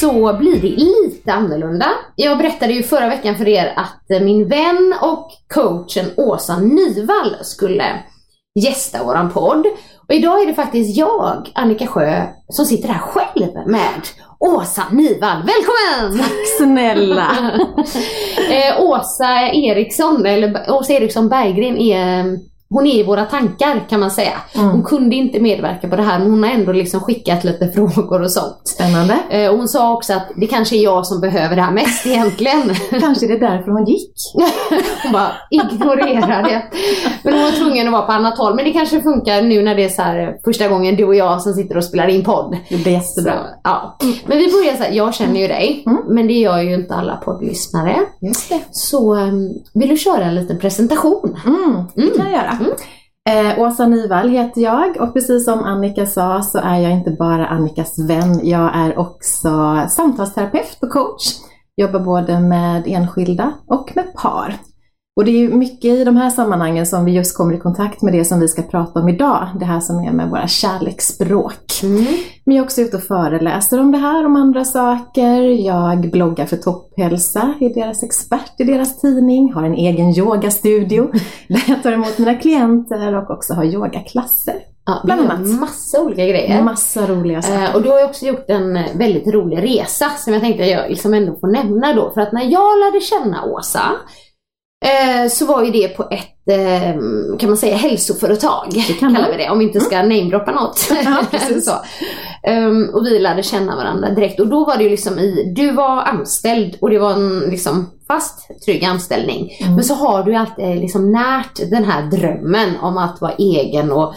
så 0.00 0.36
blir 0.38 0.60
det 0.60 0.68
lite 0.68 1.32
annorlunda. 1.32 1.86
Jag 2.16 2.38
berättade 2.38 2.72
ju 2.72 2.82
förra 2.82 3.08
veckan 3.08 3.36
för 3.36 3.48
er 3.48 3.72
att 3.76 4.22
min 4.22 4.48
vän 4.48 4.94
och 5.02 5.30
coachen 5.54 6.06
Åsa 6.16 6.58
Nyvall 6.58 7.36
skulle 7.42 8.02
gästa 8.60 9.04
våran 9.04 9.30
podd. 9.30 9.66
Och 10.08 10.14
idag 10.14 10.42
är 10.42 10.46
det 10.46 10.54
faktiskt 10.54 10.96
jag, 10.96 11.50
Annika 11.54 11.86
Sjö, 11.86 12.26
som 12.48 12.64
sitter 12.64 12.88
här 12.88 12.98
själv 12.98 13.52
med 13.66 14.00
Åsa 14.38 14.82
Nyvall. 14.90 15.38
Välkommen! 15.38 16.18
Tack 16.18 16.58
snälla! 16.58 17.30
eh, 18.50 18.80
Åsa 18.80 19.50
Eriksson, 19.52 20.26
eller 20.26 20.70
Åsa 20.72 20.92
Eriksson 20.92 21.28
Berggren 21.28 21.76
är 21.78 22.38
hon 22.74 22.86
är 22.86 22.94
i 22.94 23.02
våra 23.02 23.24
tankar 23.24 23.86
kan 23.88 24.00
man 24.00 24.10
säga. 24.10 24.32
Mm. 24.54 24.70
Hon 24.70 24.82
kunde 24.82 25.16
inte 25.16 25.40
medverka 25.40 25.88
på 25.88 25.96
det 25.96 26.02
här 26.02 26.18
men 26.18 26.30
hon 26.30 26.42
har 26.42 26.50
ändå 26.50 26.72
liksom 26.72 27.00
skickat 27.00 27.44
lite 27.44 27.68
frågor 27.74 28.22
och 28.22 28.32
sånt. 28.32 28.60
Spännande. 28.64 29.18
Eh, 29.30 29.50
och 29.50 29.56
hon 29.56 29.68
sa 29.68 29.92
också 29.92 30.12
att 30.12 30.28
det 30.36 30.46
kanske 30.46 30.76
är 30.76 30.84
jag 30.84 31.06
som 31.06 31.20
behöver 31.20 31.56
det 31.56 31.62
här 31.62 31.72
mest 31.72 32.06
egentligen. 32.06 32.74
Kanske 33.00 33.26
det 33.26 33.32
är 33.32 33.40
därför 33.40 33.70
hon 33.70 33.86
gick. 33.86 34.12
hon 35.02 35.12
bara 35.12 35.32
ignorerar 35.50 36.42
det. 36.42 36.62
Men 37.22 37.34
hon 37.34 37.42
var 37.42 37.50
tvungen 37.50 37.86
att 37.86 37.92
vara 37.92 38.02
på 38.02 38.12
annat 38.12 38.38
håll. 38.38 38.54
Men 38.54 38.64
det 38.64 38.72
kanske 38.72 39.02
funkar 39.02 39.42
nu 39.42 39.62
när 39.62 39.74
det 39.74 39.84
är 39.84 39.88
så 39.88 40.02
här 40.02 40.36
första 40.44 40.68
gången 40.68 40.96
du 40.96 41.04
och 41.04 41.14
jag 41.14 41.42
som 41.42 41.52
sitter 41.52 41.76
och 41.76 41.84
spelar 41.84 42.08
in 42.08 42.24
podd. 42.24 42.56
Det 42.68 42.76
blir 42.76 42.92
jättebra. 42.92 43.32
Så, 43.32 43.60
ja. 43.64 43.96
Men 44.26 44.38
vi 44.38 44.52
börjar 44.52 44.76
så 44.76 44.82
här, 44.82 44.92
jag 44.92 45.14
känner 45.14 45.40
ju 45.40 45.48
dig. 45.48 45.82
Mm. 45.86 46.02
Men 46.08 46.26
det 46.26 46.32
gör 46.32 46.58
ju 46.58 46.74
inte 46.74 46.94
alla 46.94 47.16
poddlyssnare. 47.16 47.96
Just 48.20 48.48
det. 48.48 48.60
Så 48.70 49.16
um, 49.16 49.52
vill 49.74 49.88
du 49.88 49.96
köra 49.96 50.24
en 50.24 50.34
liten 50.34 50.58
presentation? 50.58 51.36
Mm, 51.46 51.84
det 51.94 52.16
kan 52.16 52.26
jag 52.26 52.32
göra. 52.32 52.59
Mm. 52.60 52.72
Eh, 53.28 53.58
Åsa 53.58 53.86
Nyvall 53.86 54.28
heter 54.28 54.60
jag 54.60 55.00
och 55.00 55.12
precis 55.12 55.44
som 55.44 55.64
Annika 55.64 56.06
sa 56.06 56.42
så 56.42 56.58
är 56.58 56.78
jag 56.78 56.92
inte 56.92 57.10
bara 57.10 57.46
Annikas 57.46 57.98
vän. 57.98 58.40
Jag 58.42 58.76
är 58.76 58.98
också 58.98 59.80
samtalsterapeut 59.88 60.78
och 60.82 60.90
coach. 60.90 61.22
Jobbar 61.76 62.00
både 62.00 62.40
med 62.40 62.82
enskilda 62.86 63.52
och 63.66 63.92
med 63.94 64.14
par. 64.14 64.54
Och 65.20 65.26
det 65.26 65.30
är 65.30 65.38
ju 65.38 65.54
mycket 65.54 65.84
i 65.84 66.04
de 66.04 66.16
här 66.16 66.30
sammanhangen 66.30 66.86
som 66.86 67.04
vi 67.04 67.12
just 67.12 67.36
kommer 67.36 67.54
i 67.54 67.58
kontakt 67.58 68.02
med 68.02 68.12
det 68.12 68.24
som 68.24 68.40
vi 68.40 68.48
ska 68.48 68.62
prata 68.62 69.00
om 69.00 69.08
idag. 69.08 69.48
Det 69.58 69.64
här 69.64 69.80
som 69.80 69.98
är 69.98 70.12
med 70.12 70.30
våra 70.30 70.48
kärleksspråk. 70.48 71.82
Mm. 71.82 72.04
Men 72.44 72.56
jag 72.56 72.62
är 72.62 72.66
också 72.66 72.80
ute 72.80 72.96
och 72.96 73.02
föreläser 73.02 73.80
om 73.80 73.92
det 73.92 73.98
här, 73.98 74.26
om 74.26 74.36
andra 74.36 74.64
saker. 74.64 75.40
Jag 75.42 76.10
bloggar 76.10 76.46
för 76.46 76.56
Topphälsa, 76.56 77.54
är 77.60 77.74
deras 77.74 78.02
expert 78.02 78.52
i 78.58 78.64
deras 78.64 79.00
tidning. 79.00 79.52
Har 79.52 79.64
en 79.64 79.74
egen 79.74 80.18
yogastudio 80.18 81.10
där 81.48 81.64
jag 81.66 81.82
tar 81.82 81.92
emot 81.92 82.18
mina 82.18 82.34
klienter 82.34 83.14
och 83.14 83.30
också 83.30 83.54
har 83.54 83.64
yogaklasser. 83.64 84.54
Ja, 84.86 85.00
Bland 85.04 85.20
annat. 85.20 85.60
Massa 85.60 86.02
olika 86.02 86.26
grejer. 86.26 86.62
Massa 86.62 87.06
roliga 87.06 87.42
saker. 87.42 87.64
Eh, 87.64 87.74
och 87.74 87.82
du 87.82 87.90
har 87.90 87.98
ju 87.98 88.04
också 88.04 88.26
gjort 88.26 88.44
en 88.48 88.76
eh, 88.76 88.84
väldigt 88.94 89.26
rolig 89.26 89.62
resa 89.62 90.10
som 90.10 90.32
jag 90.32 90.42
tänkte 90.42 90.64
jag 90.64 90.90
liksom 90.90 91.14
ändå 91.14 91.36
får 91.40 91.48
nämna 91.48 91.94
då. 91.94 92.10
För 92.14 92.20
att 92.20 92.32
när 92.32 92.44
jag 92.44 92.78
lärde 92.78 93.00
känna 93.00 93.44
Åsa 93.44 93.82
eh, 94.84 95.28
så 95.30 95.46
var 95.46 95.64
ju 95.64 95.70
det 95.70 95.88
på 95.88 96.08
ett, 96.10 96.48
eh, 96.50 96.94
kan 97.38 97.50
man 97.50 97.56
säga, 97.56 97.76
hälsoföretag. 97.76 98.68
Det 98.72 98.80
kan 98.80 99.14
kallar 99.14 99.28
man. 99.28 99.36
vi 99.36 99.44
det, 99.44 99.50
om 99.50 99.58
vi 99.58 99.64
inte 99.64 99.80
ska 99.80 100.02
namedroppa 100.02 100.52
något. 100.52 100.90
Ja, 101.04 101.24
så. 101.62 101.72
Ehm, 102.42 102.88
och 102.94 103.06
vi 103.06 103.18
lärde 103.18 103.42
känna 103.42 103.76
varandra 103.76 104.10
direkt. 104.10 104.40
Och 104.40 104.48
då 104.48 104.64
var 104.64 104.76
det 104.76 104.84
ju 104.84 104.90
liksom 104.90 105.18
i, 105.18 105.52
du 105.56 105.72
var 105.72 106.02
anställd 106.02 106.76
och 106.80 106.90
det 106.90 106.98
var 106.98 107.12
en 107.12 107.40
liksom 107.40 107.90
fast, 108.08 108.48
trygg 108.64 108.84
anställning. 108.84 109.50
Mm. 109.60 109.74
Men 109.74 109.84
så 109.84 109.94
har 109.94 110.22
du 110.22 110.34
alltid 110.34 110.80
liksom 110.80 111.12
närt 111.12 111.70
den 111.70 111.84
här 111.84 112.02
drömmen 112.10 112.76
om 112.80 112.98
att 112.98 113.20
vara 113.20 113.32
egen 113.32 113.92
och 113.92 114.14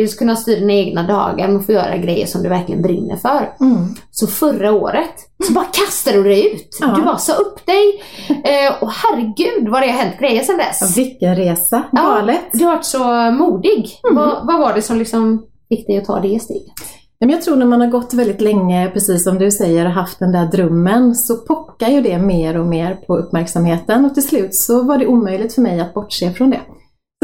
just 0.00 0.18
kunna 0.18 0.36
styra 0.36 0.60
dina 0.60 0.72
egna 0.72 1.02
dagar 1.02 1.56
och 1.56 1.66
få 1.66 1.72
göra 1.72 1.96
grejer 1.96 2.26
som 2.26 2.42
du 2.42 2.48
verkligen 2.48 2.82
brinner 2.82 3.16
för. 3.16 3.52
Mm. 3.60 3.94
Så 4.10 4.26
förra 4.26 4.72
året 4.72 5.14
så 5.46 5.52
bara 5.52 5.64
kastade 5.64 6.16
du 6.16 6.22
dig 6.22 6.54
ut. 6.54 6.78
Ja. 6.80 6.94
Du 6.96 7.02
bara 7.02 7.18
sa 7.18 7.32
upp 7.32 7.66
dig. 7.66 8.02
Eh, 8.28 8.82
och 8.82 8.90
herregud 8.90 9.68
vad 9.68 9.82
det 9.82 9.90
har 9.90 9.98
hänt 9.98 10.18
grejer 10.20 10.42
sedan 10.42 10.56
dess. 10.56 10.78
Ja, 10.80 10.86
vilken 10.96 11.36
resa! 11.36 11.82
Ja, 11.92 12.02
Galet! 12.02 12.40
Du 12.52 12.64
har 12.64 12.72
varit 12.72 12.84
så 12.84 13.30
modig. 13.30 14.00
Mm. 14.10 14.16
Vad, 14.16 14.46
vad 14.46 14.60
var 14.60 14.74
det 14.74 14.82
som 14.82 14.98
liksom 14.98 15.46
fick 15.68 15.86
dig 15.86 15.98
att 15.98 16.04
ta 16.04 16.20
det 16.20 16.42
steget? 16.42 16.72
Jag 17.18 17.42
tror 17.42 17.56
när 17.56 17.66
man 17.66 17.80
har 17.80 17.88
gått 17.88 18.14
väldigt 18.14 18.40
länge, 18.40 18.90
precis 18.90 19.24
som 19.24 19.38
du 19.38 19.50
säger, 19.50 19.86
och 19.86 19.92
haft 19.92 20.18
den 20.18 20.32
där 20.32 20.46
drömmen, 20.46 21.14
så 21.14 21.36
pockar 21.36 21.88
ju 21.88 22.00
det 22.00 22.18
mer 22.18 22.58
och 22.58 22.66
mer 22.66 22.94
på 22.94 23.16
uppmärksamheten 23.16 24.04
och 24.04 24.14
till 24.14 24.28
slut 24.28 24.54
så 24.54 24.82
var 24.82 24.98
det 24.98 25.06
omöjligt 25.06 25.54
för 25.54 25.62
mig 25.62 25.80
att 25.80 25.94
bortse 25.94 26.32
från 26.32 26.50
det. 26.50 26.60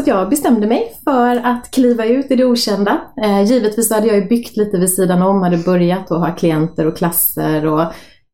Så 0.04 0.10
jag 0.10 0.28
bestämde 0.28 0.66
mig 0.66 0.93
för 1.04 1.37
att 1.37 1.70
kliva 1.70 2.06
ut 2.06 2.31
i 2.31 2.37
det 2.37 2.44
okända. 2.44 3.00
Eh, 3.25 3.43
givetvis 3.43 3.90
hade 3.93 4.06
jag 4.06 4.16
ju 4.16 4.25
byggt 4.25 4.56
lite 4.56 4.78
vid 4.78 4.90
sidan 4.90 5.22
om, 5.22 5.43
hade 5.43 5.56
börjat 5.58 6.10
att 6.10 6.20
ha 6.20 6.31
klienter 6.34 6.87
och 6.87 6.96
klasser 6.96 7.66
och 7.66 7.82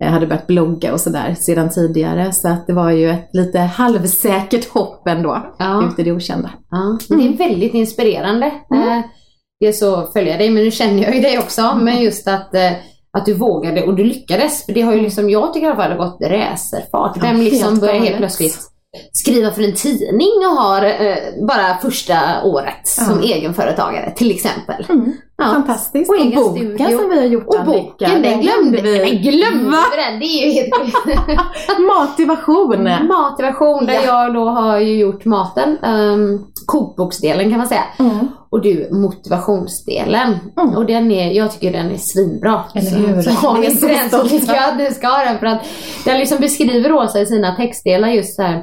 eh, 0.05 0.11
hade 0.11 0.27
börjat 0.27 0.47
blogga 0.47 0.93
och 0.93 1.01
sådär 1.01 1.35
sedan 1.39 1.71
tidigare. 1.71 2.33
Så 2.33 2.49
att 2.49 2.67
det 2.67 2.73
var 2.73 2.91
ju 2.91 3.11
ett 3.11 3.29
lite 3.33 3.59
halvsäkert 3.59 4.69
hopp 4.69 5.09
ändå, 5.09 5.55
Ja. 5.59 5.89
ut 5.89 5.99
i 5.99 6.03
det 6.03 6.13
okända. 6.13 6.51
Ja, 6.71 6.99
det 7.17 7.27
är 7.29 7.37
väldigt 7.37 7.75
inspirerande. 7.75 8.53
Mm. 8.75 8.89
Eh, 8.89 9.05
dels 9.61 9.79
så 9.79 10.07
följer 10.07 10.31
jag 10.31 10.41
dig, 10.41 10.51
men 10.51 10.65
nu 10.65 10.71
känner 10.71 11.03
jag 11.03 11.15
ju 11.15 11.21
dig 11.21 11.39
också. 11.39 11.79
Men 11.83 12.03
just 12.03 12.29
att, 12.29 12.55
eh, 12.55 12.73
att 13.19 13.27
du 13.27 13.35
vågade 13.35 13.83
och 13.83 13.95
du 13.95 14.05
lyckades. 14.05 14.67
För 14.67 14.73
det 14.73 14.81
har 14.81 14.93
ju 14.95 15.01
liksom, 15.01 15.31
jag 15.31 15.55
tycker 15.55 15.67
i 15.67 15.71
alla 15.71 15.83
fall 15.83 15.91
det 15.91 15.97
gått 15.97 16.19
racerfart. 16.21 17.23
Vem 17.23 17.41
liksom 17.41 17.79
börjar 17.79 17.95
helt 17.95 18.17
plötsligt 18.17 18.59
skriva 19.13 19.51
för 19.51 19.63
en 19.63 19.75
tidning 19.75 20.31
och 20.51 20.57
har 20.57 20.83
eh, 20.85 21.17
bara 21.49 21.79
första 21.83 22.19
året 22.45 22.81
som 22.89 23.21
Ja. 23.23 23.35
egenföretagare 23.37 24.11
till 24.17 24.31
exempel. 24.31 24.87
Mm. 24.89 25.13
Ja. 25.39 25.45
Fantastiskt. 25.45 26.11
Och 26.11 26.17
Och, 26.17 26.53
boken 26.53 26.77
studio. 26.79 26.99
som 26.99 27.09
vi 27.11 27.17
har 27.19 27.25
gjort 27.27 27.47
Och 27.47 27.61
Annika, 27.61 27.79
boken, 27.83 28.23
den 28.23 28.41
glömde 28.41 28.83
vi. 28.83 28.99
Men 28.99 29.23
glömde 29.23 29.71
Va? 29.71 29.85
vi 29.97 30.03
den? 30.03 30.21
Det 30.21 30.27
är 30.27 30.47
ju 30.47 30.53
helt 30.53 30.75
Motivation. 31.79 32.89
Motivation 33.09 33.87
där 33.87 33.95
Ja. 33.95 34.03
jag 34.25 34.35
då 34.35 34.45
har 34.49 34.79
ju 34.79 34.99
gjort 34.99 35.25
maten. 35.25 35.79
Um, 35.85 36.47
kokboksdelen 36.67 37.51
kan 37.51 37.59
man 37.59 37.69
säga. 37.69 37.85
Mm. 37.99 38.29
Och 38.51 38.63
du 38.63 38.89
motivationsdelen. 38.93 40.37
Mm. 40.61 40.77
Och 40.77 40.87
den 40.87 41.11
är, 41.11 41.31
jag 41.33 41.53
tycker 41.53 41.73
den 41.73 41.91
är 41.91 41.97
svinbra. 41.97 42.65
Eller 42.75 42.91
Så- 42.91 42.97
hur? 42.97 43.23
Så 43.23 43.31
har 43.31 43.59
ni 43.59 43.67
inte 43.67 43.87
den 43.89 44.11
så 44.11 44.29
tycker 44.29 44.55
jag 44.55 44.69
att 44.69 44.79
ni 44.79 44.91
ska 44.91 45.07
ha 45.09 45.25
den. 45.25 45.39
För 45.39 45.47
att 45.47 45.61
den 46.05 46.19
liksom 46.19 46.39
beskriver 46.41 46.93
Åsa 46.93 47.21
i 47.21 47.27
sina 47.27 47.57
textdelar 47.57 48.09
just 48.09 48.37
så 48.37 48.43
här. 48.43 48.63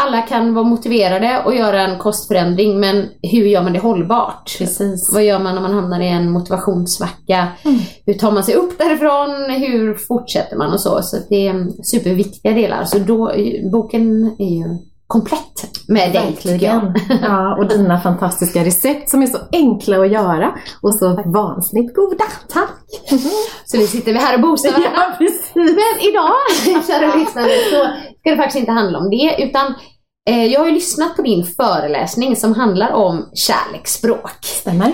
Alla 0.00 0.22
kan 0.22 0.54
vara 0.54 0.64
motiverade 0.64 1.42
och 1.44 1.54
göra 1.54 1.82
en 1.82 1.98
kostförändring 1.98 2.80
men 2.80 3.08
hur 3.22 3.46
gör 3.46 3.62
man 3.62 3.72
det 3.72 3.78
hållbart? 3.78 4.58
Precis. 4.58 5.10
Vad 5.12 5.24
gör 5.24 5.38
man 5.38 5.54
när 5.54 5.62
man 5.62 5.74
hamnar 5.74 6.00
i 6.00 6.08
en 6.08 6.30
motivationssvacka? 6.30 7.48
Mm. 7.64 7.78
Hur 8.06 8.14
tar 8.14 8.32
man 8.32 8.44
sig 8.44 8.54
upp 8.54 8.78
därifrån? 8.78 9.50
Hur 9.50 9.94
fortsätter 9.94 10.56
man 10.56 10.72
och 10.72 10.80
så? 10.80 11.02
Så 11.02 11.16
det 11.28 11.46
är 11.46 11.82
superviktiga 11.82 12.52
delar. 12.52 12.84
Så 12.84 12.98
då, 12.98 13.32
boken 13.72 14.36
är 14.38 14.58
ju 14.58 14.78
komplett 15.06 15.88
med 15.88 16.12
dig. 16.12 16.24
Verkligen. 16.24 16.94
Ja, 17.22 17.56
och 17.56 17.68
dina 17.68 18.00
fantastiska 18.06 18.64
recept 18.64 19.10
som 19.10 19.22
är 19.22 19.26
så 19.26 19.38
enkla 19.52 20.00
att 20.00 20.12
göra 20.12 20.54
och 20.82 20.94
så 20.94 21.22
vansinnigt 21.24 21.94
goda. 21.94 22.24
Tack! 22.48 23.10
Så 23.64 23.76
nu 23.76 23.86
sitter 23.86 24.12
vi 24.12 24.18
här 24.18 24.34
och 24.34 24.40
boostar 24.40 24.70
varandra. 24.70 24.90
Ja, 24.94 25.14
precis. 25.18 25.52
Men 25.54 26.08
idag, 26.08 26.32
kära 26.86 27.14
lyssnare, 27.14 27.50
så 27.70 27.88
ska 28.20 28.30
det 28.30 28.36
faktiskt 28.36 28.58
inte 28.58 28.72
handla 28.72 28.98
om 28.98 29.10
det. 29.10 29.42
Utan 29.42 29.74
eh, 30.28 30.44
jag 30.44 30.60
har 30.60 30.66
ju 30.66 30.72
lyssnat 30.72 31.16
på 31.16 31.22
din 31.22 31.44
föreläsning 31.44 32.36
som 32.36 32.54
handlar 32.54 32.92
om 32.92 33.30
kärleksspråk. 33.34 34.44
Stämmer. 34.44 34.92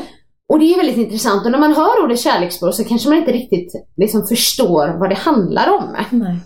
Och 0.53 0.59
det 0.59 0.73
är 0.73 0.77
väldigt 0.77 0.97
intressant 0.97 1.45
och 1.45 1.53
när 1.53 1.59
man 1.59 1.75
hör 1.75 2.05
ordet 2.05 2.21
kärleksspråk 2.21 2.75
så 2.75 2.85
kanske 2.85 3.09
man 3.09 3.19
inte 3.19 3.33
riktigt 3.33 3.73
liksom 3.97 4.27
förstår 4.27 4.99
vad 4.99 5.11
det 5.11 5.15
handlar 5.15 5.69
om. 5.69 5.97
Nej. 6.11 6.37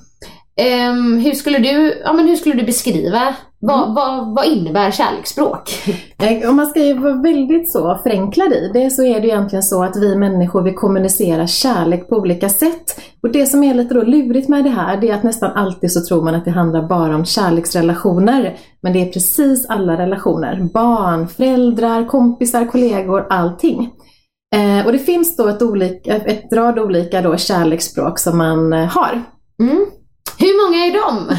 Ehm, 0.60 1.18
hur, 1.18 1.32
skulle 1.32 1.58
du, 1.58 2.02
ja, 2.04 2.12
men 2.12 2.28
hur 2.28 2.36
skulle 2.36 2.54
du 2.54 2.66
beskriva, 2.66 3.34
vad, 3.60 3.82
Mm. 3.82 3.94
vad, 3.94 4.34
vad 4.34 4.46
innebär 4.46 4.90
kärleksspråk? 4.90 5.70
Om 6.48 6.56
man 6.56 6.66
ska 6.66 6.84
ju 6.84 6.98
vara 6.98 7.14
väldigt 7.14 7.72
så 7.72 8.00
förenklad 8.02 8.52
i 8.52 8.70
det 8.74 8.90
så 8.90 9.04
är 9.04 9.20
det 9.20 9.26
egentligen 9.26 9.62
så 9.62 9.84
att 9.84 9.96
vi 9.96 10.16
människor 10.16 10.62
vi 10.62 10.72
kommunicerar 10.72 11.46
kärlek 11.46 12.08
på 12.08 12.16
olika 12.16 12.48
sätt. 12.48 13.00
Och 13.22 13.32
det 13.32 13.46
som 13.46 13.64
är 13.64 13.74
lite 13.74 13.94
då 13.94 14.02
lurigt 14.02 14.48
med 14.48 14.64
det 14.64 14.70
här 14.70 14.96
det 14.96 15.10
är 15.10 15.14
att 15.14 15.22
nästan 15.22 15.50
alltid 15.52 15.92
så 15.92 16.00
tror 16.04 16.22
man 16.24 16.34
att 16.34 16.44
det 16.44 16.50
handlar 16.50 16.88
bara 16.88 17.14
om 17.14 17.24
kärleksrelationer. 17.24 18.56
Men 18.82 18.92
det 18.92 19.02
är 19.02 19.12
precis 19.12 19.66
alla 19.68 19.98
relationer. 19.98 20.68
Barn, 20.74 21.28
föräldrar, 21.28 22.06
kompisar, 22.08 22.64
kollegor, 22.64 23.26
allting. 23.30 23.90
Eh, 24.54 24.86
och 24.86 24.92
det 24.92 24.98
finns 24.98 25.36
då 25.36 25.48
ett, 25.48 25.62
olika, 25.62 26.16
ett 26.16 26.52
rad 26.52 26.78
olika 26.78 27.22
då 27.22 27.36
kärleksspråk 27.36 28.18
som 28.18 28.38
man 28.38 28.72
eh, 28.72 28.86
har. 28.86 29.22
Mm. 29.62 29.86
Hur 30.38 30.66
många 30.66 30.86
är 30.86 30.92
de? 30.92 31.36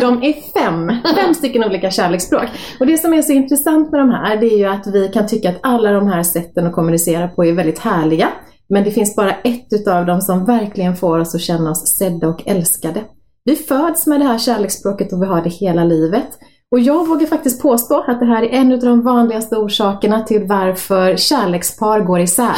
De 0.00 0.22
är 0.22 0.32
fem, 0.52 0.92
fem 1.14 1.34
stycken 1.34 1.64
olika 1.64 1.90
kärleksspråk. 1.90 2.44
Och 2.80 2.86
det 2.86 2.98
som 2.98 3.14
är 3.14 3.22
så 3.22 3.32
intressant 3.32 3.92
med 3.92 4.00
de 4.00 4.10
här, 4.10 4.36
det 4.36 4.46
är 4.46 4.58
ju 4.58 4.64
att 4.64 4.86
vi 4.86 5.08
kan 5.08 5.26
tycka 5.26 5.48
att 5.50 5.58
alla 5.60 5.92
de 5.92 6.08
här 6.08 6.22
sätten 6.22 6.66
att 6.66 6.72
kommunicera 6.72 7.28
på 7.28 7.44
är 7.44 7.52
väldigt 7.52 7.78
härliga. 7.78 8.28
Men 8.68 8.84
det 8.84 8.90
finns 8.90 9.16
bara 9.16 9.32
ett 9.32 9.66
utav 9.72 10.06
dem 10.06 10.20
som 10.20 10.44
verkligen 10.44 10.96
får 10.96 11.18
oss 11.18 11.34
att 11.34 11.40
känna 11.40 11.70
oss 11.70 11.86
sedda 11.98 12.28
och 12.28 12.42
älskade. 12.46 13.00
Vi 13.44 13.56
föds 13.56 14.06
med 14.06 14.20
det 14.20 14.26
här 14.26 14.38
kärleksspråket 14.38 15.12
och 15.12 15.22
vi 15.22 15.26
har 15.26 15.42
det 15.42 15.50
hela 15.50 15.84
livet. 15.84 16.28
Och 16.70 16.80
jag 16.80 17.06
vågar 17.06 17.26
faktiskt 17.26 17.62
påstå 17.62 18.04
att 18.06 18.20
det 18.20 18.26
här 18.26 18.42
är 18.42 18.48
en 18.48 18.72
av 18.72 18.78
de 18.78 19.02
vanligaste 19.02 19.56
orsakerna 19.56 20.20
till 20.20 20.44
varför 20.44 21.16
kärlekspar 21.16 22.00
går 22.00 22.20
isär. 22.20 22.44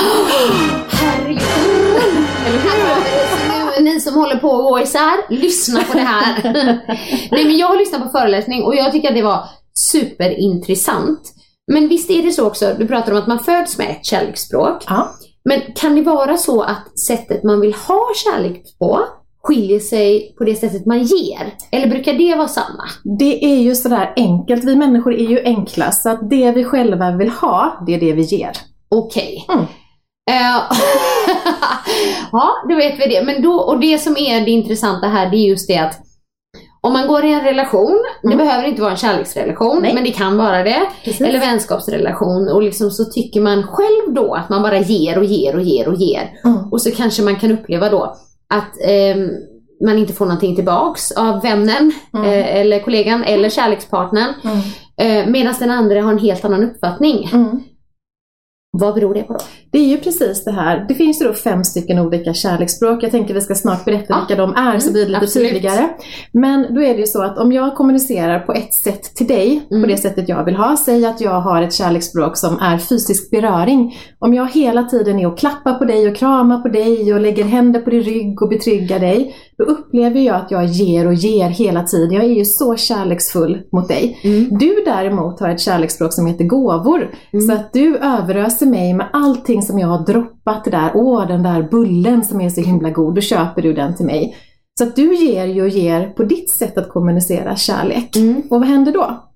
Herregud. 0.88 1.40
Eller 2.46 2.58
hur? 2.58 3.09
Ni 4.00 4.04
som 4.04 4.14
håller 4.14 4.36
på 4.36 4.58
att 4.58 4.64
gå 4.64 4.80
isär, 4.80 5.30
lyssna 5.30 5.82
på 5.82 5.92
det 5.92 6.00
här. 6.00 6.42
Nej 7.30 7.44
men 7.44 7.56
jag 7.56 7.66
har 7.66 7.76
lyssnat 7.76 8.02
på 8.02 8.08
föreläsning 8.08 8.62
och 8.62 8.74
jag 8.74 8.92
tycker 8.92 9.08
att 9.08 9.14
det 9.14 9.22
var 9.22 9.44
superintressant. 9.74 11.20
Men 11.72 11.88
visst 11.88 12.10
är 12.10 12.22
det 12.22 12.32
så 12.32 12.46
också, 12.46 12.74
du 12.78 12.86
pratar 12.86 13.12
om 13.12 13.18
att 13.18 13.26
man 13.26 13.38
föds 13.38 13.78
med 13.78 13.90
ett 13.90 14.04
kärleksspråk. 14.04 14.84
Ja. 14.88 15.10
Men 15.44 15.60
kan 15.74 15.94
det 15.94 16.02
vara 16.02 16.36
så 16.36 16.62
att 16.62 16.98
sättet 16.98 17.42
man 17.42 17.60
vill 17.60 17.74
ha 17.74 18.00
kärlek 18.24 18.78
på 18.78 19.00
skiljer 19.42 19.80
sig 19.80 20.34
på 20.38 20.44
det 20.44 20.54
sättet 20.54 20.86
man 20.86 21.02
ger? 21.02 21.54
Eller 21.72 21.86
brukar 21.86 22.12
det 22.12 22.34
vara 22.34 22.48
samma? 22.48 22.84
Det 23.18 23.44
är 23.44 23.58
ju 23.58 23.74
sådär 23.74 24.12
enkelt, 24.16 24.64
vi 24.64 24.76
människor 24.76 25.14
är 25.14 25.28
ju 25.28 25.44
enkla 25.44 25.92
så 25.92 26.10
att 26.10 26.30
det 26.30 26.50
vi 26.50 26.64
själva 26.64 27.16
vill 27.16 27.30
ha, 27.30 27.84
det 27.86 27.94
är 27.94 28.00
det 28.00 28.12
vi 28.12 28.22
ger. 28.22 28.52
Okej. 28.88 29.46
Mm. 29.52 29.64
Eh, 30.30 30.62
ja, 32.32 32.50
då 32.68 32.76
vet 32.76 32.98
vi 33.00 33.06
det. 33.14 33.22
Men 33.24 33.42
då, 33.42 33.52
och 33.52 33.80
det 33.80 33.98
som 33.98 34.16
är 34.16 34.40
det 34.44 34.50
intressanta 34.50 35.06
här, 35.06 35.30
det 35.30 35.36
är 35.36 35.48
just 35.48 35.68
det 35.68 35.76
att 35.78 35.98
om 36.82 36.92
man 36.92 37.06
går 37.08 37.24
i 37.24 37.32
en 37.32 37.44
relation, 37.44 37.98
det 38.22 38.26
Mm. 38.32 38.38
behöver 38.38 38.68
inte 38.68 38.82
vara 38.82 38.90
en 38.90 38.96
kärleksrelation, 38.96 39.82
Nej. 39.82 39.94
men 39.94 40.04
det 40.04 40.10
kan 40.10 40.36
vara 40.36 40.62
det. 40.64 40.82
Precis. 41.04 41.20
Eller 41.20 41.40
vänskapsrelation 41.40 42.48
och 42.48 42.62
liksom 42.62 42.90
så 42.90 43.04
tycker 43.04 43.40
man 43.40 43.62
själv 43.66 44.14
då 44.14 44.34
att 44.34 44.48
man 44.48 44.62
bara 44.62 44.78
ger 44.78 45.18
och 45.18 45.24
ger 45.24 45.56
och 45.56 45.62
ger 45.62 45.88
och 45.88 45.94
ger. 45.94 46.30
Mm. 46.44 46.58
Och 46.72 46.82
så 46.82 46.90
kanske 46.90 47.22
man 47.22 47.36
kan 47.36 47.52
uppleva 47.52 47.90
då 47.90 48.16
att 48.54 48.76
ehm, 48.86 49.28
man 49.86 49.98
inte 49.98 50.12
får 50.12 50.24
någonting 50.24 50.54
tillbaks 50.56 51.12
av 51.12 51.42
vännen 51.42 51.92
Mm. 52.14 52.26
eh, 52.26 52.56
eller 52.56 52.78
kollegan 52.80 53.24
eller 53.24 53.48
kärlekspartnern. 53.50 54.34
Mm. 54.44 54.58
Eh, 55.26 55.30
Medan 55.30 55.54
den 55.58 55.70
andra 55.70 56.02
har 56.02 56.12
en 56.12 56.18
helt 56.18 56.44
annan 56.44 56.64
uppfattning. 56.70 57.30
Mm. 57.32 57.60
Vad 58.72 58.94
beror 58.94 59.14
det 59.14 59.22
på 59.22 59.32
då? 59.32 59.38
Det 59.72 59.78
är 59.78 59.86
ju 59.88 59.96
precis 59.98 60.44
det 60.44 60.50
här. 60.52 60.84
Det 60.88 60.94
finns 60.94 61.22
ju 61.22 61.26
då 61.26 61.32
fem 61.32 61.64
stycken 61.64 61.98
olika 61.98 62.34
kärleksspråk. 62.34 63.02
Jag 63.02 63.10
tänker 63.10 63.34
vi 63.34 63.40
ska 63.40 63.54
snart 63.54 63.84
berätta 63.84 64.04
Ja. 64.08 64.16
vilka 64.28 64.42
de 64.42 64.54
är 64.54 64.78
så 64.78 64.92
blir 64.92 65.02
det 65.02 65.08
lite 65.10 65.24
absolut. 65.24 65.50
tydligare. 65.52 65.88
Men 66.32 66.74
då 66.74 66.82
är 66.82 66.94
det 66.94 67.00
ju 67.00 67.06
så 67.06 67.22
att 67.22 67.38
om 67.38 67.52
jag 67.52 67.74
kommunicerar 67.74 68.38
på 68.40 68.52
ett 68.52 68.74
sätt 68.74 69.02
till 69.14 69.26
dig, 69.26 69.60
Mm. 69.70 69.82
på 69.82 69.88
det 69.88 69.96
sättet 69.96 70.28
jag 70.28 70.44
vill 70.44 70.56
ha, 70.56 70.76
säg 70.76 71.06
att 71.06 71.20
jag 71.20 71.40
har 71.40 71.62
ett 71.62 71.72
kärleksspråk 71.74 72.36
som 72.36 72.58
är 72.58 72.78
fysisk 72.78 73.30
beröring. 73.30 73.96
Om 74.18 74.34
jag 74.34 74.50
hela 74.50 74.82
tiden 74.82 75.18
är 75.18 75.26
och 75.26 75.38
klappar 75.38 75.74
på 75.74 75.84
dig 75.84 76.08
och 76.08 76.16
kramar 76.16 76.58
på 76.62 76.68
dig 76.68 77.14
och 77.14 77.20
lägger 77.20 77.44
händer 77.44 77.80
på 77.80 77.90
din 77.90 78.02
rygg 78.02 78.42
och 78.42 78.48
betryggar 78.48 78.98
dig, 78.98 79.34
då 79.58 79.64
upplever 79.64 80.20
jag 80.20 80.36
att 80.36 80.50
jag 80.50 80.64
ger 80.64 81.06
och 81.06 81.14
ger 81.14 81.48
hela 81.48 81.82
tiden. 81.82 82.12
Jag 82.12 82.24
är 82.24 82.28
ju 82.28 82.44
så 82.44 82.76
kärleksfull 82.76 83.58
mot 83.72 83.88
dig. 83.88 84.20
Mm. 84.24 84.58
Du 84.58 84.82
däremot 84.86 85.40
har 85.40 85.48
ett 85.48 85.60
kärleksspråk 85.60 86.12
som 86.12 86.26
heter 86.26 86.44
gåvor. 86.44 87.10
Så 87.46 87.52
att 87.52 87.72
du 87.72 87.96
överöser 87.96 88.66
mig 88.66 88.94
med 88.94 89.06
allting 89.12 89.59
som 89.62 89.78
jag 89.78 89.88
har 89.88 90.06
droppat 90.06 90.64
det 90.64 90.70
där. 90.70 90.92
Åh, 90.94 91.26
den 91.26 91.42
där 91.42 91.62
bullen 91.62 92.24
som 92.24 92.40
är 92.40 92.50
så 92.50 92.60
himla 92.60 92.90
god. 92.90 93.14
Då 93.14 93.20
köper 93.20 93.62
du 93.62 93.72
den 93.72 93.96
till 93.96 94.06
mig. 94.06 94.36
Så 94.78 94.84
att 94.84 94.96
du 94.96 95.14
ger 95.14 95.46
ju 95.46 95.62
och 95.62 95.68
ger 95.68 96.10
på 96.10 96.24
ditt 96.24 96.50
sätt 96.50 96.78
att 96.78 96.88
kommunicera 96.88 97.56
kärlek. 97.56 98.16
Mm. 98.16 98.42
Och 98.50 98.60
vad 98.60 98.68
händer 98.68 98.92
då? 98.92 99.30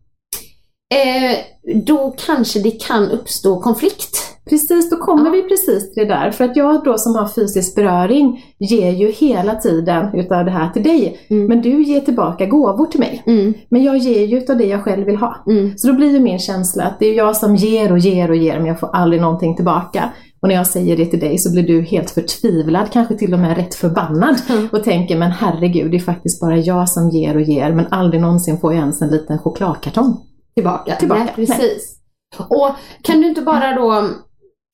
Eh, 0.94 1.36
då 1.84 2.14
kanske 2.26 2.60
det 2.60 2.70
kan 2.70 3.10
uppstå 3.10 3.60
konflikt. 3.60 4.33
Precis, 4.50 4.90
då 4.90 4.96
kommer 4.96 5.24
Ja. 5.24 5.30
vi 5.30 5.42
precis 5.42 5.94
till 5.94 6.08
det 6.08 6.14
där. 6.14 6.30
För 6.30 6.44
att 6.44 6.56
jag 6.56 6.84
då 6.84 6.98
som 6.98 7.14
har 7.14 7.28
fysisk 7.28 7.74
beröring 7.76 8.44
ger 8.58 8.90
ju 8.90 9.10
hela 9.10 9.54
tiden 9.54 10.14
utav 10.14 10.44
det 10.44 10.50
här 10.50 10.70
till 10.70 10.82
dig. 10.82 11.18
Mm. 11.30 11.46
Men 11.46 11.62
du 11.62 11.82
ger 11.82 12.00
tillbaka 12.00 12.46
gåvor 12.46 12.86
till 12.86 13.00
mig. 13.00 13.22
Mm. 13.26 13.54
Men 13.68 13.84
jag 13.84 13.96
ger 13.96 14.26
ju 14.26 14.38
utav 14.38 14.56
det 14.58 14.64
jag 14.64 14.84
själv 14.84 15.06
vill 15.06 15.16
ha. 15.16 15.44
Mm. 15.46 15.72
Så 15.78 15.88
då 15.88 15.94
blir 15.94 16.10
ju 16.12 16.20
min 16.20 16.38
känsla 16.38 16.84
att 16.84 16.98
det 16.98 17.06
är 17.06 17.14
jag 17.14 17.36
som 17.36 17.56
ger 17.56 17.92
och 17.92 17.98
ger 17.98 18.30
och 18.30 18.36
ger 18.36 18.56
men 18.58 18.66
jag 18.66 18.80
får 18.80 18.90
aldrig 18.96 19.22
någonting 19.22 19.56
tillbaka. 19.56 20.10
Och 20.42 20.48
när 20.48 20.54
jag 20.54 20.66
säger 20.66 20.96
det 20.96 21.06
till 21.06 21.20
dig 21.20 21.38
så 21.38 21.52
blir 21.52 21.62
du 21.62 21.82
helt 21.82 22.10
förtvivlad, 22.10 22.92
kanske 22.92 23.14
till 23.16 23.32
och 23.34 23.38
med 23.40 23.56
rätt 23.56 23.74
förbannad 23.74 24.36
och 24.72 24.84
tänker 24.84 25.18
men 25.18 25.30
herregud 25.30 25.90
det 25.90 25.96
är 25.96 26.00
faktiskt 26.00 26.40
bara 26.40 26.56
jag 26.56 26.88
som 26.88 27.10
ger 27.10 27.34
och 27.36 27.42
ger 27.42 27.72
men 27.72 27.86
aldrig 27.90 28.20
någonsin 28.22 28.58
får 28.58 28.72
jag 28.72 28.80
ens 28.80 29.02
en 29.02 29.08
liten 29.08 29.38
chokladkartong. 29.38 30.16
Tillbaka. 30.54 30.94
Tillbaka, 30.96 31.24
Nej, 31.24 31.32
precis. 31.46 31.96
Och 32.48 32.70
kan 33.02 33.20
du 33.20 33.28
inte 33.28 33.42
bara 33.42 33.74
då, 33.74 34.08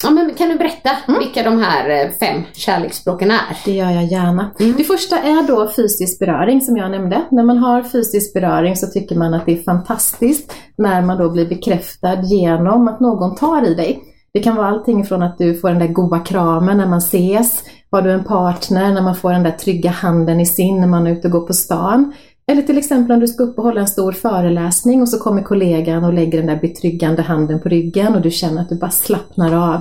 ja, 0.03 0.11
men 0.11 0.35
kan 0.35 0.49
du 0.49 0.59
berätta 0.59 0.91
Mm. 1.09 1.19
vilka 1.21 1.43
de 1.43 1.59
här 1.63 1.91
eh, 1.91 2.11
fem 2.21 2.43
kärleksspråken 2.53 3.31
är? 3.31 3.57
Det 3.65 3.73
gör 3.73 3.91
jag 3.91 4.05
gärna. 4.05 4.51
Mm. 4.61 4.75
Det 4.77 4.85
första 4.85 5.19
är 5.19 5.49
då 5.49 5.71
fysisk 5.77 6.19
beröring 6.19 6.61
som 6.61 6.77
jag 6.77 6.91
nämnde. 6.91 7.23
När 7.31 7.43
man 7.45 7.59
har 7.59 7.83
fysisk 7.83 8.35
beröring 8.35 8.77
så 8.77 8.87
tycker 8.87 9.17
man 9.17 9.35
att 9.35 9.47
det 9.47 9.53
är 9.53 9.63
fantastiskt 9.63 10.53
när 10.79 11.03
man 11.03 11.19
då 11.19 11.31
blir 11.31 11.49
bekräftad 11.49 12.23
genom 12.23 12.89
att 12.89 13.01
någon 13.01 13.35
tar 13.35 13.67
i 13.67 13.75
dig. 13.75 14.03
Det 14.33 14.41
kan 14.41 14.57
vara 14.57 14.67
allting 14.69 15.05
från 15.05 15.23
att 15.23 15.39
du 15.39 15.55
får 15.55 15.69
den 15.69 15.79
där 15.79 15.87
goda 15.89 16.19
kramen 16.19 16.77
när 16.77 16.87
man 16.87 16.99
ses, 16.99 17.65
har 17.91 18.03
du 18.03 18.13
en 18.13 18.25
partner, 18.25 18.93
när 18.93 19.03
man 19.03 19.15
får 19.15 19.33
den 19.33 19.43
där 19.43 19.51
trygga 19.51 19.91
handen 19.91 20.41
i 20.41 20.47
sin 20.47 20.81
när 20.81 20.87
man 20.89 21.07
är 21.07 21.11
ute 21.11 21.29
och 21.29 21.33
går 21.33 21.47
på 21.47 21.53
stan. 21.53 22.13
Eller 22.47 22.63
till 22.63 22.79
exempel 22.79 23.13
om 23.13 23.21
du 23.21 23.29
ska 23.29 23.43
upp 23.43 23.59
och 23.59 23.65
hålla 23.65 23.81
en 23.81 23.89
stor 23.89 24.13
föreläsning 24.13 25.03
och 25.03 25.09
så 25.09 25.19
kommer 25.19 25.43
kollegan 25.43 26.05
och 26.05 26.13
lägger 26.13 26.39
den 26.39 26.47
där 26.47 26.61
betryggande 26.61 27.23
handen 27.23 27.61
på 27.61 27.69
ryggen 27.69 28.15
och 28.15 28.21
du 28.21 28.31
känner 28.31 28.63
att 28.63 28.69
du 28.69 28.79
bara 28.79 28.91
slappnar 28.91 29.75
av. 29.75 29.81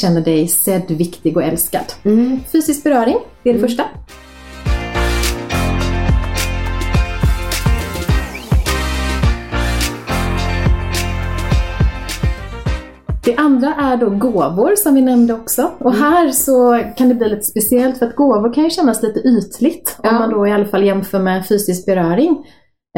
känner 0.00 0.20
dig 0.20 0.48
sedd, 0.48 0.90
viktig 0.90 1.36
och 1.36 1.42
älskad. 1.42 1.92
Mm. 2.04 2.40
Fysisk 2.52 2.84
beröring, 2.84 3.16
det 3.42 3.50
är 3.50 3.54
det 3.54 3.60
första. 3.60 3.84
Det 13.24 13.36
andra 13.36 13.74
är 13.74 13.96
då 13.96 14.10
gåvor 14.10 14.76
som 14.76 14.94
vi 14.94 15.00
nämnde 15.00 15.34
också. 15.34 15.70
Och 15.80 15.94
här 15.94 16.28
så 16.30 16.80
kan 16.96 17.08
det 17.08 17.14
bli 17.14 17.28
lite 17.28 17.42
speciellt 17.42 17.98
för 17.98 18.06
att 18.06 18.16
gåvor 18.16 18.54
kan 18.54 18.64
ju 18.64 18.70
kännas 18.70 19.02
lite 19.02 19.20
ytligt 19.20 19.98
Ja. 20.02 20.10
om 20.10 20.16
man 20.16 20.30
då 20.30 20.46
i 20.46 20.52
alla 20.52 20.64
fall 20.64 20.84
jämför 20.84 21.18
med 21.18 21.46
fysisk 21.48 21.86
beröring. 21.86 22.44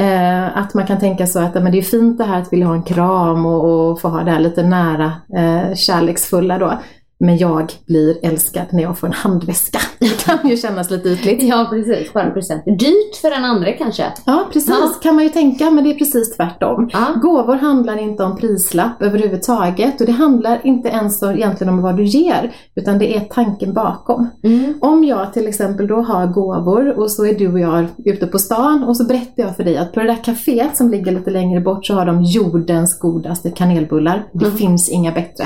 Eh, 0.00 0.58
att 0.58 0.74
man 0.74 0.86
kan 0.86 0.98
tänka 0.98 1.26
så 1.26 1.40
att 1.40 1.54
men 1.54 1.72
det 1.72 1.78
är 1.78 1.82
fint 1.82 2.18
det 2.18 2.24
här 2.24 2.42
att 2.42 2.52
vilja 2.52 2.66
ha 2.66 2.74
en 2.74 2.82
kram 2.82 3.46
och, 3.46 3.90
och 3.90 4.00
få 4.00 4.08
ha 4.08 4.22
det 4.22 4.30
här 4.30 4.40
lite 4.40 4.62
nära, 4.62 5.12
eh, 5.36 5.74
kärleksfulla 5.74 6.58
då. 6.58 6.72
Men 7.18 7.36
jag 7.38 7.72
blir 7.86 8.16
älskad 8.22 8.64
när 8.72 8.82
jag 8.82 8.98
får 8.98 9.06
en 9.06 9.12
handväska. 9.12 9.78
Det 9.98 10.24
kan 10.24 10.48
ju 10.50 10.56
kännas 10.56 10.90
lite 10.90 11.08
ytligt. 11.08 11.42
Ja, 11.42 11.66
precis. 11.70 12.12
Bara 12.12 12.30
presenter. 12.30 12.70
Dyrt 12.70 13.16
för 13.20 13.30
den 13.30 13.44
andra 13.44 13.72
kanske. 13.72 14.12
Ja, 14.26 14.46
precis 14.52 14.68
Ja. 14.70 14.88
kan 15.02 15.14
man 15.14 15.24
ju 15.24 15.30
tänka, 15.30 15.70
men 15.70 15.84
det 15.84 15.90
är 15.90 15.94
precis 15.94 16.36
tvärtom. 16.36 16.90
Ja. 16.92 17.06
Gåvor 17.22 17.54
handlar 17.56 17.96
inte 17.98 18.24
om 18.24 18.36
prislapp 18.36 19.02
överhuvudtaget 19.02 20.00
och 20.00 20.06
det 20.06 20.12
handlar 20.12 20.60
inte 20.66 20.88
ens 20.88 21.22
om, 21.22 21.30
egentligen 21.30 21.72
om 21.72 21.82
vad 21.82 21.96
du 21.96 22.04
ger, 22.04 22.52
utan 22.74 22.98
det 22.98 23.16
är 23.16 23.20
tanken 23.20 23.72
bakom. 23.72 24.28
Mm. 24.44 24.74
Om 24.80 25.04
jag 25.04 25.32
till 25.32 25.46
exempel 25.48 25.86
då 25.86 26.00
har 26.00 26.26
gåvor 26.26 26.98
och 26.98 27.10
så 27.10 27.26
är 27.26 27.34
du 27.38 27.52
och 27.52 27.60
jag 27.60 27.86
ute 28.04 28.26
på 28.26 28.38
stan 28.38 28.84
och 28.84 28.96
så 28.96 29.04
berättar 29.04 29.42
jag 29.42 29.56
för 29.56 29.64
dig 29.64 29.76
att 29.76 29.92
på 29.92 30.00
det 30.00 30.06
där 30.06 30.18
kaféet 30.24 30.74
som 30.76 30.90
ligger 30.90 31.12
lite 31.12 31.30
längre 31.30 31.60
bort 31.60 31.86
så 31.86 31.94
har 31.94 32.06
de 32.06 32.22
jordens 32.22 32.98
godaste 32.98 33.50
kanelbullar. 33.50 34.24
Det 34.32 34.44
Mm. 34.46 34.58
finns 34.58 34.88
inga 34.88 35.12
bättre. 35.12 35.44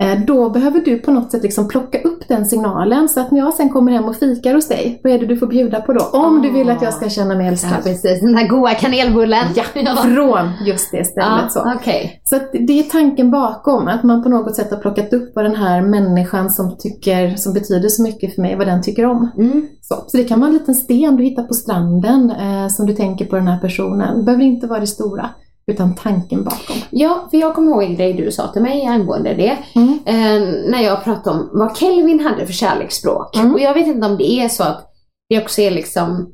Eh, 0.00 0.18
Då 0.26 0.50
behöver 0.50 0.80
du 0.80 0.98
på 0.98 1.10
något 1.10 1.30
sätt 1.32 1.42
liksom 1.42 1.68
plocka 1.68 2.00
upp 2.00 2.28
den 2.28 2.46
signalen 2.46 3.08
så 3.08 3.20
att 3.20 3.30
när 3.30 3.38
jag 3.38 3.54
sen 3.54 3.68
kommer 3.68 3.92
hem 3.92 4.04
och 4.04 4.16
fikar 4.16 4.54
hos 4.54 4.68
dig, 4.68 5.00
vad 5.04 5.12
är 5.12 5.18
det 5.18 5.26
du 5.26 5.36
får 5.36 5.46
bjuda 5.46 5.80
på 5.80 5.92
då? 5.92 6.04
Om 6.12 6.42
du 6.42 6.50
vill 6.50 6.70
att 6.70 6.82
jag 6.82 6.94
ska 6.94 7.08
känna 7.08 7.34
mig 7.34 7.46
Ja, 7.46 7.52
älskad. 7.52 7.82
precis. 7.84 8.20
Den 8.20 8.32
där 8.34 8.48
goda 8.48 8.74
kanelbullen. 8.74 9.44
Ja, 9.56 9.62
från 10.04 10.48
just 10.66 10.92
det 10.92 11.04
stället. 11.04 11.28
ja 11.42 11.48
så. 11.50 11.72
okej. 11.76 12.20
Så 12.24 12.36
det 12.66 12.78
är 12.78 12.82
tanken 12.82 13.30
bakom, 13.30 13.88
att 13.88 14.02
man 14.02 14.22
på 14.22 14.28
något 14.28 14.56
sätt 14.56 14.70
har 14.70 14.78
plockat 14.78 15.12
upp 15.12 15.32
vad 15.34 15.44
den 15.44 15.54
här 15.56 15.82
människan 15.82 16.50
som 16.50 16.76
tycker, 16.78 17.36
som 17.36 17.52
betyder 17.52 17.88
så 17.88 18.02
mycket 18.02 18.34
för 18.34 18.42
mig, 18.42 18.56
vad 18.56 18.66
den 18.66 18.82
tycker 18.82 19.06
om. 19.06 19.30
Mm. 19.38 19.66
Så, 19.80 19.94
så 20.06 20.16
det 20.16 20.24
kan 20.24 20.40
vara 20.40 20.48
en 20.48 20.54
liten 20.56 20.74
sten 20.74 21.16
du 21.16 21.24
hittar 21.24 21.42
på 21.42 21.54
stranden 21.54 22.30
eh, 22.30 22.68
som 22.68 22.86
du 22.86 22.92
tänker 22.94 23.24
på 23.24 23.36
den 23.36 23.48
här 23.48 23.58
personen. 23.58 24.18
Det 24.18 24.22
behöver 24.24 24.44
inte 24.44 24.66
vara 24.66 24.80
det 24.80 24.86
stora, 24.86 25.30
utan 25.66 25.94
tanken 25.94 26.44
bakom. 26.44 26.76
Ja, 26.90 27.28
för 27.30 27.38
jag 27.38 27.54
kommer 27.54 27.70
ihåg 27.70 27.82
en 27.82 27.96
grej 27.96 28.12
du 28.12 28.32
sa 28.32 28.52
till 28.52 28.62
mig 28.62 28.86
angående 28.86 29.34
det. 29.34 29.58
Mm. 29.74 29.98
Eh, 30.06 30.70
när 30.70 30.82
jag 30.82 31.04
pratade 31.04 31.36
om 31.38 31.50
vad 31.52 31.76
Kelvin 31.76 32.20
hade 32.20 32.46
för 32.46 32.52
kärleksspråk. 32.52 33.36
Mm. 33.36 33.54
Och 33.54 33.60
jag 33.60 33.74
vet 33.74 33.86
inte 33.86 34.06
om 34.06 34.16
det 34.16 34.30
är 34.30 34.48
så 34.48 34.62
att 34.62 34.86
det 35.28 35.42
också 35.42 35.60
är 35.60 35.70
liksom 35.70 36.32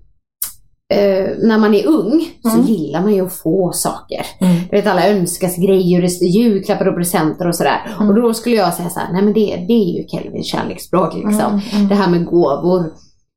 eh, 0.94 1.28
när 1.42 1.58
man 1.58 1.74
är 1.74 1.86
ung 1.86 2.28
så 2.42 2.48
Mm. 2.50 2.64
gillar 2.66 3.00
man 3.00 3.14
ju 3.14 3.26
att 3.26 3.32
få 3.36 3.72
saker. 3.72 4.26
Mm. 4.40 4.56
Du 4.70 4.76
vet 4.76 4.86
alla 4.86 5.08
önskas 5.08 5.56
grejer, 5.56 6.24
julklappar 6.24 6.88
och 6.88 6.96
presenter 6.96 7.48
och 7.48 7.54
sådär. 7.54 7.94
Mm. 7.96 8.08
Och 8.08 8.14
då 8.22 8.34
skulle 8.34 8.56
jag 8.56 8.74
säga 8.74 8.90
så 8.90 9.00
här, 9.00 9.12
nej 9.12 9.22
men 9.22 9.32
det, 9.32 9.64
det 9.68 9.72
är 9.72 9.98
ju 9.98 10.08
Kelvins 10.08 10.46
kärleksspråk 10.46 11.14
liksom. 11.14 11.60
Mm. 11.72 11.88
Det 11.88 11.94
här 11.94 12.10
med 12.10 12.24
gåvor. 12.26 12.92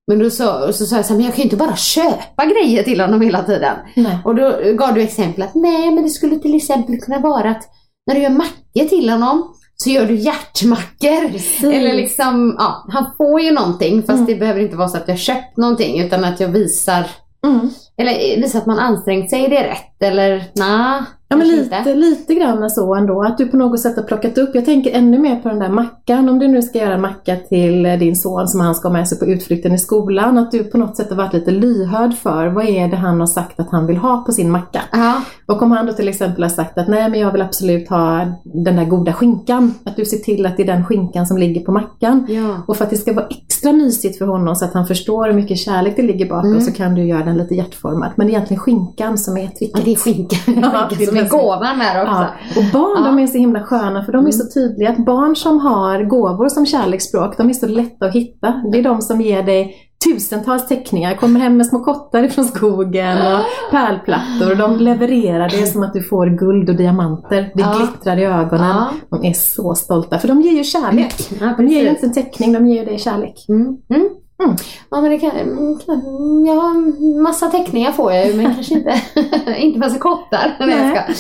Men 0.10 0.20
då 0.20 0.30
så, 0.30 0.74
så 0.74 0.86
sa 0.86 0.96
jag 0.96 1.06
så 1.06 1.14
här, 1.14 1.16
men 1.18 1.26
jag 1.26 1.34
kan 1.36 1.38
ju 1.38 1.44
inte 1.44 1.56
bara 1.56 1.76
köpa 1.76 2.46
grejer 2.46 2.84
till 2.84 3.02
honom 3.02 3.22
hela 3.22 3.44
tiden. 3.44 3.76
Nej. 3.96 4.18
Och 4.26 4.36
då 4.36 4.54
gav 4.74 4.94
du 4.94 5.02
exempel 5.02 5.44
att 5.44 5.56
nej 5.56 5.92
men 5.92 6.04
det 6.04 6.10
skulle 6.10 6.40
till 6.40 6.56
exempel 6.56 6.98
kunna 7.02 7.20
vara 7.20 7.50
att 7.52 7.64
när 8.08 8.16
du 8.16 8.22
gör 8.22 8.30
mackor 8.30 8.88
till 8.90 9.10
honom 9.10 9.54
så 9.76 9.90
gör 9.90 10.06
du 10.06 10.16
hjärtmackor. 10.16 11.30
Precis. 11.32 11.64
Eller 11.64 11.94
liksom, 11.94 12.56
ja, 12.58 12.86
han 12.92 13.06
får 13.18 13.42
ju 13.42 13.52
någonting 13.52 14.02
fast 14.04 14.10
Mm. 14.18 14.26
det 14.26 14.36
behöver 14.36 14.62
inte 14.62 14.76
vara 14.76 14.88
så 14.88 14.98
att 14.98 15.08
jag 15.08 15.20
köpt 15.20 15.58
någonting 15.58 16.00
utan 16.02 16.24
att 16.24 16.40
jag 16.40 16.48
visar, 16.48 17.04
Mm. 17.46 17.70
Eller 18.00 18.42
visar 18.42 18.60
att 18.60 18.66
man 18.66 18.80
ansträngt 18.80 19.30
sig, 19.30 19.48
det 19.50 19.58
är 19.58 19.68
rätt 19.70 20.04
eller 20.14 20.44
nej. 20.56 21.02
Ja 21.32 21.38
men 21.38 21.48
lite, 21.48 21.96
lite 21.96 22.34
grann 22.36 22.70
så 22.70 22.96
ändå, 22.96 23.24
att 23.24 23.38
du 23.38 23.46
på 23.48 23.58
något 23.58 23.80
sätt 23.80 23.96
har 23.96 24.04
plockat 24.04 24.38
upp, 24.38 24.50
jag 24.54 24.66
tänker 24.66 24.92
ännu 24.92 25.18
mer 25.20 25.36
på 25.36 25.50
den 25.50 25.60
där 25.60 25.70
mackan, 25.70 26.30
om 26.30 26.40
du 26.40 26.48
nu 26.48 26.62
ska 26.62 26.78
göra 26.80 26.94
en 26.94 27.02
macka 27.02 27.36
till 27.36 27.86
eh, 27.86 27.94
din 28.00 28.16
son 28.16 28.48
som 28.48 28.60
han 28.60 28.76
ska 28.76 28.88
ha 28.88 28.94
med 28.94 29.08
sig 29.08 29.20
på 29.20 29.26
utflykten 29.26 29.74
i 29.74 29.78
skolan, 29.78 30.38
att 30.38 30.52
du 30.52 30.64
på 30.64 30.78
något 30.78 30.98
sätt 30.98 31.10
har 31.10 31.18
varit 31.18 31.34
lite 31.34 31.52
lyhörd 31.52 32.14
för 32.14 32.48
vad 32.48 32.66
är 32.70 32.88
det 32.88 32.96
han 32.98 33.20
har 33.20 33.28
sagt 33.28 33.60
att 33.60 33.70
han 33.72 33.88
vill 33.88 33.98
ha 33.98 34.24
på 34.26 34.32
sin 34.32 34.52
macka. 34.52 34.82
Ja, 34.92 35.22
Och 35.48 35.62
om 35.62 35.72
han 35.72 35.86
då 35.86 35.94
till 35.94 36.08
exempel 36.08 36.44
har 36.44 36.50
sagt 36.50 36.78
att 36.78 36.88
nej 36.88 37.10
men 37.10 37.20
jag 37.20 37.32
vill 37.32 37.42
absolut 37.42 37.90
ha 37.90 38.26
den 38.44 38.76
där 38.76 38.86
goda 38.86 39.14
skinkan, 39.14 39.74
att 39.86 39.96
du 39.96 40.06
ser 40.06 40.18
till 40.18 40.46
att 40.46 40.58
det 40.58 40.64
är 40.64 40.68
den 40.68 40.86
skinkan 40.86 41.28
som 41.28 41.38
ligger 41.38 41.62
på 41.62 41.72
mackan. 41.72 42.26
ja. 42.30 42.64
Och 42.68 42.78
för 42.78 42.84
att 42.84 42.90
det 42.90 42.98
ska 42.98 43.14
vara 43.14 43.28
extra 43.30 43.72
mysigt 43.74 44.18
för 44.18 44.26
honom 44.26 44.56
så 44.56 44.66
att 44.66 44.74
han 44.74 44.88
förstår 44.88 45.26
hur 45.28 45.34
mycket 45.34 45.58
kärlek 45.58 45.96
det 45.96 46.02
ligger 46.02 46.30
bakom 46.30 46.50
Mm. 46.50 46.62
så 46.62 46.72
kan 46.72 46.96
du 46.96 47.04
göra 47.08 47.24
den 47.26 47.38
lite 47.38 47.56
hjärtformad. 47.56 47.89
Men 47.98 48.12
det 48.18 48.24
är 48.24 48.28
egentligen 48.36 48.60
skinkan 48.62 49.18
som 49.18 49.38
är 49.38 49.42
Ja, 49.44 49.50
tricket. 49.60 49.86
det 49.86 49.92
är 49.92 49.96
skinkan, 49.96 50.40
Ja, 50.74 50.88
skinkan 50.90 51.08
som 51.08 51.18
är 51.18 51.30
gåvan 51.30 51.80
där 51.80 52.02
också. 52.04 52.22
Ja. 52.22 52.28
Och 52.58 52.64
barn 52.74 53.04
Ja. 53.06 53.12
de 53.12 53.20
är 53.20 53.28
så 53.28 53.38
himla 53.38 53.64
sköna 53.64 54.04
för 54.06 54.12
de 54.12 54.18
är 54.18 54.20
Mm. 54.20 54.32
så 54.32 54.54
tydliga 54.60 54.90
att 54.90 55.06
barn 55.06 55.36
som 55.36 55.60
har 55.60 56.04
gåvor 56.04 56.50
som 56.50 56.66
kärleksspråk, 56.66 57.38
de 57.38 57.50
är 57.50 57.54
så 57.54 57.68
lätta 57.68 58.06
att 58.06 58.16
hitta. 58.16 58.54
Det 58.72 58.80
är 58.80 58.84
de 58.84 59.02
som 59.02 59.22
ger 59.22 59.44
dig 59.44 59.76
tusentals 60.06 60.68
teckningar, 60.68 61.16
kommer 61.16 61.40
hem 61.40 61.58
med 61.58 61.66
små 61.66 61.80
kottar 61.84 62.24
ifrån 62.24 62.46
skogen 62.46 63.18
och 63.18 63.40
pärlplattor 63.72 64.52
och 64.52 64.58
de 64.58 64.78
levererar 64.78 65.50
det 65.50 65.66
som 65.68 65.84
att 65.84 65.94
du 65.94 66.04
får 66.04 66.38
guld 66.40 66.70
och 66.70 66.76
diamanter. 66.76 67.52
Det 67.56 67.62
Ja. 67.62 67.74
glittrar 67.78 68.18
i 68.18 68.24
ögonen. 68.26 68.76
Ja. 68.76 68.88
De 69.10 69.26
är 69.30 69.34
så 69.34 69.76
stolta 69.76 70.20
för 70.20 70.28
de 70.28 70.42
ger 70.42 70.52
ju 70.52 70.64
kärlek. 70.64 71.16
Ja, 71.42 71.54
De 71.58 71.68
ger 71.68 71.82
ju 71.84 71.90
inte 71.90 72.06
en 72.06 72.14
teckning, 72.14 72.54
de 72.54 72.68
ger 72.68 72.80
ju 72.80 72.86
dig 72.86 73.00
kärlek. 73.00 73.46
Mm. 73.50 73.62
Mm. 73.90 74.10
Mm. 74.44 74.56
Ja 74.90 75.02
men 75.02 75.12
det 75.12 75.20
kan, 75.20 75.30
mm, 75.32 76.46
ja 76.46 76.74
massa 77.22 77.48
teckningar 77.50 77.92
får 77.92 78.14
jag 78.14 78.28
ju 78.28 78.34
men 78.34 78.56
kanske 78.56 78.74
inte, 78.74 79.02
inte 79.58 79.80
massa 79.80 80.00
kottar. 80.00 80.56
Nej. 80.60 80.96
Jag. 80.96 81.16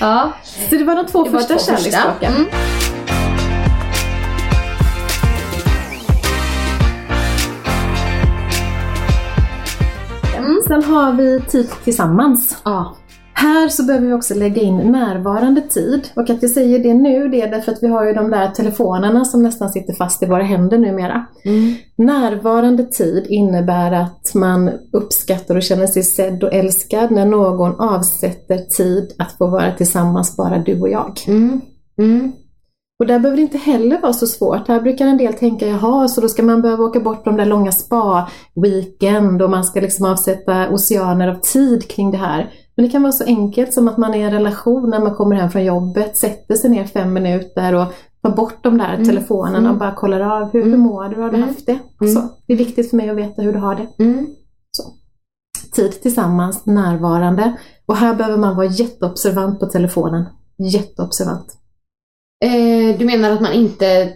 Ja, 0.00 0.32
Så 0.70 0.76
det 0.76 0.84
var 0.84 0.96
de 0.96 1.06
två 1.06 1.24
det 1.24 1.30
första 1.30 1.54
första. 1.54 1.76
kärleksspråken. 1.76 2.32
Mm. 2.32 2.48
Mm. 10.36 10.56
Sen 10.68 10.82
har 10.84 11.12
vi 11.12 11.40
tid 11.40 11.70
tillsammans. 11.84 12.60
Ja. 12.64 12.96
Här 13.40 13.68
så 13.68 13.82
behöver 13.82 14.06
vi 14.06 14.12
också 14.12 14.34
lägga 14.34 14.62
in 14.62 14.76
närvarande 14.76 15.60
tid. 15.60 16.08
Och 16.16 16.30
att 16.30 16.42
jag 16.42 16.50
säger 16.50 16.78
det 16.78 16.94
nu, 16.94 17.28
det 17.28 17.42
är 17.42 17.50
därför 17.50 17.72
att 17.72 17.82
vi 17.82 17.86
har 17.86 18.06
ju 18.06 18.12
de 18.12 18.30
där 18.30 18.48
telefonerna 18.48 19.24
som 19.24 19.42
nästan 19.42 19.70
sitter 19.70 19.92
fast 19.92 20.22
i 20.22 20.26
våra 20.26 20.42
händer 20.42 20.78
numera. 20.78 21.26
Mm. 21.44 21.74
Närvarande 21.96 22.84
tid 22.84 23.26
innebär 23.28 23.92
att 23.92 24.34
man 24.34 24.70
uppskattar 24.92 25.56
och 25.56 25.62
känner 25.62 25.86
sig 25.86 26.02
sedd 26.02 26.44
och 26.44 26.52
älskad 26.52 27.10
när 27.10 27.26
någon 27.26 27.80
avsätter 27.80 28.58
tid 28.58 29.12
att 29.18 29.32
få 29.32 29.46
vara 29.46 29.72
tillsammans, 29.72 30.36
bara 30.36 30.58
du 30.58 30.80
och 30.80 30.88
jag. 30.88 31.12
Mm. 31.26 31.60
Mm. 31.98 32.32
Och 33.00 33.06
där 33.06 33.18
behöver 33.18 33.36
det 33.36 33.42
inte 33.42 33.58
heller 33.58 34.00
vara 34.00 34.12
så 34.12 34.26
svårt. 34.26 34.68
Här 34.68 34.80
brukar 34.80 35.06
en 35.06 35.18
del 35.18 35.34
tänka, 35.34 35.66
jaha, 35.66 36.08
så 36.08 36.20
då 36.20 36.28
ska 36.28 36.42
man 36.42 36.62
behöva 36.62 36.84
åka 36.84 37.00
bort 37.00 37.24
på 37.24 37.30
de 37.30 37.36
där 37.36 37.46
långa 37.46 37.72
spa-weekend 37.72 39.42
och 39.42 39.50
man 39.50 39.64
ska 39.64 39.80
liksom 39.80 40.06
avsätta 40.06 40.68
oceaner 40.70 41.28
av 41.28 41.40
tid 41.40 41.90
kring 41.90 42.10
det 42.10 42.18
här. 42.18 42.50
Men 42.78 42.86
det 42.86 42.92
kan 42.92 43.02
vara 43.02 43.12
så 43.12 43.24
enkelt 43.24 43.72
som 43.74 43.88
att 43.88 43.96
man 43.98 44.14
är 44.14 44.18
i 44.18 44.22
en 44.22 44.30
relation 44.32 44.90
när 44.90 45.00
man 45.00 45.14
kommer 45.14 45.36
hem 45.36 45.50
från 45.50 45.64
jobbet, 45.64 46.16
sätter 46.16 46.54
sig 46.54 46.70
ner 46.70 46.84
fem 46.84 47.12
minuter 47.12 47.74
och 47.74 47.86
tar 48.22 48.30
bort 48.30 48.62
de 48.64 48.78
där 48.78 48.94
Mm. 48.94 49.06
telefonerna 49.08 49.58
Mm. 49.58 49.70
och 49.72 49.78
bara 49.78 49.94
kollar 49.94 50.20
av, 50.20 50.52
hur, 50.52 50.60
hur 50.62 50.68
Mm. 50.68 50.80
mår 50.80 51.08
du, 51.08 51.14
hur 51.16 51.22
har 51.22 51.30
du 51.30 51.36
Mm. 51.36 51.48
haft 51.48 51.66
det? 51.66 51.78
Mm. 52.00 52.14
Så, 52.14 52.22
det 52.46 52.52
är 52.52 52.56
viktigt 52.56 52.90
för 52.90 52.96
mig 52.96 53.10
att 53.10 53.16
veta 53.16 53.42
hur 53.42 53.52
du 53.52 53.58
har 53.58 53.74
det. 53.74 54.04
Mm. 54.04 54.26
Tid 55.76 56.02
tillsammans, 56.02 56.66
närvarande. 56.66 57.56
Och 57.86 57.96
här 57.96 58.14
behöver 58.14 58.36
man 58.38 58.56
vara 58.56 58.66
jätteobservant 58.66 59.60
på 59.60 59.66
telefonen. 59.66 60.24
Jätteobservant. 60.58 61.46
Eh, 62.44 62.98
du 62.98 63.04
menar 63.04 63.30
att 63.30 63.40
man 63.40 63.52
inte 63.52 64.12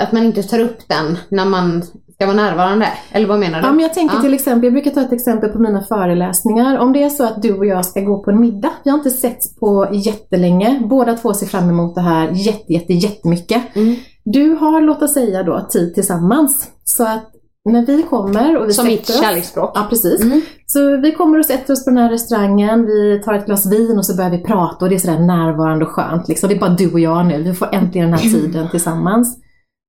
att 0.00 0.12
man 0.12 0.22
inte 0.22 0.42
tar 0.42 0.58
upp 0.58 0.88
den 0.88 1.18
när 1.28 1.44
man 1.44 1.82
ska 2.22 2.34
vara 2.34 2.46
närvarande? 2.46 2.86
Eller 3.12 3.26
vad 3.26 3.38
menar 3.38 3.60
du? 3.60 3.66
Ja, 3.66 3.72
men 3.72 3.80
jag 3.80 3.94
tänker 3.94 4.16
Ja. 4.16 4.22
till 4.22 4.34
exempel, 4.34 4.64
jag 4.64 4.72
brukar 4.72 4.90
ta 4.90 5.00
ett 5.00 5.12
exempel 5.12 5.50
på 5.50 5.58
mina 5.58 5.82
föreläsningar. 5.82 6.78
Om 6.78 6.92
det 6.92 7.02
är 7.02 7.08
så 7.08 7.24
att 7.24 7.42
du 7.42 7.52
och 7.52 7.66
jag 7.66 7.84
ska 7.86 8.00
gå 8.00 8.22
på 8.22 8.30
en 8.30 8.40
middag, 8.40 8.70
vi 8.84 8.90
har 8.90 8.98
inte 8.98 9.10
setts 9.10 9.56
på 9.60 9.88
jättelänge, 9.92 10.82
båda 10.90 11.14
två 11.14 11.34
ser 11.34 11.46
fram 11.46 11.68
emot 11.70 11.94
det 11.94 12.00
här 12.00 12.30
jätte, 12.30 12.72
jätte, 12.72 12.92
jättemycket. 12.92 13.76
Mm. 13.76 13.96
Du 14.24 14.54
har, 14.54 14.80
låt 14.80 15.02
oss 15.02 15.14
säga 15.14 15.42
då, 15.42 15.66
tid 15.70 15.94
tillsammans. 15.94 16.68
Så 16.84 17.02
att 17.02 17.28
när 17.70 17.86
vi 17.86 18.02
kommer 18.02 18.56
och 18.56 18.68
vi 18.68 18.72
Som 18.72 18.86
mitt 18.86 19.22
kärleksspråk? 19.22 19.70
Ja, 19.74 19.86
precis. 19.90 20.22
Mm. 20.22 20.40
Så 20.66 20.96
vi 20.96 21.12
kommer 21.12 21.38
och 21.38 21.46
sätter 21.46 21.72
oss 21.72 21.84
på 21.84 21.90
den 21.90 21.98
här 21.98 22.10
restaurangen, 22.10 22.86
vi 22.86 23.22
tar 23.24 23.34
ett 23.34 23.46
glas 23.46 23.72
vin 23.72 23.98
och 23.98 24.06
så 24.06 24.16
börjar 24.16 24.30
vi 24.30 24.38
prata 24.38 24.84
och 24.84 24.88
det 24.88 24.94
är 24.94 24.98
sådär 24.98 25.18
närvarande 25.18 25.84
och 25.84 25.90
skönt. 25.90 26.28
Liksom. 26.28 26.48
Det 26.48 26.54
är 26.54 26.60
bara 26.60 26.70
du 26.70 26.92
och 26.92 27.00
jag 27.00 27.26
nu, 27.26 27.42
vi 27.42 27.54
får 27.54 27.74
äntligen 27.74 28.10
den 28.10 28.18
här 28.18 28.30
tiden 28.40 28.68
tillsammans. 28.70 29.38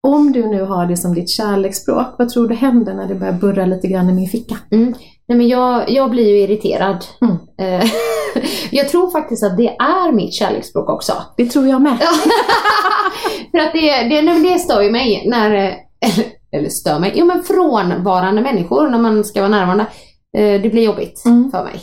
Om 0.08 0.32
du 0.32 0.48
nu 0.48 0.62
har 0.64 0.86
det 0.86 0.98
som 0.98 1.14
ditt 1.16 1.30
kärleksspråk, 1.30 2.06
vad 2.18 2.30
tror 2.30 2.48
du 2.48 2.56
händer 2.56 2.94
när 2.94 3.08
det 3.08 3.16
börjar 3.16 3.34
burra 3.34 3.66
lite 3.66 3.88
grann 3.88 4.10
i 4.10 4.14
min 4.14 4.28
ficka? 4.30 4.56
Nej 5.28 5.38
men 5.38 5.48
jag, 5.48 5.90
jag 5.90 6.10
blir 6.12 6.28
ju 6.30 6.40
irriterad. 6.40 7.06
Mm. 7.22 7.36
Eh, 7.82 7.90
jag 8.72 8.90
tror 8.90 9.12
faktiskt 9.12 9.44
att 9.44 9.58
det 9.58 9.68
är 9.68 10.12
mitt 10.12 10.34
kärleksspråk 10.34 10.90
också. 10.90 11.14
Det 11.38 11.46
tror 11.46 11.68
jag 11.68 11.82
med. 11.82 11.98
För 13.52 13.58
att 13.58 13.74
det, 13.74 14.04
det, 14.04 14.22
det 14.50 14.60
stör 14.60 14.82
ju 14.82 14.92
mig 14.92 15.24
när, 15.28 15.52
eh, 15.54 15.74
eller, 16.02 16.26
eller 16.52 16.70
stör 16.70 17.00
mig, 17.00 17.12
jo 17.16 17.26
men 17.26 17.44
frånvarande 17.44 18.42
människor 18.42 18.90
när 18.90 19.00
man 19.00 19.24
ska 19.24 19.40
vara 19.42 19.50
närvarande. 19.50 19.86
Eh, 20.38 20.62
Det 20.62 20.70
blir 20.72 20.84
jobbigt 20.84 21.26
Mm. 21.26 21.52
för 21.52 21.64
mig. 21.64 21.82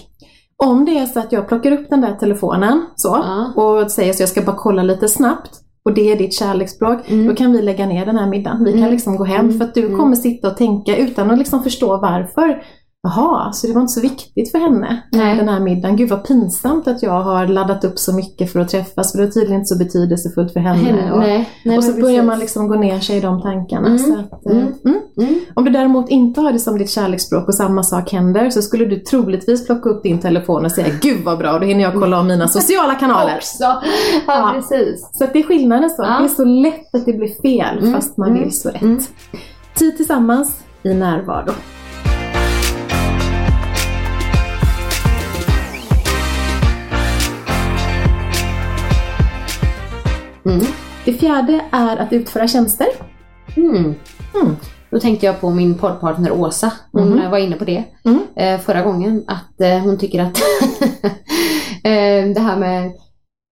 Om 0.64 0.84
det 0.84 0.98
är 0.98 1.06
så 1.06 1.18
att 1.20 1.32
jag 1.32 1.48
plockar 1.48 1.72
upp 1.72 1.90
den 1.90 2.00
där 2.00 2.14
telefonen 2.14 2.86
så 2.96 3.08
Ja. 3.08 3.62
och 3.62 3.90
säger 3.90 4.12
så 4.12 4.22
jag 4.22 4.28
ska 4.28 4.42
bara 4.42 4.56
kolla 4.56 4.82
lite 4.82 5.08
snabbt 5.08 5.50
och 5.84 5.94
det 5.94 6.12
är 6.12 6.16
ditt 6.16 6.34
kärleksspråk, 6.34 7.10
Mm. 7.10 7.26
då 7.26 7.34
kan 7.34 7.52
vi 7.52 7.62
lägga 7.62 7.86
ner 7.86 8.06
den 8.06 8.16
här 8.16 8.26
middagen. 8.26 8.64
Vi 8.64 8.70
kan 8.72 8.80
Mm. 8.80 8.90
liksom 8.92 9.16
gå 9.16 9.24
hem 9.24 9.40
Mm. 9.46 9.58
för 9.58 9.64
att 9.64 9.74
du 9.74 9.84
Mm. 9.86 9.98
kommer 9.98 10.16
sitta 10.16 10.48
och 10.48 10.56
tänka 10.56 10.96
utan 10.96 11.30
att 11.30 11.38
liksom 11.38 11.62
förstå 11.62 11.86
varför. 12.00 12.62
Jaha, 13.02 13.52
så 13.52 13.66
det 13.66 13.72
var 13.72 13.80
inte 13.80 13.92
så 13.92 14.00
viktigt 14.00 14.50
för 14.50 14.58
henne 14.58 15.02
Nej. 15.12 15.36
den 15.36 15.48
här 15.48 15.60
middagen. 15.60 15.96
Gud 15.96 16.08
vad 16.08 16.24
pinsamt 16.26 16.88
att 16.88 17.02
jag 17.02 17.20
har 17.20 17.46
laddat 17.46 17.84
upp 17.84 17.98
så 17.98 18.12
mycket 18.14 18.52
för 18.52 18.60
att 18.60 18.68
träffas 18.68 19.12
för 19.12 19.18
det 19.18 19.24
är 19.24 19.30
tydligen 19.30 19.54
inte 19.60 19.66
så 19.66 19.78
betydelsefullt 19.78 20.52
för 20.52 20.60
henne. 20.60 20.78
Henne, 20.78 21.12
och, 21.12 21.18
nej, 21.18 21.48
nej, 21.64 21.78
och 21.78 21.84
så 21.84 21.92
börjar 21.92 22.04
precis. 22.06 22.24
man 22.26 22.38
liksom 22.38 22.68
gå 22.68 22.74
ner 22.74 23.00
sig 23.00 23.16
i 23.16 23.20
de 23.20 23.42
tankarna. 23.42 23.88
Mm. 23.88 24.20
Att, 24.20 24.46
eh, 24.46 24.52
Mm. 24.52 24.72
mm. 24.84 25.00
Mm. 25.20 25.40
Om 25.54 25.64
du 25.64 25.70
däremot 25.70 26.08
inte 26.08 26.40
har 26.40 26.52
det 26.52 26.58
som 26.58 26.78
ditt 26.78 26.90
kärleksspråk 26.90 27.48
och 27.48 27.54
samma 27.54 27.82
sak 27.82 28.12
händer 28.12 28.50
så 28.50 28.62
skulle 28.62 28.84
du 28.84 28.96
troligtvis 28.96 29.66
plocka 29.66 29.88
upp 29.88 30.02
din 30.02 30.18
telefon 30.20 30.64
och 30.64 30.72
säga 30.72 30.88
Gud 31.02 31.24
vad 31.24 31.38
bra, 31.38 31.58
då 31.58 31.66
hinner 31.66 31.82
jag 31.82 31.92
kolla 31.94 32.20
om 32.20 32.26
mina 32.26 32.48
sociala 32.48 32.94
kanaler. 32.94 33.36
Också. 33.36 33.62
Ja, 33.62 33.82
Ja. 34.26 34.50
precis. 34.54 35.08
Så 35.12 35.26
det 35.32 35.38
är 35.38 35.42
skillnaden 35.42 35.90
så. 35.90 36.02
Ja. 36.02 36.18
Det 36.18 36.24
är 36.24 36.28
så 36.28 36.44
lätt 36.44 36.94
att 36.94 37.06
det 37.06 37.12
blir 37.12 37.42
fel 37.42 37.78
Mm, 37.78 37.92
fast 37.94 38.16
man 38.16 38.28
mm, 38.30 38.42
vill 38.42 38.52
så 38.60 38.68
rätt. 38.68 38.82
mm. 38.82 38.98
Tid 39.74 39.96
tillsammans 39.96 40.60
i 40.82 40.94
närvaro. 40.94 41.52
Mm. 50.50 50.66
Det 51.04 51.12
fjärde 51.12 51.60
är 51.72 51.96
att 51.96 52.12
utföra 52.12 52.48
tjänster. 52.48 52.86
Mm. 53.56 53.76
Mm. 54.34 54.56
Då 54.90 55.00
tänkte 55.00 55.26
jag 55.26 55.40
på 55.40 55.50
min 55.50 55.74
poddpartner 55.74 56.32
Åsa. 56.32 56.72
Hon 56.92 57.18
eh, 57.22 57.30
var 57.30 57.38
inne 57.38 57.56
på 57.56 57.64
det 57.64 57.84
Mm. 58.04 58.20
eh, 58.36 58.60
förra 58.60 58.82
gången. 58.82 59.24
Att 59.26 59.60
eh, 59.60 59.78
hon 59.78 59.98
tycker 59.98 60.22
att 60.22 60.36
eh, 61.84 62.34
det 62.34 62.40
här 62.40 62.56
med 62.56 62.86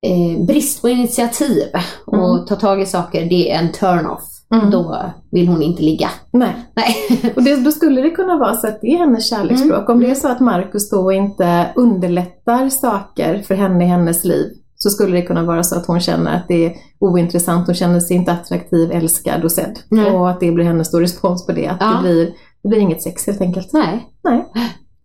eh, 0.07 0.45
brist 0.47 0.83
på 0.83 0.88
initiativ 0.88 1.62
och 2.07 2.31
Mm. 2.35 2.47
ta 2.47 2.57
tag 2.57 2.83
i 2.83 2.87
saker, 2.87 3.25
det 3.25 3.50
är 3.52 3.59
en 3.59 3.73
turn-off. 3.73 4.23
Mm. 4.55 4.71
Då 4.71 5.11
vill 5.31 5.49
hon 5.49 5.62
inte 5.62 5.83
ligga. 5.83 6.11
Nej. 6.33 6.55
Nej. 6.76 6.97
Och 7.37 7.43
det, 7.43 7.57
då 7.57 7.71
skulle 7.71 8.00
det 8.00 8.11
kunna 8.11 8.38
vara 8.38 8.55
så 8.55 8.69
att 8.69 8.81
det 8.81 8.87
är 8.95 8.99
hennes 8.99 9.31
kärleksspråk. 9.31 9.78
Mm. 9.88 9.93
Om 9.93 10.00
det 10.00 10.11
är 10.11 10.14
så 10.14 10.28
att 10.28 10.40
Markus 10.40 10.90
då 10.90 11.12
inte 11.12 11.67
underlättar 11.76 12.69
saker 12.69 13.43
för 13.43 13.55
henne 13.55 13.85
i 13.85 13.88
hennes 13.88 14.25
liv 14.25 14.47
så 14.79 14.91
skulle 14.91 15.17
det 15.17 15.23
kunna 15.23 15.45
vara 15.45 15.63
så 15.63 15.77
att 15.77 15.87
hon 15.87 16.01
känner 16.01 16.37
att 16.37 16.49
det 16.49 16.67
är 16.67 16.73
ointressant, 17.01 17.67
hon 17.67 17.75
känner 17.75 18.01
sig 18.01 18.17
inte 18.17 18.33
attraktiv, 18.33 18.93
älskad 18.93 19.45
och 19.45 19.53
sedd. 19.53 19.79
Nej. 19.91 20.11
Och 20.11 20.31
att 20.31 20.41
det 20.41 20.53
blir 20.53 20.65
hennes 20.65 20.91
då 20.91 21.01
respons 21.01 21.47
på 21.47 21.53
det, 21.53 21.67
att 21.69 21.77
Ja. 21.81 21.87
det, 21.97 22.03
blir, 22.03 22.25
det 22.63 22.69
blir 22.69 22.79
inget 22.79 23.03
sex 23.03 23.27
helt 23.27 23.41
enkelt. 23.41 23.73
Nej. 23.73 24.09
Nej. 24.25 24.45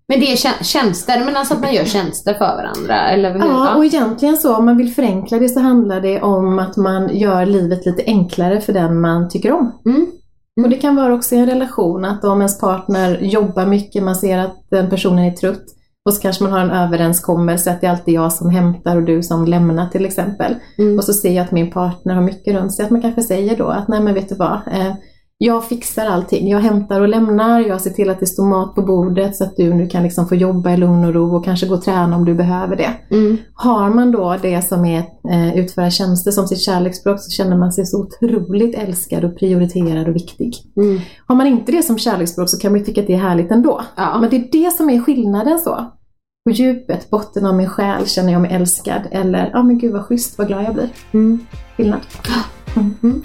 Men 0.07 0.19
det 0.19 0.31
är 0.31 0.35
tjä- 0.35 0.63
tjänster, 0.63 1.25
men 1.25 1.35
alltså 1.35 1.53
att 1.53 1.61
man 1.61 1.73
gör 1.73 1.85
tjänster 1.85 2.33
för 2.33 2.39
varandra, 2.55 3.09
eller 3.09 3.33
hur? 3.33 3.39
Ja, 3.39 3.75
och 3.75 3.85
egentligen 3.85 4.37
så 4.37 4.55
om 4.55 4.65
man 4.65 4.77
vill 4.77 4.93
förenkla 4.93 5.39
det 5.39 5.49
så 5.49 5.59
handlar 5.59 6.01
det 6.01 6.21
om 6.21 6.59
att 6.59 6.77
man 6.77 7.17
gör 7.17 7.45
livet 7.45 7.85
lite 7.85 8.03
enklare 8.05 8.61
för 8.61 8.73
den 8.73 9.01
man 9.01 9.29
tycker 9.29 9.51
om. 9.51 9.71
Mm. 9.85 9.95
Mm. 10.57 10.63
Och 10.65 10.69
det 10.69 10.75
kan 10.75 10.95
vara 10.95 11.13
också 11.13 11.35
i 11.35 11.37
en 11.37 11.45
relation 11.49 12.05
att 12.05 12.23
om 12.23 12.37
ens 12.41 12.59
partner 12.59 13.19
jobbar 13.21 13.65
mycket, 13.65 14.03
man 14.03 14.15
ser 14.15 14.37
att 14.37 14.55
den 14.71 14.89
personen 14.89 15.19
är 15.25 15.31
trött 15.31 15.63
och 16.05 16.13
så 16.13 16.21
kanske 16.21 16.43
man 16.43 16.53
har 16.53 16.59
en 16.59 16.71
överenskommelse 16.71 17.71
att 17.71 17.81
det 17.81 17.87
är 17.87 17.91
alltid 17.91 18.13
jag 18.13 18.33
som 18.33 18.49
hämtar 18.49 18.95
och 18.95 19.03
du 19.03 19.23
som 19.23 19.45
lämnar 19.45 19.89
till 19.89 20.05
exempel. 20.05 20.55
Mm. 20.77 20.97
Och 20.97 21.03
så 21.03 21.13
ser 21.13 21.31
jag 21.31 21.43
att 21.43 21.51
min 21.51 21.71
partner 21.71 22.13
har 22.13 22.21
mycket 22.21 22.55
runt 22.55 22.75
sig, 22.75 22.85
att 22.85 22.91
man 22.91 23.01
kanske 23.01 23.21
säger 23.21 23.57
då 23.57 23.67
att 23.67 23.87
nej 23.87 23.99
men 23.99 24.13
vet 24.13 24.29
du 24.29 24.35
vad, 24.35 24.53
eh, 24.53 24.93
jag 25.37 25.67
fixar 25.67 26.05
allting. 26.05 26.49
Jag 26.49 26.59
hämtar 26.59 27.01
och 27.01 27.07
lämnar, 27.07 27.59
jag 27.59 27.81
ser 27.81 27.89
till 27.89 28.09
att 28.09 28.19
det 28.19 28.27
står 28.27 28.45
mat 28.45 28.75
på 28.75 28.81
bordet 28.81 29.35
så 29.35 29.43
att 29.43 29.57
du 29.57 29.73
nu 29.73 29.87
kan 29.87 30.03
liksom 30.03 30.27
få 30.27 30.35
jobba 30.35 30.71
i 30.71 30.77
lugn 30.77 31.05
och 31.05 31.13
ro 31.13 31.35
och 31.35 31.45
kanske 31.45 31.67
gå 31.67 31.73
och 31.73 31.81
träna 31.81 32.15
om 32.15 32.25
du 32.25 32.35
behöver 32.35 32.75
det. 32.75 33.15
Mm. 33.15 33.37
Har 33.53 33.89
man 33.89 34.11
då 34.11 34.37
det 34.41 34.61
som 34.61 34.85
är 34.85 35.03
eh, 35.29 35.57
utföra 35.57 35.91
tjänster 35.91 36.31
som 36.31 36.47
sitt 36.47 36.61
kärleksspråk 36.61 37.19
så 37.19 37.31
känner 37.31 37.57
man 37.57 37.71
sig 37.71 37.85
så 37.85 38.01
otroligt 38.01 38.75
älskad 38.75 39.23
och 39.23 39.37
prioriterad 39.37 40.07
och 40.07 40.15
viktig. 40.15 40.53
Mm. 40.77 40.99
Har 41.27 41.35
man 41.35 41.47
inte 41.47 41.71
det 41.71 41.83
som 41.83 41.97
kärleksspråk 41.97 42.49
så 42.49 42.57
kan 42.59 42.71
man 42.71 42.79
ju 42.79 42.85
tycka 42.85 43.01
att 43.01 43.07
det 43.07 43.13
är 43.13 43.17
härligt 43.17 43.51
ändå. 43.51 43.81
Ja. 43.95 44.17
Men 44.19 44.29
det 44.29 44.35
är 44.35 44.49
det 44.51 44.71
som 44.71 44.89
är 44.89 44.99
skillnaden 44.99 45.59
så. 45.59 45.85
På 46.45 46.51
djupet, 46.51 47.09
botten 47.09 47.45
av 47.45 47.55
min 47.55 47.69
själ 47.69 48.07
känner 48.07 48.31
jag 48.31 48.41
mig 48.41 48.51
älskad 48.53 49.01
eller 49.11 49.49
ja 49.53 49.63
men 49.63 49.77
gud 49.77 49.93
vad 49.93 50.05
schysst, 50.05 50.37
vad 50.37 50.47
glad 50.47 50.63
jag 50.63 50.73
blir. 50.73 50.89
Mm. 51.11 51.45
Skillnad. 51.77 51.99
Mm. 52.75 53.21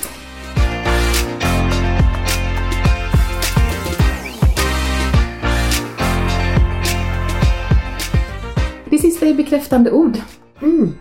Det 9.21 9.31
är 9.31 9.35
bekräftande 9.35 9.91
ord. 9.91 10.19
Mm. 10.63 10.95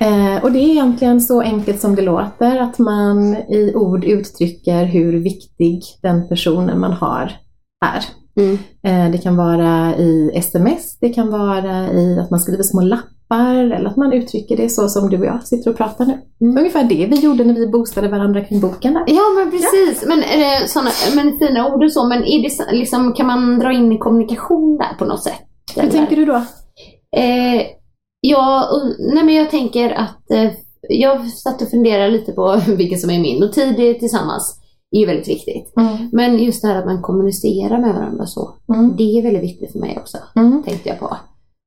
Eh, 0.00 0.44
och 0.44 0.52
det 0.52 0.58
är 0.58 0.68
egentligen 0.70 1.20
så 1.20 1.40
enkelt 1.40 1.80
som 1.80 1.94
det 1.94 2.02
låter, 2.02 2.58
att 2.58 2.78
man 2.78 3.36
i 3.36 3.72
ord 3.74 4.04
uttrycker 4.04 4.84
hur 4.84 5.12
viktig 5.12 5.82
den 6.02 6.28
personen 6.28 6.80
man 6.80 6.92
har 6.92 7.32
är. 7.84 8.04
Mm. 8.40 8.58
Eh, 8.82 9.12
det 9.12 9.18
kan 9.18 9.36
vara 9.36 9.96
i 9.96 10.30
sms, 10.34 10.98
det 11.00 11.08
kan 11.08 11.30
vara 11.30 11.92
i 11.92 12.18
att 12.20 12.30
man 12.30 12.40
skriver 12.40 12.62
små 12.62 12.80
lappar 12.80 13.56
eller 13.56 13.84
att 13.84 13.96
man 13.96 14.12
uttrycker 14.12 14.56
det 14.56 14.68
så 14.68 14.88
som 14.88 15.10
du 15.10 15.18
och 15.18 15.26
jag 15.26 15.46
sitter 15.46 15.70
och 15.70 15.76
pratar 15.76 16.06
nu. 16.06 16.18
Mm. 16.40 16.58
Ungefär 16.58 16.84
det 16.84 17.06
vi 17.06 17.20
gjorde 17.20 17.44
när 17.44 17.54
vi 17.54 17.66
boostade 17.66 18.08
varandra 18.08 18.44
kring 18.44 18.60
boken 18.60 18.94
där. 18.94 19.04
Ja 19.06 19.22
men 19.36 19.50
precis, 19.50 20.04
men, 20.06 20.18
är 20.18 20.38
det 20.38 20.68
såna, 20.68 20.90
men 21.14 21.38
fina 21.38 21.74
ord 21.74 21.84
och 21.84 21.92
så, 21.92 22.08
men 22.08 22.24
är 22.24 22.42
det, 22.42 22.76
liksom, 22.76 23.12
kan 23.12 23.26
man 23.26 23.58
dra 23.58 23.72
in 23.72 23.98
kommunikation 23.98 24.78
där 24.78 24.98
på 24.98 25.04
något 25.04 25.22
sätt? 25.22 25.40
Hur 25.76 25.90
tänker 25.90 26.16
du 26.16 26.24
då? 26.24 26.42
Eh, 27.16 27.62
ja, 28.20 28.68
och- 28.72 28.96
nej 29.14 29.24
men 29.24 29.34
jag 29.34 29.50
tänker 29.50 29.90
att 29.90 30.30
eh, 30.30 30.50
jag 30.88 31.26
satt 31.28 31.62
och 31.62 31.70
funderade 31.70 32.10
lite 32.10 32.32
på 32.32 32.60
vilken 32.76 32.98
som 32.98 33.10
är 33.10 33.20
min 33.20 33.42
och 33.42 33.52
tid 33.52 33.98
tillsammans 33.98 34.60
är 34.90 35.00
ju 35.00 35.06
väldigt 35.06 35.28
viktigt. 35.28 35.72
Mm. 35.76 36.08
Men 36.12 36.38
just 36.38 36.62
det 36.62 36.68
här 36.68 36.78
att 36.78 36.86
man 36.86 37.02
kommunicerar 37.02 37.78
med 37.78 37.94
varandra 37.94 38.26
så, 38.26 38.54
Mm. 38.74 38.96
det 38.96 39.02
är 39.18 39.22
väldigt 39.22 39.42
viktigt 39.42 39.72
för 39.72 39.78
mig 39.78 39.98
också, 40.00 40.18
Mm. 40.36 40.62
tänkte 40.62 40.88
jag 40.88 40.98
på. 40.98 41.16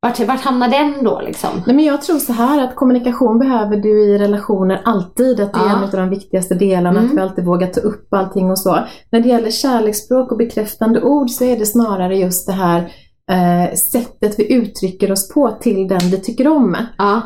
Vart, 0.02 0.19
vart 0.19 0.41
hamnar 0.41 0.67
den 0.69 1.04
då 1.04 1.21
liksom? 1.21 1.49
Nej, 1.67 1.75
men 1.75 1.86
jag 1.86 2.02
tror 2.02 2.17
så 2.19 2.34
här 2.34 2.63
att 2.63 2.75
kommunikation 2.75 3.39
behöver 3.39 3.78
du 3.78 4.04
i 4.04 4.17
relationer 4.17 4.82
alltid. 4.86 5.39
Att 5.39 5.54
det 5.54 5.60
är 5.60 5.63
Ja. 5.69 5.78
en 5.78 5.84
av 5.84 5.89
de 5.91 6.10
viktigaste 6.10 6.56
delarna, 6.56 6.99
Mm. 6.99 7.06
att 7.12 7.17
vi 7.17 7.21
alltid 7.21 7.45
vågar 7.45 7.67
ta 7.67 7.82
upp 7.82 8.13
allting 8.13 8.52
och 8.52 8.60
så. 8.60 8.80
När 9.12 9.19
det 9.19 9.30
gäller 9.30 9.52
kärleksspråk 9.52 10.32
och 10.32 10.38
bekräftande 10.38 11.02
ord 11.02 11.30
så 11.30 11.43
är 11.43 11.60
det 11.60 11.65
snarare 11.65 12.17
just 12.17 12.47
det 12.47 12.54
här 12.54 12.91
eh, 13.29 13.75
sättet 13.75 14.39
vi 14.39 14.53
uttrycker 14.53 15.11
oss 15.11 15.33
på 15.33 15.51
till 15.61 15.87
den 15.87 15.99
vi 16.11 16.17
tycker 16.17 16.47
om. 16.47 16.77
Ja, 16.97 17.21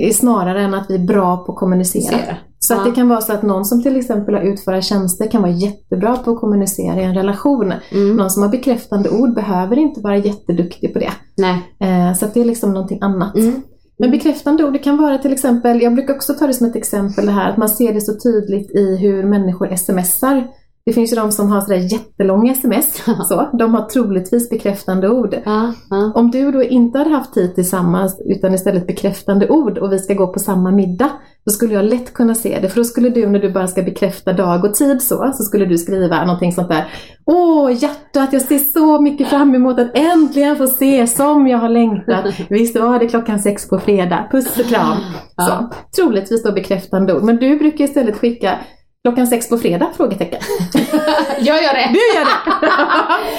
Eh, 0.00 0.12
snarare 0.12 0.62
än 0.62 0.74
att 0.74 0.86
vi 0.90 0.94
är 0.94 1.06
bra 1.06 1.36
på 1.36 1.52
att 1.52 1.58
kommunicera. 1.58 2.36
Så 2.58 2.74
att 2.74 2.80
Ja. 2.80 2.84
det 2.84 2.94
kan 2.94 3.08
vara 3.08 3.20
så 3.20 3.32
att 3.32 3.42
någon 3.42 3.64
som 3.64 3.82
till 3.82 3.96
exempel 3.96 4.34
har 4.34 4.42
utföra 4.42 4.82
tjänster 4.82 5.26
kan 5.26 5.42
vara 5.42 5.52
jättebra 5.52 6.16
på 6.16 6.30
att 6.30 6.40
kommunicera 6.40 7.00
i 7.00 7.04
en 7.04 7.14
relation. 7.14 7.72
Mm. 7.92 8.16
Någon 8.16 8.30
som 8.30 8.42
har 8.42 8.50
bekräftande 8.50 9.10
ord 9.10 9.34
behöver 9.34 9.78
inte 9.78 10.00
vara 10.00 10.16
jätteduktig 10.16 10.92
på 10.92 10.98
det. 10.98 11.12
Nej. 11.36 11.62
Eh, 11.80 12.14
så 12.14 12.24
att 12.24 12.34
det 12.34 12.40
är 12.40 12.44
liksom 12.44 12.72
någonting 12.72 12.98
annat. 13.00 13.36
Mm. 13.36 13.62
Men 13.98 14.10
bekräftande 14.10 14.64
ord, 14.64 14.72
det 14.72 14.78
kan 14.78 14.96
vara 14.96 15.18
till 15.18 15.32
exempel, 15.32 15.82
jag 15.82 15.94
brukar 15.94 16.14
också 16.14 16.34
ta 16.34 16.46
det 16.46 16.54
som 16.54 16.66
ett 16.66 16.76
exempel 16.76 17.26
det 17.26 17.32
här, 17.32 17.50
att 17.50 17.56
man 17.56 17.68
ser 17.68 17.92
det 17.94 18.00
så 18.00 18.12
tydligt 18.12 18.70
i 18.76 18.96
hur 18.96 19.24
människor 19.24 19.76
smsar. 19.76 20.46
Det 20.84 20.92
finns 20.92 21.12
ju 21.12 21.16
de 21.16 21.32
som 21.32 21.50
har 21.50 21.60
sådär 21.60 21.92
jättelånga 21.92 22.52
sms, 22.52 23.02
så, 23.28 23.48
de 23.58 23.74
har 23.74 23.82
troligtvis 23.82 24.50
bekräftande 24.50 25.08
ord. 25.08 25.34
Ja, 25.44 25.72
ja. 25.90 26.12
Om 26.14 26.30
du 26.30 26.52
då 26.52 26.62
inte 26.62 26.98
hade 26.98 27.10
haft 27.10 27.34
tid 27.34 27.54
tillsammans 27.54 28.20
utan 28.24 28.54
istället 28.54 28.86
bekräftande 28.86 29.48
ord 29.48 29.78
och 29.78 29.92
vi 29.92 29.98
ska 29.98 30.14
gå 30.14 30.32
på 30.32 30.38
samma 30.38 30.70
middag, 30.70 31.10
då 31.46 31.52
skulle 31.52 31.74
jag 31.74 31.84
lätt 31.84 32.12
kunna 32.12 32.34
se 32.34 32.58
det. 32.62 32.68
För 32.68 32.76
då 32.76 32.84
skulle 32.84 33.08
du 33.08 33.26
när 33.26 33.38
du 33.38 33.52
bara 33.52 33.66
ska 33.66 33.82
bekräfta 33.82 34.32
dag 34.32 34.64
och 34.64 34.74
tid 34.74 35.02
så, 35.02 35.32
så 35.34 35.42
skulle 35.42 35.66
du 35.66 35.78
skriva 35.78 36.24
någonting 36.24 36.52
sånt 36.52 36.68
där. 36.68 36.84
Åh 37.26 37.72
hjärtat, 37.72 38.32
jag 38.32 38.42
ser 38.42 38.58
så 38.58 39.00
mycket 39.00 39.28
fram 39.28 39.54
emot 39.54 39.78
att 39.78 39.96
äntligen 39.96 40.56
få 40.56 40.66
se 40.66 41.06
som 41.06 41.46
jag 41.46 41.58
har 41.58 41.68
längtat. 41.68 42.24
Visst 42.50 42.80
var 42.80 42.98
det 42.98 43.08
klockan 43.08 43.38
sex 43.38 43.68
på 43.68 43.78
fredag. 43.78 44.28
Puss 44.32 44.58
och 44.58 44.66
kram. 44.66 44.96
Ja. 45.36 45.44
Så, 45.46 46.02
troligtvis 46.02 46.42
då 46.42 46.52
bekräftande 46.52 47.14
ord. 47.14 47.22
Men 47.22 47.36
du 47.36 47.58
brukar 47.58 47.84
istället 47.84 48.16
skicka 48.16 48.58
klockan 49.04 49.26
sex 49.26 49.48
på 49.48 49.58
fredag? 49.58 49.90
Frågetecken. 49.96 50.40
Jag 51.38 51.62
gör 51.62 51.74
det! 51.74 51.90
Du 51.92 51.98
gör 52.18 52.24
det! 52.24 52.38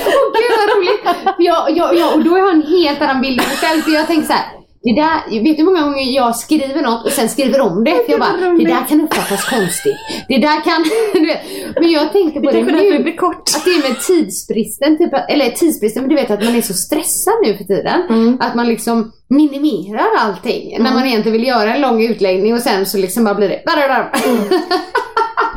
Åh 0.06 0.34
gud 0.34 0.58
vad 0.60 0.78
roligt! 0.78 1.18
Jag, 1.38 1.78
jag, 1.78 1.96
jag, 1.98 2.14
och 2.16 2.24
då 2.24 2.32
har 2.32 2.38
jag 2.40 2.50
en 2.56 2.62
helt 2.68 3.02
annan 3.02 3.22
bild 3.22 3.40
av 3.42 3.48
mig 3.48 3.58
själv. 3.58 3.82
För 3.82 3.92
jag 3.92 4.08
tänker 4.08 4.28
så 4.28 4.34
här. 4.34 4.46
det 4.84 4.94
där, 5.02 5.44
vet 5.44 5.58
du 5.58 5.64
hur 5.64 5.72
många 5.72 5.82
gånger 5.82 6.16
jag 6.16 6.36
skriver 6.36 6.82
något 6.82 7.06
och 7.06 7.12
sen 7.12 7.30
skriver 7.30 7.62
om 7.62 7.84
det? 7.84 8.04
Jag 8.08 8.20
bara, 8.20 8.32
det 8.38 8.66
där 8.66 8.88
kan 8.90 9.02
uppfattas 9.02 9.50
konstigt. 9.50 9.96
Det 10.28 10.38
där 10.38 10.64
kan, 10.64 10.84
du 11.14 11.26
vet. 11.26 11.40
Men 11.80 11.92
jag 11.92 12.12
tänkte 12.12 12.40
på 12.40 12.52
Det 12.52 12.62
det 12.64 12.72
nu. 12.72 13.04
blir 13.04 13.18
kort. 13.18 13.50
Att 13.56 13.66
det 13.66 13.72
är 13.72 13.90
med 13.90 14.00
tidsbristen, 14.02 14.98
typ, 14.98 15.14
eller 15.30 15.50
tidsbristen, 15.50 16.04
men 16.04 16.10
du 16.10 16.16
vet 16.16 16.32
att 16.32 16.44
man 16.44 16.56
är 16.56 16.62
så 16.62 16.74
stressad 16.74 17.34
nu 17.46 17.58
för 17.58 17.64
tiden. 17.64 18.02
Mm. 18.10 18.38
Att 18.42 18.56
man 18.56 18.68
liksom 18.68 19.12
minimerar 19.30 20.08
allting 20.20 20.70
när 20.72 20.80
Mm. 20.80 20.94
man 20.94 21.06
egentligen 21.06 21.34
vill 21.38 21.48
göra 21.48 21.76
en 21.76 21.82
lång 21.82 22.04
utläggning 22.04 22.54
och 22.54 22.62
sen 22.62 22.86
så 22.86 22.98
liksom 22.98 23.24
bara 23.24 23.36
blir 23.36 23.50
det 23.50 23.62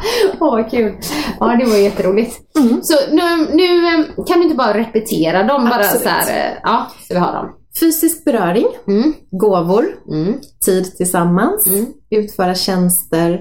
Åh 0.41 0.51
vad 0.51 0.71
kul. 0.71 0.97
Ja 1.41 1.47
det 1.47 1.65
var 1.65 1.77
jätteroligt. 1.77 2.37
Mm. 2.59 2.83
Så 2.83 2.95
nu, 3.11 3.23
nu 3.55 3.87
eh, 3.87 4.25
kan 4.27 4.39
du 4.39 4.43
inte 4.45 4.57
bara 4.57 4.79
repetera 4.79 5.43
dem 5.43 5.65
bara 5.65 5.81
Absolut. 5.81 6.03
så 6.03 6.09
här, 6.09 6.51
eh, 6.51 6.59
ja 6.63 6.87
så 7.09 7.15
vi 7.15 7.21
har 7.21 7.33
dem. 7.33 7.53
Fysisk 7.81 8.25
beröring, 8.25 8.67
Mm, 8.89 9.15
gåvor, 9.31 9.87
mm, 10.13 10.41
tid 10.65 10.97
tillsammans, 10.97 11.67
mm. 11.67 11.87
utföra 12.11 12.55
tjänster 12.55 13.41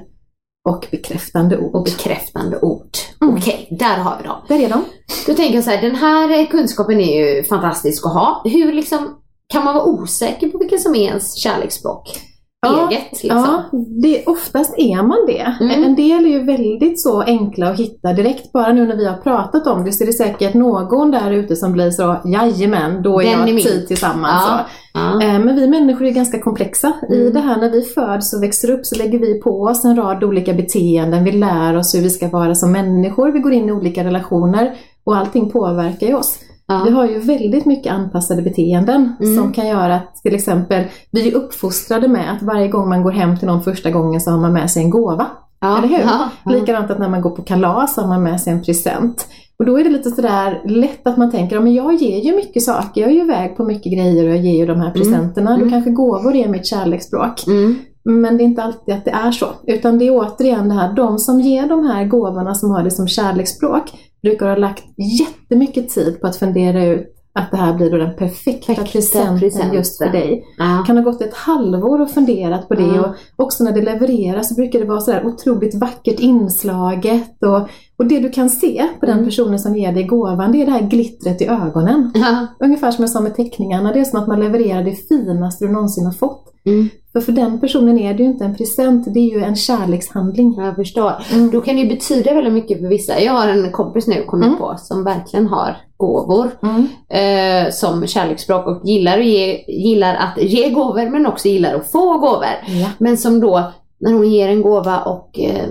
och 0.69 0.85
bekräftande 0.91 1.57
ord. 1.57 1.75
Och 1.75 1.83
bekräftande 1.83 2.59
ord. 2.59 2.89
Mm. 3.21 3.35
Okej, 3.35 3.67
där 3.79 3.97
har 3.97 4.17
vi 4.21 4.27
dem. 4.27 4.37
Där 4.47 4.59
är 4.59 4.69
de. 4.69 4.85
Då 5.25 5.33
tänker 5.33 5.55
jag 5.55 5.63
så 5.63 5.69
här, 5.69 5.81
den 5.81 5.95
här 5.95 6.45
kunskapen 6.45 6.99
är 6.99 7.35
ju 7.35 7.43
fantastisk 7.43 8.05
att 8.05 8.13
ha. 8.13 8.41
Hur 8.45 8.73
liksom, 8.73 9.15
kan 9.53 9.63
man 9.63 9.75
vara 9.75 9.85
osäker 9.85 10.47
på 10.47 10.57
vilken 10.57 10.79
som 10.79 10.95
är 10.95 11.05
ens 11.05 11.35
kärleksspråk? 11.35 12.19
Ja, 12.65 12.88
Eget 12.91 13.23
liksom. 13.23 13.39
Ja, 13.73 13.80
det, 14.04 14.25
oftast 14.25 14.73
är 14.78 15.04
man 15.04 15.17
det. 15.28 15.56
Mm. 15.65 15.84
En 15.84 15.95
del 15.95 16.25
är 16.25 16.30
ju 16.30 16.43
väldigt 16.43 17.01
så 17.01 17.21
enkla 17.21 17.69
att 17.69 17.80
hitta 17.80 18.13
direkt. 18.13 18.51
Bara 18.51 18.73
nu 18.73 18.88
när 18.88 18.95
vi 18.95 19.06
har 19.06 19.17
pratat 19.17 19.67
om 19.67 19.86
det 19.86 19.91
så 19.91 20.04
är 20.04 20.06
det 20.06 20.13
säkert 20.13 20.54
någon 20.54 21.12
där 21.12 21.32
ute 21.32 21.56
som 21.56 21.73
blir 21.73 21.91
så, 21.91 22.15
jajamän, 22.25 23.01
då 23.01 23.19
är 23.21 23.25
Den 23.25 23.39
jag 23.39 23.49
är 23.49 23.54
min." 23.54 23.63
tid 23.63 23.88
tillsammans. 23.88 24.43
Ja, 24.47 24.60
ja. 24.93 25.21
Eh, 25.25 25.39
Men 25.39 25.56
vi 25.56 25.67
människor 25.67 26.06
är 26.06 26.12
ganska 26.12 26.41
komplexa. 26.41 26.93
I 27.12 27.21
Mm. 27.21 27.34
det 27.34 27.39
här 27.39 27.58
när 27.58 27.69
vi 27.69 27.82
föds 27.82 28.34
och 28.34 28.43
växer 28.43 28.71
upp 28.71 28.86
så 28.86 28.95
lägger 28.95 29.19
vi 29.19 29.41
på 29.41 29.62
oss 29.62 29.86
en 29.86 29.95
rad 29.95 30.23
olika 30.23 30.54
beteenden. 30.54 31.23
Vi 31.23 31.32
lär 31.32 31.78
oss 31.78 31.95
hur 31.95 32.01
vi 32.01 32.10
ska 32.10 32.28
vara 32.30 32.56
som 32.56 32.71
människor. 32.71 33.32
Vi 33.32 33.39
går 33.39 33.54
in 33.54 33.69
i 33.69 33.71
olika 33.71 34.04
relationer 34.04 34.73
och 35.06 35.17
allting 35.17 35.49
påverkar 35.51 36.08
ju 36.08 36.15
oss. 36.15 36.39
Ja. 36.67 36.82
Vi 36.86 36.91
har 36.91 37.06
ju 37.06 37.19
väldigt 37.19 37.65
mycket 37.65 37.93
anpassade 37.93 38.41
beteenden 38.41 39.13
Mm. 39.21 39.36
som 39.36 39.54
kan 39.54 39.67
göra 39.67 39.95
att 39.95 40.15
till 40.15 40.36
exempel 40.36 40.84
vi 41.12 41.32
är 41.32 41.36
uppfostrade 41.36 42.08
med 42.08 42.32
att 42.32 42.43
varje 42.43 42.67
gång 42.67 42.89
man 42.89 43.04
går 43.04 43.12
hem 43.12 43.38
till 43.38 43.47
någon 43.47 43.63
första 43.63 43.91
gången 43.91 44.21
så 44.21 44.32
har 44.32 44.38
man 44.38 44.54
med 44.54 44.71
sig 44.71 44.84
en 44.84 44.89
gåva. 44.89 45.28
ja. 45.62 45.78
eller 45.78 45.88
hur? 45.88 45.99
Ja, 45.99 46.30
ja. 46.45 46.51
Likadant 46.51 46.91
att 46.91 46.99
när 46.99 47.10
man 47.10 47.21
går 47.21 47.30
på 47.30 47.41
kalas 47.41 47.97
har 47.97 48.08
man 48.08 48.23
med 48.23 48.41
sig 48.41 48.54
en 48.54 48.63
present. 48.63 49.28
Och 49.60 49.65
då 49.65 49.80
är 49.80 49.84
det 49.84 49.89
lite 49.89 50.10
sådär 50.12 50.62
lätt 50.65 51.08
att 51.08 51.17
man 51.17 51.32
tänker, 51.32 51.56
ja, 51.56 51.62
men 51.62 51.73
jag 51.73 51.93
ger 51.95 52.19
ju 52.21 52.36
mycket 52.36 52.63
saker, 52.63 53.01
jag 53.01 53.10
är 53.10 53.13
ju 53.15 53.21
iväg 53.21 53.58
på 53.58 53.63
mycket 53.63 53.93
grejer 53.93 54.23
och 54.23 54.30
jag 54.36 54.43
ger 54.45 54.54
ju 54.60 54.65
de 54.65 54.80
här 54.82 54.91
presenterna. 54.91 55.54
Mm. 55.54 55.63
Då 55.63 55.69
kanske 55.71 55.91
gåvor 55.91 56.36
är 56.36 56.47
mitt 56.47 56.65
kärleksspråk. 56.65 57.47
Mm. 57.47 57.75
Men 58.05 58.37
det 58.37 58.43
är 58.43 58.45
inte 58.45 58.63
alltid 58.63 58.95
att 58.95 59.05
det 59.05 59.11
är 59.11 59.31
så. 59.31 59.45
Utan 59.67 59.97
det 59.97 60.07
är 60.07 60.11
återigen 60.11 60.67
det 60.69 60.75
här, 60.75 60.93
de 60.93 61.17
som 61.19 61.41
ger 61.41 61.67
de 61.67 61.85
här 61.85 62.05
gåvorna 62.05 62.55
som 62.55 62.71
har 62.71 62.83
det 62.83 62.91
som 62.91 63.07
kärleksspråk 63.07 63.83
brukar 64.21 64.47
ha 64.49 64.55
lagt 64.55 64.83
jättemycket 65.19 65.89
tid 65.89 66.21
på 66.21 66.27
att 66.27 66.35
fundera 66.35 66.85
ut 66.85 67.11
att 67.39 67.51
det 67.51 67.57
här 67.57 67.73
blir 67.73 67.91
då 67.91 67.97
den 67.97 68.15
perfekta 68.15 68.73
Perfekta 68.73 68.91
presenten, 68.91 69.39
presenten. 69.39 69.73
just 69.73 69.97
för 69.97 70.09
dig. 70.09 70.43
Ja. 70.57 70.83
kan 70.87 70.97
ha 70.97 71.03
gått 71.03 71.21
ett 71.21 71.33
halvår 71.33 72.01
och 72.01 72.09
funderat 72.11 72.67
på 72.67 72.75
det 72.75 72.83
Ja. 72.95 73.13
och 73.37 73.45
också 73.45 73.63
när 73.63 73.71
det 73.71 73.81
levereras 73.81 74.49
så 74.49 74.55
brukar 74.55 74.79
det 74.79 74.85
vara 74.85 74.99
sådär 75.01 75.25
otroligt 75.25 75.75
vackert 75.75 76.19
inslaget 76.19 77.43
och, 77.43 77.69
och 77.97 78.05
det 78.05 78.19
du 78.19 78.29
kan 78.29 78.49
se 78.49 78.87
på 78.99 79.05
den 79.05 79.13
Mm. 79.15 79.25
personen 79.25 79.59
som 79.59 79.75
ger 79.75 79.91
dig 79.91 80.03
gåvan 80.03 80.51
det 80.51 80.61
är 80.61 80.65
det 80.65 80.71
här 80.71 80.81
glittret 80.89 81.41
i 81.41 81.47
ögonen. 81.47 82.11
Ja. 82.15 82.47
Ungefär 82.59 82.91
som 82.91 83.03
jag 83.03 83.09
sa 83.11 83.19
med 83.19 83.35
teckningarna, 83.35 83.93
det 83.93 83.99
är 83.99 84.03
som 84.05 84.19
att 84.21 84.27
man 84.27 84.39
levererar 84.39 84.83
det 84.83 84.95
finaste 84.95 85.65
du 85.65 85.71
någonsin 85.71 86.05
har 86.05 86.13
fått. 86.13 86.51
Mm. 86.65 86.89
För 87.13 87.21
för 87.21 87.32
den 87.32 87.60
personen 87.60 87.99
är 87.99 88.13
det 88.13 88.23
ju 88.23 88.30
inte 88.30 88.45
en 88.45 88.56
present, 88.56 89.13
det 89.13 89.19
är 89.19 89.34
ju 89.38 89.43
en 89.43 89.56
kärlekshandling. 89.56 90.56
Jag 90.58 90.75
förstår. 90.75 91.13
Mm. 91.34 91.51
Då 91.51 91.62
kan 91.62 91.75
det 91.75 91.82
ju 91.82 91.89
betyda 91.89 92.34
väldigt 92.34 92.54
mycket 92.54 92.80
för 92.80 92.88
vissa. 92.88 93.19
Jag 93.21 93.34
har 93.34 93.47
en 93.47 93.71
kompis 93.71 94.08
nu, 94.08 94.23
kom 94.23 94.39
jag 94.39 94.47
Mm. 94.47 94.60
på, 94.60 94.75
som 94.78 95.04
verkligen 95.04 95.47
har 95.47 95.78
gåvor 95.97 96.49
Mm. 96.63 96.88
eh, 97.10 97.71
som 97.71 98.08
kärleksspråk 98.08 98.67
och 98.67 98.82
gillar 98.86 99.19
att, 99.19 99.25
ge, 99.25 99.63
gillar 99.67 100.15
att 100.15 100.43
ge 100.43 100.69
gåvor 100.69 101.10
men 101.10 101.25
också 101.25 101.47
gillar 101.47 101.75
att 101.75 101.91
få 101.91 102.17
gåvor. 102.17 102.45
Ja. 102.67 102.89
Men 102.97 103.17
som 103.17 103.39
då, 103.39 103.71
när 103.99 104.13
hon 104.13 104.32
ger 104.32 104.49
en 104.49 104.62
gåva 104.62 104.99
och 104.99 105.39
eh, 105.39 105.65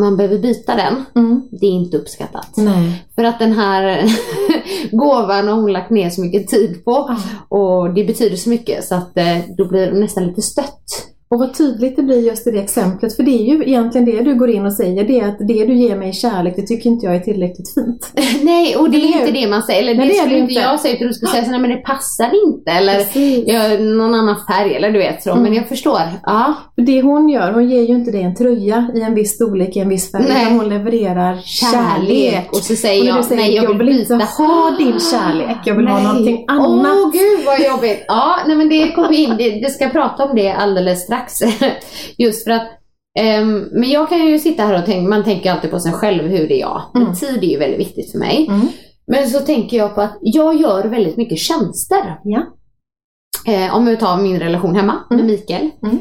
man 0.00 0.16
behöver 0.16 0.38
byta 0.38 0.74
den, 0.76 1.04
Mm. 1.16 1.42
det 1.50 1.66
är 1.66 1.70
inte 1.70 1.96
uppskattat. 1.96 2.48
Nej. 2.56 3.04
För 3.14 3.24
att 3.24 3.38
den 3.38 3.52
här 3.52 4.04
gåvan 4.90 5.48
har 5.48 5.54
hon 5.54 5.72
lagt 5.72 5.90
ner 5.90 6.10
så 6.10 6.20
mycket 6.20 6.48
tid 6.48 6.84
på 6.84 6.92
Ah. 6.92 7.16
och 7.56 7.94
det 7.94 8.04
betyder 8.04 8.36
så 8.36 8.48
mycket 8.50 8.84
så 8.84 8.94
att 8.94 9.16
eh, 9.18 9.38
då 9.58 9.68
blir 9.68 9.86
det 9.86 9.98
nästan 10.00 10.26
lite 10.26 10.42
stött. 10.42 10.84
Och 11.30 11.38
vad 11.38 11.54
tydligt 11.54 11.96
det 11.96 12.02
blir 12.02 12.26
just 12.26 12.46
i 12.46 12.50
det 12.50 12.58
exemplet, 12.58 13.16
för 13.16 13.22
det 13.22 13.30
är 13.30 13.54
ju 13.54 13.62
egentligen 13.62 14.04
det 14.04 14.22
du 14.22 14.34
går 14.34 14.50
in 14.50 14.66
och 14.66 14.72
säger, 14.72 15.04
det 15.04 15.20
är 15.20 15.28
att 15.28 15.38
det 15.38 15.64
du 15.64 15.74
ger 15.74 15.96
mig 15.96 16.08
i 16.08 16.12
kärlek, 16.12 16.56
det 16.56 16.62
tycker 16.62 16.90
inte 16.90 17.06
jag 17.06 17.14
är 17.14 17.20
tillräckligt 17.20 17.74
fint. 17.74 18.12
Nej, 18.42 18.76
och 18.76 18.90
det 18.90 18.96
är 18.96 19.20
inte 19.20 19.32
det 19.32 19.46
man 19.46 19.62
säger. 19.62 19.82
Eller 19.82 19.94
Nej, 19.94 20.06
det, 20.06 20.12
det 20.12 20.18
skulle 20.18 20.34
det 20.34 20.40
inte 20.40 20.54
jag 20.54 20.80
säga 20.80 20.94
utan 20.94 21.06
du 21.06 21.14
skulle 21.14 21.30
säga 21.30 21.44
så, 21.44 21.50
nej 21.50 21.60
men 21.60 21.70
det 21.70 21.76
passar 21.76 22.30
inte. 22.46 22.70
Eller 22.70 22.94
Precis. 22.94 23.44
ja, 23.46 23.68
någon 23.78 24.14
annan 24.14 24.36
färg 24.48 24.74
eller 24.74 24.90
du 24.90 24.98
vet 24.98 25.22
så. 25.22 25.30
Mm. 25.30 25.42
Men 25.42 25.54
jag 25.54 25.68
förstår. 25.68 26.00
Ja. 26.22 26.54
Det 26.76 27.02
hon 27.02 27.28
gör, 27.28 27.52
hon 27.52 27.70
ger 27.70 27.82
ju 27.82 27.94
inte 27.94 28.10
dig 28.10 28.22
en 28.22 28.34
tröja 28.34 28.90
i 28.94 29.00
en 29.00 29.14
viss 29.14 29.34
storlek, 29.34 29.76
i 29.76 29.80
en 29.80 29.88
viss 29.88 30.12
färg, 30.12 30.24
Nej. 30.28 30.42
utan 30.42 30.58
hon 30.58 30.68
levererar 30.68 31.38
kärlek. 31.44 32.48
Och 32.52 32.58
så 32.58 32.76
säger 32.76 33.12
Och 33.12 33.18
jag, 33.18 33.24
säger, 33.24 33.42
nej 33.42 33.54
jag 33.54 33.68
vill, 33.68 33.78
vill 33.78 34.00
inte 34.00 34.14
ha 34.14 34.76
din 34.78 35.00
kärlek, 35.00 35.56
jag 35.64 35.74
vill 35.74 35.86
ha 35.88 35.96
Nej. 35.96 36.06
någonting 36.06 36.44
annat. 36.48 36.96
Åh 36.96 37.12
gud 37.12 37.46
vad 37.46 37.57
jobbigt. 37.86 38.04
Ja, 38.08 38.36
nej 38.46 38.56
men 38.56 38.68
det 38.68 38.92
kommer 38.92 39.12
in. 39.12 39.36
Det, 39.38 39.50
det 39.50 39.70
ska 39.70 39.88
prata 39.88 40.24
om 40.24 40.36
det 40.36 40.50
alldeles 40.52 41.02
strax. 41.04 41.34
Just 42.18 42.44
för 42.44 42.50
att 42.50 42.66
ehm, 43.18 43.58
men 43.72 43.90
jag 43.90 44.08
kan 44.08 44.26
ju 44.26 44.38
sitta 44.38 44.62
här 44.62 44.78
och 44.78 44.86
tänka, 44.86 45.08
man 45.08 45.24
tänker 45.24 45.52
alltid 45.52 45.70
på 45.70 45.80
sig 45.80 45.92
själv, 45.92 46.24
hur 46.24 46.52
är 46.52 46.60
jag? 46.60 46.82
Men 46.94 47.02
Mm. 47.02 47.14
tid 47.14 47.44
är 47.44 47.48
ju 47.48 47.58
väldigt 47.58 47.80
viktigt 47.80 48.10
för 48.12 48.18
mig. 48.18 48.46
Mm. 48.48 48.68
Men 49.06 49.28
så 49.30 49.40
tänker 49.40 49.76
jag 49.76 49.94
på 49.94 50.00
att 50.00 50.18
jag 50.20 50.60
gör 50.60 50.84
väldigt 50.84 51.16
mycket 51.16 51.38
tjänster. 51.38 52.18
Ja. 52.24 52.42
Eh, 53.46 53.76
om 53.76 53.86
vi 53.86 53.96
tar 53.96 54.16
min 54.16 54.40
relation 54.40 54.74
hemma 54.76 54.94
med 55.10 55.20
Mm. 55.20 55.32
Mikael. 55.32 55.70
Mm. 55.82 55.98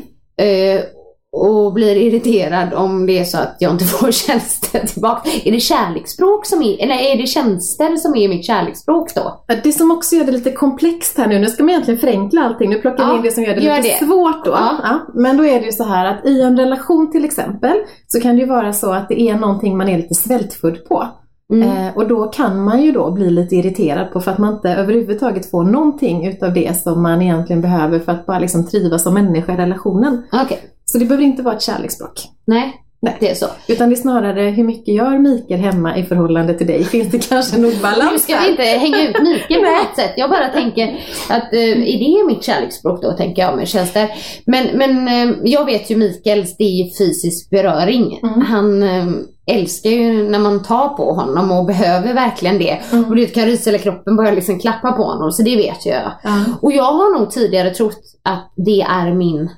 Och 1.38 1.74
blir 1.74 1.96
irriterad 1.96 2.74
om 2.74 3.06
det 3.06 3.20
är 3.20 3.24
så 3.24 3.38
att 3.38 3.56
jag 3.60 3.72
inte 3.72 3.86
får 4.00 4.12
tjänster 4.12 4.88
tillbaka. 4.88 5.30
Är 5.46 5.52
det 5.52 5.60
kärleksspråk 5.60 6.46
som 6.46 6.62
är, 6.62 6.84
eller 6.84 6.96
är 6.96 7.18
det 7.18 7.28
tjänster 7.28 7.96
som 7.96 8.16
är 8.16 8.30
mitt 8.30 8.46
kärleksspråk 8.46 9.16
då? 9.16 9.44
Det 9.64 9.72
som 9.72 9.92
också 9.92 10.16
gör 10.16 10.24
det 10.26 10.32
lite 10.32 10.52
komplext 10.52 11.18
här 11.18 11.28
nu, 11.28 11.40
nu 11.40 11.48
ska 11.48 11.64
man 11.64 11.70
egentligen 11.70 12.00
förenkla 12.00 12.42
allting, 12.42 12.70
nu 12.70 12.76
plockar 12.82 13.06
vi 13.06 13.12
Ja, 13.12 13.16
in 13.18 13.22
det 13.24 13.32
som 13.32 13.44
gör 13.44 13.56
det 13.56 13.62
gör 13.62 13.78
lite 13.78 13.98
det. 14.00 14.06
svårt 14.06 14.46
då. 14.46 14.52
Ja. 14.52 14.76
Ja, 14.84 15.00
men 15.14 15.38
då 15.38 15.46
är 15.46 15.60
det 15.60 15.66
ju 15.66 15.72
så 15.72 15.84
här 15.84 16.06
att 16.06 16.26
i 16.26 16.42
en 16.42 16.58
relation 16.58 17.12
till 17.12 17.26
exempel, 17.26 17.78
så 18.08 18.20
kan 18.20 18.36
det 18.36 18.42
ju 18.42 18.48
vara 18.48 18.74
så 18.74 18.92
att 18.92 19.10
det 19.10 19.22
är 19.22 19.36
någonting 19.36 19.78
man 19.78 19.90
är 19.90 19.98
lite 19.98 20.14
svältfödd 20.16 20.86
på. 20.88 21.08
Mm. 21.54 21.88
Eh, 21.88 21.98
och 21.98 22.08
då 22.08 22.28
kan 22.28 22.64
man 22.64 22.82
ju 22.84 22.92
då 22.92 23.12
bli 23.12 23.30
lite 23.30 23.56
irriterad 23.56 24.12
på 24.14 24.22
för 24.22 24.32
att 24.32 24.38
man 24.38 24.54
inte 24.54 24.70
överhuvudtaget 24.70 25.52
får 25.52 25.64
någonting 25.64 26.28
utav 26.28 26.54
det 26.54 26.82
som 26.82 27.02
man 27.02 27.22
egentligen 27.22 27.62
behöver 27.62 28.00
för 28.00 28.12
att 28.12 28.26
bara 28.26 28.40
liksom 28.40 28.68
trivas 28.68 29.04
som 29.04 29.14
människa 29.14 29.54
i 29.54 29.58
relationen. 29.58 30.24
Okej, 30.32 30.60
Så 30.86 30.98
det 30.98 31.06
behöver 31.06 31.24
inte 31.24 31.44
vara 31.44 31.56
ett 31.56 31.62
kärleksspråk. 31.62 32.22
nej. 32.46 32.84
Nej. 33.00 33.18
Det 33.20 33.30
är 33.30 33.36
så. 33.36 33.46
Utan 33.68 33.90
det 33.90 33.96
är 33.96 33.98
snarare 33.98 34.42
hur 34.42 34.64
mycket 34.64 34.94
gör 34.96 35.18
Mikael 35.18 35.60
hemma 35.60 35.98
i 35.98 36.04
förhållande 36.04 36.54
till 36.54 36.68
dig? 36.68 36.84
Finns 36.84 37.12
det 37.12 37.30
kanske 37.30 37.58
nog 37.58 37.74
balans 37.82 38.12
Nu 38.12 38.20
ska 38.20 38.40
vi 38.42 38.50
inte 38.52 38.64
hänga 38.64 39.10
ut 39.10 39.16
Mikael 39.24 39.64
på 39.66 39.72
något 39.72 39.96
sätt. 39.96 40.14
Jag 40.18 40.30
bara 40.30 40.48
tänker 40.48 41.00
att 41.30 41.54
eh, 41.54 41.60
är 41.72 42.00
det 42.00 42.28
mitt 42.28 42.44
kärleksspråk 42.44 43.02
då, 43.02 43.12
tänker 43.12 43.42
jag 43.42 43.56
med 43.56 43.68
tjänster. 43.68 44.10
Men, 44.46 44.68
men 44.78 45.08
eh, 45.08 45.36
jag 45.44 45.66
vet 45.66 45.90
ju 45.90 45.96
Mikaels, 45.96 46.58
det 46.58 46.64
är 46.64 46.84
ju 46.86 46.92
fysisk 46.98 47.50
beröring. 47.50 48.20
Mm. 48.24 48.42
Han 48.42 48.84
eh, 48.84 49.06
älskar 49.52 49.90
ju 49.90 50.30
när 50.30 50.40
man 50.40 50.64
tar 50.64 50.90
på 50.90 51.14
honom 51.14 51.52
och 51.52 51.66
behöver 51.66 52.14
verkligen 52.14 52.58
det. 52.58 52.80
Mm. 52.92 53.06
Och 53.06 53.16
det 53.16 53.26
kan 53.26 53.46
rysa 53.46 53.70
eller 53.70 53.80
kroppen 53.80 54.16
börjar 54.16 54.36
liksom 54.36 54.60
klappa 54.60 54.92
på 54.92 55.04
honom, 55.04 55.32
så 55.32 55.44
det 55.44 55.56
vet 55.56 55.86
jag. 55.86 56.12
Ja. 56.24 56.44
Och 56.62 56.72
jag 56.72 56.84
har 56.94 57.20
nog 57.20 57.32
tidigare 57.32 57.70
trott 57.70 58.02
att 58.24 58.54
det 58.56 58.82
är 58.82 59.14
min, 59.14 59.50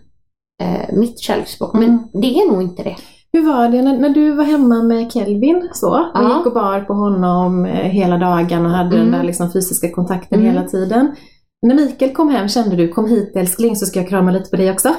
eh, 0.62 0.93
mitt 0.95 1.19
kärleksspråk, 1.19 1.73
men 1.73 1.84
Mm. 1.84 1.99
det 2.13 2.28
är 2.28 2.52
nog 2.52 2.62
inte 2.62 2.84
det. 2.84 2.95
Hur 3.34 3.42
var 3.54 3.70
det 3.70 3.82
när, 3.82 3.98
när 3.98 4.10
du 4.10 4.32
var 4.32 4.44
hemma 4.44 4.84
med 4.84 5.12
Kelvin 5.12 5.70
så? 5.74 5.89
Och 5.89 6.00
Ja. 6.13 6.38
gick 6.38 6.46
och 6.46 6.54
bar 6.54 6.80
på 6.80 6.94
honom 6.94 7.65
eh, 7.65 7.72
hela 7.72 8.18
dagen 8.18 8.65
och 8.65 8.72
hade 8.72 8.96
Mm. 8.96 9.12
den 9.12 9.20
där 9.20 9.24
liksom 9.28 9.52
fysiska 9.52 9.92
kontakten 9.92 10.39
Mm. 10.39 10.52
hela 10.56 10.68
tiden. 10.68 11.15
När 11.62 11.76
Mikael 11.76 12.12
kom 12.13 12.30
hem 12.30 12.48
kände 12.48 12.76
du, 12.76 12.88
kom 12.88 13.10
hit 13.10 13.32
älskling 13.36 13.76
så 13.76 13.86
ska 13.86 14.00
jag 14.00 14.10
krama 14.10 14.32
lite 14.32 14.50
på 14.50 14.56
dig 14.56 14.72
också? 14.72 14.89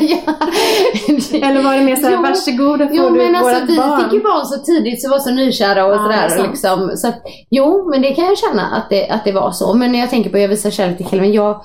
ja. 0.00 0.34
Eller 1.48 1.62
var 1.62 1.74
det 1.76 1.82
mer 1.84 1.96
såhär, 1.96 2.14
Jo. 2.14 2.22
varsågod 2.22 2.80
här 2.80 2.86
får 2.88 2.96
Jo 2.96 3.10
du 3.10 3.16
men 3.22 3.34
alltså 3.36 3.54
vårat 3.54 3.70
vi 3.70 3.76
barn? 3.76 4.02
fick 4.04 4.12
ju 4.12 4.20
barn 4.22 4.44
så 4.46 4.58
tidigt 4.60 5.02
så 5.02 5.10
var 5.10 5.18
så 5.18 5.30
nykära 5.30 5.84
och 5.86 5.94
Ja, 5.94 5.98
sådär. 6.28 6.48
liksom, 6.48 6.90
så 6.96 7.08
att, 7.08 7.22
jo 7.50 7.90
men 7.90 8.02
det 8.02 8.14
kan 8.14 8.24
jag 8.24 8.38
känna 8.38 8.62
att 8.62 8.90
det, 8.90 9.08
att 9.08 9.24
det 9.24 9.32
var 9.32 9.50
så. 9.50 9.74
Men 9.74 9.92
när 9.92 9.98
jag 9.98 10.10
tänker 10.10 10.30
på 10.30 10.38
jag 10.38 10.48
visar 10.48 10.70
kärlek 10.70 10.96
till 10.96 11.06
Kelvin, 11.06 11.32
jag, 11.32 11.64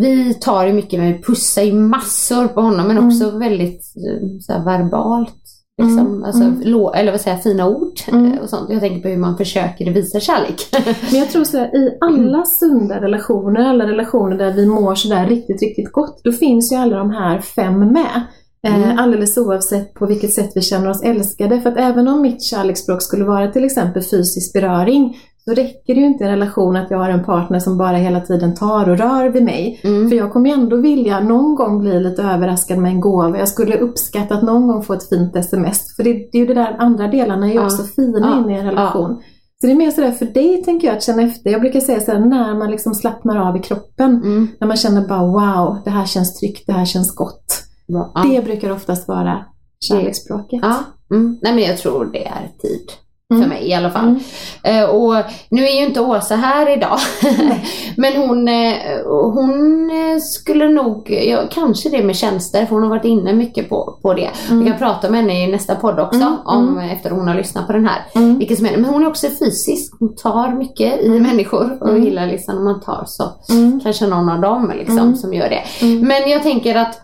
vi 0.00 0.34
tar 0.34 0.66
ju 0.66 0.72
mycket 0.72 1.00
med, 1.00 1.12
vi 1.12 1.22
pussar 1.22 1.62
ju 1.62 1.72
massor 1.72 2.46
på 2.48 2.60
honom 2.60 2.86
men 2.86 2.98
Mm. 2.98 3.08
också 3.08 3.30
väldigt 3.38 3.82
eh, 3.96 4.26
så 4.40 4.52
här, 4.52 4.64
verbalt. 4.64 5.34
Liksom. 5.82 5.98
Mm, 5.98 6.24
Alltså, 6.24 6.42
mm. 6.42 6.92
eller 6.94 7.10
vad 7.12 7.20
säger 7.20 7.36
fina 7.36 7.68
ord 7.68 7.92
Mm. 8.12 8.32
eh, 8.32 8.38
och 8.38 8.48
sånt. 8.50 8.70
Jag 8.70 8.80
tänker 8.80 9.00
på 9.02 9.08
hur 9.08 9.16
man 9.16 9.36
försöker 9.36 9.90
visa 9.92 10.20
kärlek. 10.20 10.66
Men 11.10 11.20
jag 11.20 11.30
tror 11.30 11.44
så 11.44 11.58
här, 11.58 11.76
i 11.76 11.98
alla 12.00 12.44
sunda 12.44 13.00
relationer, 13.00 13.60
alla 13.60 13.86
relationer 13.86 14.38
där 14.38 14.52
vi 14.52 14.66
mår 14.66 14.94
sådär 14.94 15.26
riktigt, 15.26 15.62
riktigt 15.62 15.92
gott, 15.92 16.20
då 16.24 16.32
finns 16.32 16.72
ju 16.72 16.76
alla 16.76 16.96
de 16.96 17.10
här 17.10 17.40
fem 17.40 17.78
med. 17.92 18.22
Mm. 18.68 18.82
Eh, 18.82 19.02
alldeles 19.02 19.38
oavsett 19.38 19.94
på 19.94 20.06
vilket 20.06 20.32
sätt 20.32 20.50
vi 20.54 20.60
känner 20.60 20.90
oss 20.90 21.02
älskade. 21.02 21.60
För 21.60 21.70
att 21.70 21.78
även 21.78 22.08
om 22.08 22.22
mitt 22.22 22.42
kärleksspråk 22.42 23.02
skulle 23.02 23.24
vara 23.24 23.48
till 23.52 23.64
exempel 23.64 24.02
fysisk 24.02 24.52
beröring, 24.52 25.16
så 25.48 25.54
räcker 25.54 25.94
det 25.94 26.00
ju 26.00 26.06
inte 26.06 26.24
i 26.24 26.26
en 26.26 26.32
relation 26.32 26.76
att 26.76 26.90
jag 26.90 26.98
har 26.98 27.10
en 27.10 27.24
partner 27.24 27.58
som 27.58 27.78
bara 27.78 27.96
hela 27.96 28.20
tiden 28.20 28.54
tar 28.54 28.88
och 28.88 28.98
rör 28.98 29.28
vid 29.28 29.42
mig. 29.44 29.80
Mm. 29.84 30.08
För 30.08 30.16
jag 30.16 30.32
kommer 30.32 30.50
ändå 30.50 30.76
vilja 30.76 31.20
någon 31.20 31.54
gång 31.54 31.80
bli 31.80 32.00
lite 32.00 32.22
överraskad 32.22 32.78
med 32.78 32.90
en 32.90 33.00
gåva. 33.00 33.38
Jag 33.38 33.48
skulle 33.48 33.78
uppskatta 33.78 34.34
att 34.34 34.42
någon 34.42 34.66
gång 34.68 34.82
få 34.82 34.92
ett 34.94 35.08
fint 35.08 35.36
sms. 35.36 35.96
För 35.96 36.04
det, 36.04 36.12
det 36.12 36.38
är 36.38 36.40
ju 36.40 36.46
det 36.46 36.54
där 36.54 36.76
andra 36.78 37.08
delarna 37.08 37.46
är 37.46 37.50
ju 37.50 37.56
Ja. 37.56 37.64
också 37.64 37.82
fina 37.82 38.18
Ja. 38.18 38.38
in 38.38 38.50
i 38.50 38.58
en 38.58 38.66
relation. 38.66 39.22
Så 39.60 39.66
det 39.66 39.72
är 39.72 39.76
mer 39.76 39.90
sådär 39.90 40.10
för 40.10 40.26
dig 40.26 40.62
tänker 40.64 40.88
jag 40.88 40.96
att 40.96 41.02
känna 41.02 41.22
efter. 41.22 41.50
Jag 41.50 41.60
brukar 41.60 41.80
säga 41.80 42.00
såhär 42.00 42.18
när 42.20 42.54
man 42.54 42.70
liksom 42.70 42.94
slappnar 42.94 43.48
av 43.48 43.56
i 43.56 43.60
kroppen. 43.60 44.10
Mm. 44.16 44.48
När 44.60 44.68
man 44.68 44.76
känner 44.76 45.08
bara 45.08 45.26
wow, 45.26 45.76
det 45.84 45.90
här 45.90 46.04
känns 46.06 46.40
tryggt, 46.40 46.66
det 46.66 46.72
här 46.72 46.84
känns 46.84 47.14
gott. 47.14 47.44
Ja. 47.86 48.12
Det 48.30 48.44
brukar 48.44 48.70
oftast 48.72 49.08
vara 49.08 49.44
kärleksspråket. 49.80 50.60
Ja. 50.62 50.74
Mm. 51.10 51.38
Nej 51.42 51.54
men 51.54 51.64
jag 51.64 51.78
tror 51.78 52.04
det 52.12 52.26
är 52.26 52.48
tid. 52.62 52.86
Mm. 53.34 53.42
För 53.42 53.48
mig 53.48 53.68
i 53.68 53.74
alla 53.74 53.90
fall. 53.90 54.04
Mm. 54.04 54.20
Eh, 54.62 54.90
och 54.90 55.14
nu 55.50 55.62
är 55.64 55.72
ju 55.80 55.86
inte 55.86 56.00
Åsa 56.00 56.36
här 56.36 56.72
idag. 56.76 56.98
Men 57.96 58.16
hon, 58.16 58.48
eh, 58.48 58.74
hon 59.06 59.90
eh, 59.90 60.18
skulle 60.20 60.68
nog, 60.68 61.10
ja, 61.10 61.38
kanske 61.50 61.88
det 61.88 62.02
med 62.04 62.16
tjänster, 62.16 62.66
för 62.66 62.74
hon 62.74 62.82
har 62.82 62.90
varit 62.90 63.04
inne 63.04 63.32
mycket 63.32 63.68
på, 63.68 63.98
på 64.02 64.14
det. 64.14 64.30
Mm. 64.50 64.64
Vi 64.64 64.70
kan 64.70 64.78
prata 64.78 65.10
med 65.10 65.20
henne 65.20 65.44
i 65.44 65.52
nästa 65.52 65.74
podd 65.74 66.00
också, 66.00 66.18
Mm, 66.20 66.36
om, 66.44 66.78
efter 66.78 67.10
hon 67.10 67.28
har 67.28 67.34
lyssnat 67.34 67.66
på 67.66 67.72
den 67.72 67.86
här. 67.86 68.02
Mm. 68.14 68.38
Vilket 68.38 68.56
som 68.58 68.66
är, 68.66 68.76
men 68.76 68.84
hon 68.84 69.02
är 69.02 69.08
också 69.08 69.26
fysisk, 69.38 69.96
hon 69.98 70.16
tar 70.16 70.48
mycket 70.52 71.00
i 71.00 71.08
människor 71.20 71.78
och 71.80 71.88
Mm. 71.88 72.04
gillar 72.04 72.26
liksom 72.26 72.54
när 72.54 72.62
man 72.62 72.80
tar 72.80 73.04
så. 73.06 73.24
Mm. 73.52 73.80
Kanske 73.80 74.06
någon 74.06 74.28
av 74.28 74.40
dem 74.40 74.72
liksom 74.78 74.98
Mm. 74.98 75.16
som 75.16 75.34
gör 75.34 75.48
det. 75.48 75.62
Mm. 75.86 76.08
Men 76.08 76.30
jag 76.30 76.42
tänker 76.42 76.74
att 76.74 77.00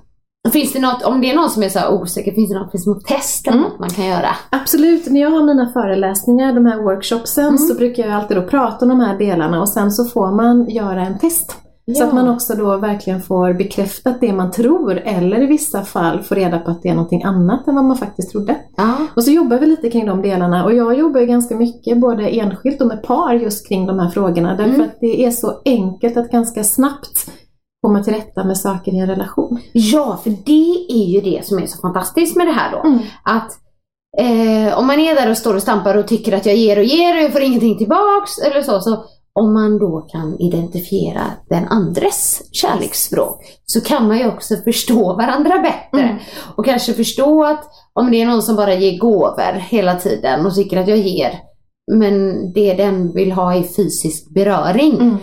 Finns 0.52 0.72
det 0.72 0.80
något, 0.80 1.02
om 1.02 1.20
det 1.20 1.30
är 1.30 1.34
någon 1.36 1.50
som 1.50 1.62
är 1.62 1.68
så 1.68 1.88
osäker, 1.88 2.32
finns 2.32 2.50
det 2.52 2.58
något, 2.58 2.70
finns 2.70 2.84
det 2.84 2.90
något 2.90 3.04
test 3.06 3.46
eller 3.46 3.58
Mm. 3.58 3.70
något 3.70 3.78
man 3.80 3.90
kan 3.90 4.06
göra? 4.06 4.28
Absolut, 4.50 5.10
när 5.10 5.20
jag 5.20 5.30
har 5.30 5.42
mina 5.42 5.68
föreläsningar, 5.72 6.52
de 6.52 6.66
här 6.66 6.82
workshopsen, 6.82 7.44
Mm. 7.46 7.58
så 7.58 7.74
brukar 7.74 8.02
jag 8.02 8.12
alltid 8.12 8.36
då 8.36 8.42
prata 8.42 8.84
om 8.84 8.88
de 8.88 9.00
här 9.00 9.18
delarna 9.18 9.60
och 9.60 9.68
sen 9.68 9.90
så 9.92 10.04
får 10.04 10.30
man 10.32 10.70
göra 10.70 11.06
en 11.06 11.18
test. 11.18 11.56
Så 11.86 12.02
Ja. 12.02 12.06
att 12.06 12.14
man 12.14 12.28
också 12.28 12.54
då 12.54 12.76
verkligen 12.76 13.22
får 13.22 13.52
bekräftat 13.54 14.20
det 14.20 14.32
man 14.32 14.50
tror 14.50 14.98
eller 15.04 15.42
i 15.42 15.46
vissa 15.46 15.82
fall 15.82 16.22
får 16.22 16.34
reda 16.34 16.58
på 16.58 16.70
att 16.70 16.82
det 16.82 16.88
är 16.88 16.94
någonting 16.94 17.22
annat 17.24 17.68
än 17.68 17.74
vad 17.74 17.84
man 17.84 17.96
faktiskt 17.96 18.30
trodde. 18.30 18.56
Ja. 18.76 18.94
Och 19.16 19.24
så 19.24 19.30
jobbar 19.30 19.58
vi 19.58 19.66
lite 19.66 19.90
kring 19.90 20.06
de 20.06 20.22
delarna 20.22 20.64
och 20.64 20.74
jag 20.74 20.98
jobbar 20.98 21.20
ju 21.20 21.26
ganska 21.26 21.54
mycket 21.56 22.00
både 22.00 22.28
enskilt 22.28 22.80
och 22.80 22.86
med 22.86 23.02
par 23.02 23.34
just 23.34 23.68
kring 23.68 23.86
de 23.86 23.98
här 23.98 24.08
frågorna 24.10 24.48
därför 24.56 24.74
Mm. 24.74 24.80
att 24.80 25.00
det 25.00 25.24
är 25.26 25.30
så 25.30 25.52
enkelt 25.64 26.16
att 26.16 26.30
ganska 26.30 26.64
snabbt 26.64 27.30
komma 27.84 28.02
till 28.02 28.14
rätta 28.14 28.44
med 28.44 28.58
saker 28.58 28.92
i 28.92 28.98
en 28.98 29.06
relation. 29.06 29.60
Ja, 29.72 30.20
för 30.22 30.30
det 30.30 30.86
är 30.88 31.06
ju 31.06 31.20
det 31.20 31.46
som 31.46 31.58
är 31.58 31.66
så 31.66 31.80
fantastiskt 31.80 32.36
med 32.36 32.46
det 32.46 32.52
här 32.52 32.72
då. 32.72 32.88
Mm. 32.88 32.98
Att 33.24 33.50
eh, 34.18 34.78
om 34.78 34.86
man 34.86 35.00
är 35.00 35.14
där 35.14 35.30
och 35.30 35.36
står 35.36 35.54
och 35.54 35.62
stampar 35.62 35.94
och 35.94 36.08
tycker 36.08 36.32
att 36.32 36.46
jag 36.46 36.56
ger 36.56 36.78
och 36.78 36.84
ger 36.84 37.16
och 37.16 37.22
jag 37.22 37.32
får 37.32 37.42
ingenting 37.42 37.78
tillbaks 37.78 38.38
eller 38.38 38.62
så, 38.62 38.80
så 38.80 39.04
om 39.32 39.52
man 39.52 39.78
då 39.78 40.00
kan 40.00 40.40
identifiera 40.40 41.22
den 41.48 41.68
andres 41.68 42.42
kärleksspråk 42.52 43.40
så 43.66 43.80
kan 43.80 44.08
man 44.08 44.18
ju 44.18 44.28
också 44.28 44.56
förstå 44.56 45.16
varandra 45.16 45.58
bättre. 45.58 46.08
Mm. 46.08 46.16
Och 46.56 46.64
kanske 46.64 46.92
förstå 46.92 47.44
att 47.44 47.64
om 47.92 48.10
det 48.10 48.22
är 48.22 48.26
någon 48.26 48.42
som 48.42 48.56
bara 48.56 48.74
ger 48.74 48.98
gåvor 48.98 49.52
hela 49.52 49.94
tiden 49.94 50.46
och 50.46 50.54
tycker 50.54 50.80
att 50.80 50.88
jag 50.88 50.98
ger 50.98 51.40
men 51.92 52.52
det 52.52 52.74
den 52.74 53.12
vill 53.12 53.32
ha 53.32 53.54
är 53.54 53.62
fysisk 53.62 54.34
beröring 54.34 54.94
Mm. 54.94 55.16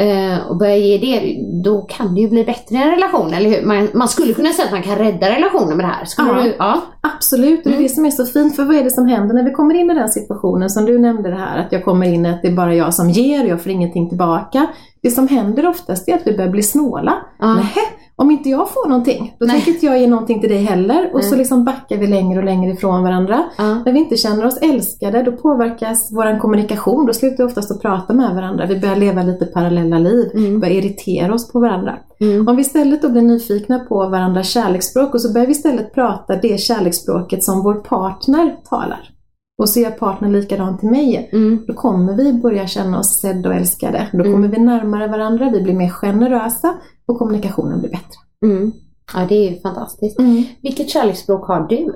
Eh, 0.00 0.46
och 0.50 0.56
börja 0.56 0.76
ge 0.76 0.98
det, 0.98 1.36
då 1.64 1.82
kan 1.82 2.14
det 2.14 2.20
ju 2.20 2.28
bli 2.28 2.44
bättre 2.44 2.74
i 2.74 2.78
en 2.82 2.90
relation, 2.90 3.34
eller 3.34 3.50
hur? 3.50 3.66
Man, 3.66 3.88
man 3.94 4.08
skulle 4.08 4.34
kunna 4.34 4.48
säga 4.52 4.66
att 4.66 4.72
man 4.72 4.82
kan 4.82 4.96
rädda 4.98 5.30
relationen 5.30 5.76
med 5.76 5.86
det 5.86 5.92
här. 5.92 6.04
Skulle 6.04 6.28
Ja. 6.28 6.42
du? 6.42 6.54
Ja. 6.58 6.80
Absolut, 7.00 7.58
och 7.58 7.64
det 7.64 7.68
är 7.70 7.72
Mm. 7.72 7.82
det 7.82 7.88
som 7.88 8.06
är 8.06 8.10
så 8.10 8.26
fint. 8.26 8.56
För 8.56 8.64
vad 8.64 8.76
är 8.76 8.84
det 8.84 8.90
som 8.90 9.06
händer 9.06 9.34
när 9.34 9.42
vi 9.44 9.50
kommer 9.50 9.74
in 9.74 9.90
i 9.90 9.94
den 9.94 10.08
situationen 10.08 10.70
som 10.70 10.84
du 10.84 10.98
nämnde 10.98 11.30
det 11.30 11.36
här, 11.36 11.58
att 11.58 11.72
jag 11.72 11.84
kommer 11.84 12.06
in 12.06 12.26
att 12.26 12.42
det 12.42 12.48
är 12.48 12.52
bara 12.56 12.74
jag 12.74 12.94
som 12.94 13.10
ger 13.10 13.42
och 13.44 13.50
jag 13.50 13.62
får 13.62 13.72
ingenting 13.72 14.08
tillbaka. 14.08 14.66
Det 15.04 15.10
som 15.10 15.28
händer 15.28 15.66
oftast 15.66 16.08
är 16.08 16.14
att 16.14 16.26
vi 16.26 16.36
börjar 16.36 16.50
bli 16.50 16.62
snåla. 16.62 17.14
Ja. 17.38 17.54
Nähä, 17.54 17.80
om 18.16 18.30
inte 18.30 18.48
jag 18.48 18.70
får 18.70 18.88
någonting, 18.88 19.36
då 19.38 19.46
Nej. 19.46 19.54
tänker 19.54 19.72
inte 19.72 19.86
jag 19.86 20.00
ge 20.00 20.06
någonting 20.06 20.40
till 20.40 20.50
dig 20.50 20.64
heller. 20.64 21.10
Och 21.14 21.24
så 21.24 21.30
Nej. 21.30 21.38
liksom 21.38 21.64
backar 21.64 21.96
vi 21.96 22.06
längre 22.06 22.38
och 22.38 22.44
längre 22.44 22.72
ifrån 22.72 23.02
varandra. 23.02 23.44
Ja. 23.58 23.74
När 23.84 23.92
vi 23.92 23.98
inte 23.98 24.16
känner 24.16 24.46
oss 24.46 24.58
älskade, 24.62 25.22
då 25.22 25.32
påverkas 25.32 26.08
vår 26.12 26.38
kommunikation. 26.38 27.06
Då 27.06 27.12
slutar 27.12 27.36
vi 27.36 27.50
oftast 27.50 27.70
att 27.70 27.82
prata 27.82 28.14
med 28.14 28.34
varandra. 28.34 28.66
Vi 28.66 28.80
börjar 28.80 28.96
leva 28.96 29.22
lite 29.22 29.46
parallella 29.46 29.98
liv. 29.98 30.30
Mm. 30.34 30.60
börjar 30.60 30.74
irritera 30.74 31.34
oss 31.34 31.52
på 31.52 31.60
varandra. 31.60 31.96
Mm. 32.20 32.48
Om 32.48 32.56
vi 32.56 32.62
istället 32.62 33.02
då 33.02 33.08
blir 33.08 33.22
nyfikna 33.22 33.78
på 33.78 34.08
varandras 34.08 34.48
kärleksspråk 34.48 35.14
och 35.14 35.20
så 35.20 35.32
börjar 35.32 35.46
vi 35.46 35.52
istället 35.52 35.94
prata 35.94 36.36
det 36.36 36.60
kärleksspråket 36.60 37.44
som 37.44 37.62
vår 37.62 37.74
partner 37.74 38.56
talar. 38.70 39.13
Och 39.58 39.68
så 39.70 39.80
gör 39.80 39.90
partnern 39.90 40.32
likadant 40.32 40.80
till 40.80 40.90
mig. 40.90 41.30
Mm. 41.32 41.64
Då 41.66 41.74
kommer 41.74 42.14
vi 42.16 42.32
börja 42.32 42.66
känna 42.66 42.98
oss 42.98 43.20
sedda 43.20 43.48
och 43.48 43.54
älskade. 43.54 44.08
Då 44.12 44.18
Mm. 44.20 44.32
kommer 44.32 44.48
vi 44.48 44.58
närmare 44.58 45.08
varandra, 45.08 45.50
vi 45.50 45.62
blir 45.62 45.74
mer 45.74 45.88
generösa 45.90 46.74
och 47.06 47.18
kommunikationen 47.18 47.80
blir 47.80 47.90
bättre. 47.90 48.18
Mm. 48.44 48.72
Ja, 49.14 49.26
det 49.28 49.34
är 49.34 49.50
ju 49.50 49.60
fantastiskt. 49.60 50.20
Vilket 50.62 50.90
kärleksspråk 50.90 51.46
har 51.48 51.66
du? 51.68 51.94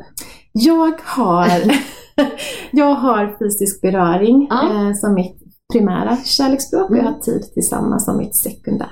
Jag 0.53 0.93
har, 1.05 1.49
jag 2.71 2.95
har 2.95 3.37
fysisk 3.39 3.81
beröring 3.83 4.47
Ja. 4.51 4.63
eh, 4.89 4.93
som 4.95 5.15
mitt 5.15 5.37
primära 5.73 6.17
kärleksspråk 6.17 6.91
och 6.91 6.97
jag 6.97 7.03
Mm. 7.03 7.13
har 7.15 7.21
tid 7.21 7.43
tillsammans 7.55 8.05
som 8.05 8.17
mitt 8.19 8.37
sekundära. 8.37 8.89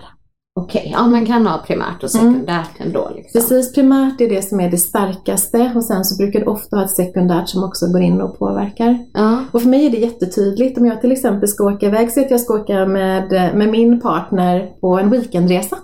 Okej, 0.60 0.90
ja 0.92 1.06
man 1.06 1.26
kan 1.26 1.46
ha 1.46 1.58
primärt 1.66 2.02
och 2.02 2.10
sekundärt 2.10 2.70
ändå. 2.78 3.10
Liksom. 3.16 3.40
Precis, 3.40 3.74
primärt 3.74 4.20
är 4.20 4.28
det 4.28 4.42
som 4.42 4.60
är 4.60 4.70
det 4.70 4.78
starkaste 4.78 5.72
och 5.76 5.84
sen 5.84 6.04
så 6.04 6.16
brukar 6.16 6.40
det 6.40 6.46
ofta 6.46 6.76
ha 6.76 6.84
ett 6.84 6.90
sekundärt 6.90 7.48
som 7.48 7.64
också 7.64 7.86
går 7.86 8.02
in 8.02 8.20
och 8.20 8.38
påverkar. 8.38 8.98
Ja. 9.14 9.38
Och 9.52 9.62
för 9.62 9.68
mig 9.68 9.86
är 9.86 9.90
det 9.90 9.96
jättetydligt 9.96 10.78
om 10.78 10.86
jag 10.86 11.00
till 11.00 11.12
exempel 11.12 11.48
ska 11.48 11.64
åka 11.64 11.86
iväg, 11.86 12.12
så 12.12 12.20
att 12.20 12.30
jag 12.30 12.40
ska 12.40 12.54
åka 12.54 12.86
med, 12.86 13.30
med 13.54 13.68
min 13.68 14.00
partner 14.00 14.70
på 14.80 14.98
en 14.98 15.10
weekendresa. 15.10 15.76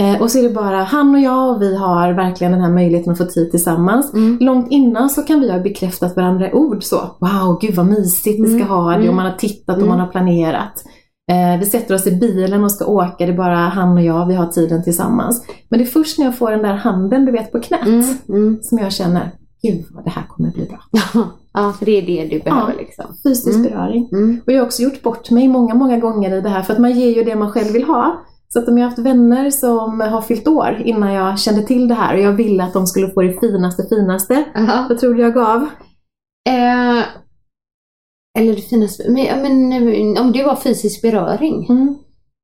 Eh, 0.00 0.22
och 0.22 0.30
så 0.30 0.38
är 0.38 0.42
det 0.42 0.50
bara 0.54 0.76
han 0.76 1.14
och 1.14 1.20
jag 1.20 1.56
och 1.56 1.62
vi 1.62 1.76
har 1.76 2.12
verkligen 2.12 2.52
den 2.52 2.60
här 2.60 2.70
möjligheten 2.72 3.12
att 3.12 3.18
få 3.18 3.24
tid 3.24 3.50
tillsammans. 3.50 4.14
Mm. 4.14 4.38
Långt 4.40 4.66
innan 4.70 5.10
så 5.10 5.22
kan 5.22 5.40
vi 5.40 5.50
ha 5.52 5.58
bekräftat 5.58 6.16
varandra 6.16 6.50
i 6.50 6.52
ord 6.52 6.82
så. 6.84 6.96
Wow, 6.96 7.58
gud 7.60 7.74
vad 7.74 7.86
mysigt 7.86 8.40
vi 8.40 8.46
ska 8.46 8.56
Mm, 8.56 8.68
ha 8.68 8.90
det 8.90 8.96
mm. 8.96 9.08
och 9.08 9.14
man 9.14 9.26
har 9.26 9.32
tittat 9.38 9.76
och 9.76 9.82
Mm. 9.82 9.88
man 9.88 10.00
har 10.00 10.06
planerat. 10.06 10.72
Eh, 11.30 11.58
vi 11.60 11.66
sätter 11.66 11.94
oss 11.94 12.06
i 12.06 12.16
bilen 12.16 12.64
och 12.64 12.72
ska 12.72 12.86
åka, 12.86 13.26
det 13.26 13.32
är 13.32 13.36
bara 13.36 13.56
han 13.56 13.92
och 13.98 14.02
jag, 14.04 14.26
vi 14.26 14.34
har 14.34 14.46
tiden 14.46 14.84
tillsammans. 14.84 15.44
Men 15.68 15.78
det 15.78 15.84
är 15.84 15.86
först 15.86 16.18
när 16.18 16.24
jag 16.26 16.38
får 16.38 16.50
den 16.50 16.62
där 16.62 16.74
handen, 16.74 17.24
du 17.24 17.32
vet, 17.32 17.52
på 17.52 17.60
knät 17.60 17.86
Mm. 17.86 18.04
Mm. 18.28 18.58
som 18.62 18.78
jag 18.78 18.92
känner, 18.92 19.30
gud 19.62 19.84
vad 19.90 20.04
det 20.04 20.10
här 20.10 20.24
kommer 20.28 20.50
bli 20.50 20.66
bra. 20.66 20.78
ja, 21.52 21.72
för 21.78 21.86
det 21.86 21.92
är 21.98 22.02
det 22.06 22.28
du 22.36 22.42
behöver 22.44 22.74
liksom. 22.76 23.04
Fysisk 23.22 23.58
Mm. 23.58 23.62
beröring. 23.70 24.08
Mm. 24.12 24.40
Och 24.46 24.52
jag 24.52 24.58
har 24.60 24.66
också 24.66 24.82
gjort 24.82 25.02
bort 25.02 25.30
mig 25.30 25.48
många, 25.48 25.74
många 25.74 25.98
gånger 25.98 26.34
i 26.36 26.40
det 26.40 26.48
här 26.48 26.62
för 26.62 26.72
att 26.72 26.78
man 26.80 26.90
ger 26.92 27.10
ju 27.16 27.24
det 27.24 27.36
man 27.36 27.52
själv 27.52 27.72
vill 27.72 27.84
ha. 27.84 28.20
Så 28.48 28.58
att 28.58 28.68
om 28.68 28.78
jag 28.78 28.84
har 28.84 28.90
haft 28.90 28.98
vänner 28.98 29.50
som 29.50 30.00
har 30.00 30.20
fyllt 30.20 30.48
år 30.48 30.82
innan 30.84 31.12
jag 31.12 31.38
kände 31.38 31.62
till 31.62 31.88
det 31.88 31.94
här 31.94 32.14
och 32.14 32.20
jag 32.20 32.32
ville 32.32 32.64
att 32.64 32.72
de 32.72 32.86
skulle 32.86 33.08
få 33.10 33.22
det 33.22 33.40
finaste, 33.40 33.82
finaste. 33.88 34.44
Jaha. 34.54 34.86
Vad 34.88 34.98
tror 34.98 35.14
du 35.14 35.22
jag 35.22 35.34
gav? 35.34 35.62
Eh, 36.48 37.02
eller 38.38 38.54
det 38.54 38.62
finaste, 38.62 39.02
men, 39.10 39.42
men 39.68 40.18
om 40.18 40.32
det 40.32 40.42
var 40.44 40.56
fysisk 40.56 41.02
beröring, 41.02 41.66
Mm. 41.68 41.94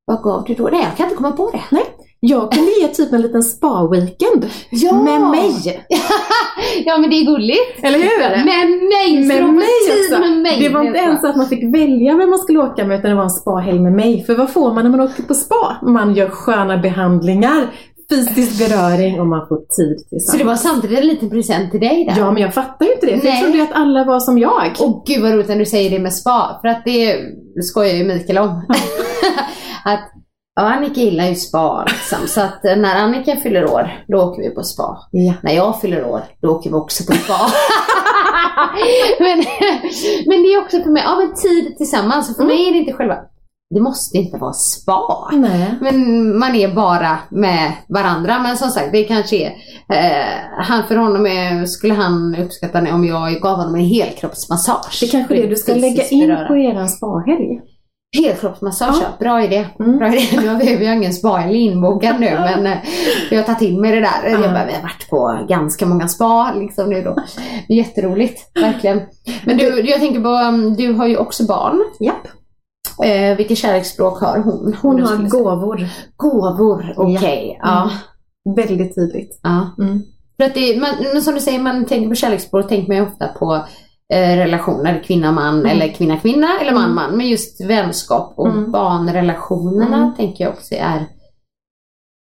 vad 0.06 0.22
gav 0.22 0.44
du 0.46 0.54
då? 0.54 0.68
Nej, 0.72 0.80
jag 0.82 0.96
kan 0.96 1.04
inte 1.06 1.16
komma 1.16 1.32
på 1.32 1.50
det. 1.50 1.82
Jag 2.20 2.52
kunde 2.52 2.70
ge 2.80 2.88
typ 2.88 3.12
en 3.12 3.22
liten 3.22 3.42
spa-weekend 3.42 4.46
Ja! 4.70 5.02
med 5.02 5.20
mig. 5.20 5.86
ja 6.84 6.98
men 6.98 7.10
det 7.10 7.16
är 7.16 7.24
gulligt. 7.26 7.78
Eller 7.84 7.98
hur? 7.98 8.44
Med 8.44 8.68
mig! 8.68 9.26
Med 9.26 9.54
mig 9.54 9.66
också. 10.00 10.20
Med 10.20 10.38
mig. 10.42 10.60
Det 10.60 10.68
var 10.68 10.82
inte 10.84 10.98
ens 10.98 11.24
att 11.24 11.36
man 11.36 11.46
fick 11.46 11.74
välja 11.74 12.14
vem 12.16 12.30
man 12.30 12.38
skulle 12.38 12.58
åka 12.58 12.84
med 12.84 12.98
utan 12.98 13.10
det 13.10 13.16
var 13.16 13.22
en 13.22 13.30
spahelg 13.30 13.78
med 13.80 13.92
mig. 13.92 14.24
För 14.24 14.34
vad 14.34 14.50
får 14.50 14.74
man 14.74 14.84
när 14.84 14.90
man 14.90 15.00
åker 15.00 15.22
på 15.22 15.34
spa? 15.34 15.76
Man 15.82 16.14
gör 16.14 16.28
sköna 16.28 16.78
behandlingar, 16.78 17.66
fysisk 18.10 18.58
beröring 18.68 19.20
och 19.20 19.26
man 19.26 19.48
får 19.48 19.56
tid 19.56 20.08
tillsammans. 20.08 20.30
Så 20.30 20.36
det 20.36 20.44
var 20.44 20.56
samtidigt 20.56 20.98
en 20.98 21.06
liten 21.06 21.30
present 21.30 21.70
till 21.70 21.80
dig 21.80 22.04
där? 22.04 22.14
Ja, 22.18 22.30
men 22.30 22.42
jag 22.42 22.54
fattar 22.54 22.86
ju 22.86 22.92
inte 22.92 23.06
det. 23.06 23.18
För 23.20 23.28
jag 23.28 23.40
trodde 23.40 23.62
att 23.62 23.72
alla 23.72 24.04
var 24.04 24.20
som 24.20 24.38
jag. 24.38 24.76
Åh 24.80 25.02
gud 25.06 25.22
vad 25.22 25.32
roligt 25.32 25.48
när 25.48 25.56
du 25.58 25.66
säger 25.66 25.90
det 25.90 25.98
med 25.98 26.14
spa, 26.14 26.58
för 26.60 26.68
att 26.68 26.84
det 26.84 27.16
skojar 27.62 27.94
ju 27.94 28.04
Mikael 28.04 28.38
om. 28.38 28.48
att 29.84 30.12
ja, 30.56 30.62
Annika 30.62 31.00
gillar 31.00 31.26
ju 31.26 31.34
spa 31.34 31.84
liksom, 31.84 32.28
så 32.28 32.40
att 32.40 32.64
eh, 32.64 32.76
när 32.76 32.96
Annika 32.96 33.36
fyller 33.36 33.64
år, 33.70 34.04
då 34.08 34.18
åker 34.22 34.42
vi 34.42 34.50
på 34.50 34.62
spa. 34.62 34.98
Ja. 35.10 35.34
När 35.42 35.52
jag 35.52 35.80
fyller 35.80 36.04
år, 36.06 36.20
då 36.42 36.48
åker 36.48 36.70
vi 36.70 36.76
också 36.76 37.04
på 37.04 37.12
spa. 37.12 37.38
men, 39.20 39.44
men 40.26 40.42
det 40.42 40.48
är 40.54 40.62
också 40.62 40.82
för 40.82 40.90
mig, 40.90 41.02
ja 41.06 41.16
men 41.16 41.34
tid 41.34 41.76
tillsammans. 41.76 42.36
För 42.36 42.42
Mm. 42.42 42.56
mig 42.56 42.68
är 42.68 42.72
det 42.72 42.78
inte 42.78 42.92
själva 42.92 43.16
det 43.74 43.80
måste 43.80 44.18
inte 44.18 44.38
vara 44.38 44.52
spa. 44.52 45.30
Nej. 45.32 45.74
Men 45.80 46.38
man 46.38 46.54
är 46.54 46.74
bara 46.74 47.18
med 47.30 47.72
varandra. 47.88 48.38
Men 48.38 48.56
som 48.56 48.68
sagt, 48.70 48.92
det 48.92 49.04
kanske 49.04 49.36
är... 49.36 49.46
Eh, 49.92 50.64
han 50.64 50.84
för 50.88 50.96
honom 50.96 51.26
är, 51.26 51.66
skulle 51.66 51.94
han 51.94 52.36
uppskatta 52.38 52.94
om 52.94 53.04
jag 53.04 53.40
gav 53.40 53.56
honom 53.56 53.74
en 53.74 53.80
helkroppsmassage. 53.80 54.98
Det 55.00 55.06
kanske 55.06 55.34
är 55.36 55.42
det 55.42 55.48
du 55.48 55.56
ska 55.56 55.74
lägga 55.74 56.04
in 56.08 56.28
beröra. 56.28 56.48
på 56.48 56.56
eran 56.56 56.88
spahelg. 56.88 57.60
Helkroppsmassage, 58.16 58.96
Ja. 59.02 59.08
bra 59.20 59.42
idé. 59.44 59.66
Mm. 59.80 59.98
Bra 59.98 60.08
idé. 60.08 60.40
Nu 60.40 60.48
har 60.48 60.58
vi, 60.58 60.76
vi 60.76 60.86
har 60.86 60.94
ingen 60.94 61.12
spa 61.12 61.44
inbokad 61.50 62.20
nu 62.20 62.30
men 62.40 62.66
eh, 62.66 62.78
jag 63.30 63.38
har 63.38 63.44
tagit 63.44 63.58
till 63.58 63.80
mig 63.80 63.92
det 63.92 64.00
där. 64.00 64.28
Jag 64.30 64.40
bara, 64.40 64.66
vi 64.66 64.72
har 64.72 64.82
varit 64.82 65.08
på 65.10 65.46
ganska 65.48 65.86
många 65.86 66.08
spa 66.08 66.52
liksom 66.54 66.90
nu 66.90 67.02
då. 67.02 67.16
Jätteroligt, 67.68 68.60
verkligen. 68.60 69.00
Men 69.44 69.56
du, 69.56 69.80
jag 69.80 70.00
tänker 70.00 70.20
på, 70.20 70.28
um, 70.28 70.74
du 70.74 70.92
har 70.92 71.06
ju 71.06 71.16
också 71.16 71.46
barn. 71.46 71.82
Japp. 72.00 72.28
Eh, 73.04 73.36
vilket 73.36 73.58
kärleksspråk 73.58 74.20
har 74.20 74.38
hon? 74.38 74.74
Hon 74.82 75.02
har 75.02 75.16
gåvor. 75.28 75.88
gåvor. 76.16 76.94
Okej, 76.96 77.58
ja. 77.62 77.90
Väldigt 78.56 78.94
tydligt. 78.94 79.40
ja. 79.42 79.74
Mm. 79.78 80.02
För 80.36 80.44
att 80.44 80.54
det, 80.54 80.80
man, 80.80 80.90
men 81.12 81.22
som 81.22 81.34
du 81.34 81.40
säger, 81.40 81.58
man 81.58 81.84
tänker 81.86 82.08
på 82.08 82.14
kärleksspråk 82.14 82.68
tänker 82.68 82.88
man 82.88 82.96
ju 82.96 83.02
ofta 83.02 83.28
på 83.28 83.54
eh, 84.14 84.36
relationer, 84.36 85.02
kvinna-man 85.06 85.54
Mm. 85.60 85.66
eller 85.66 85.88
kvinna-kvinna 85.88 86.48
eller 86.60 86.72
man-man. 86.72 87.16
Men 87.16 87.28
just 87.28 87.60
vänskap 87.64 88.34
och 88.36 88.48
Mm. 88.48 88.70
barnrelationerna 88.72 89.96
Mm. 89.96 90.14
tänker 90.14 90.44
jag 90.44 90.52
också 90.52 90.74
är 90.74 91.06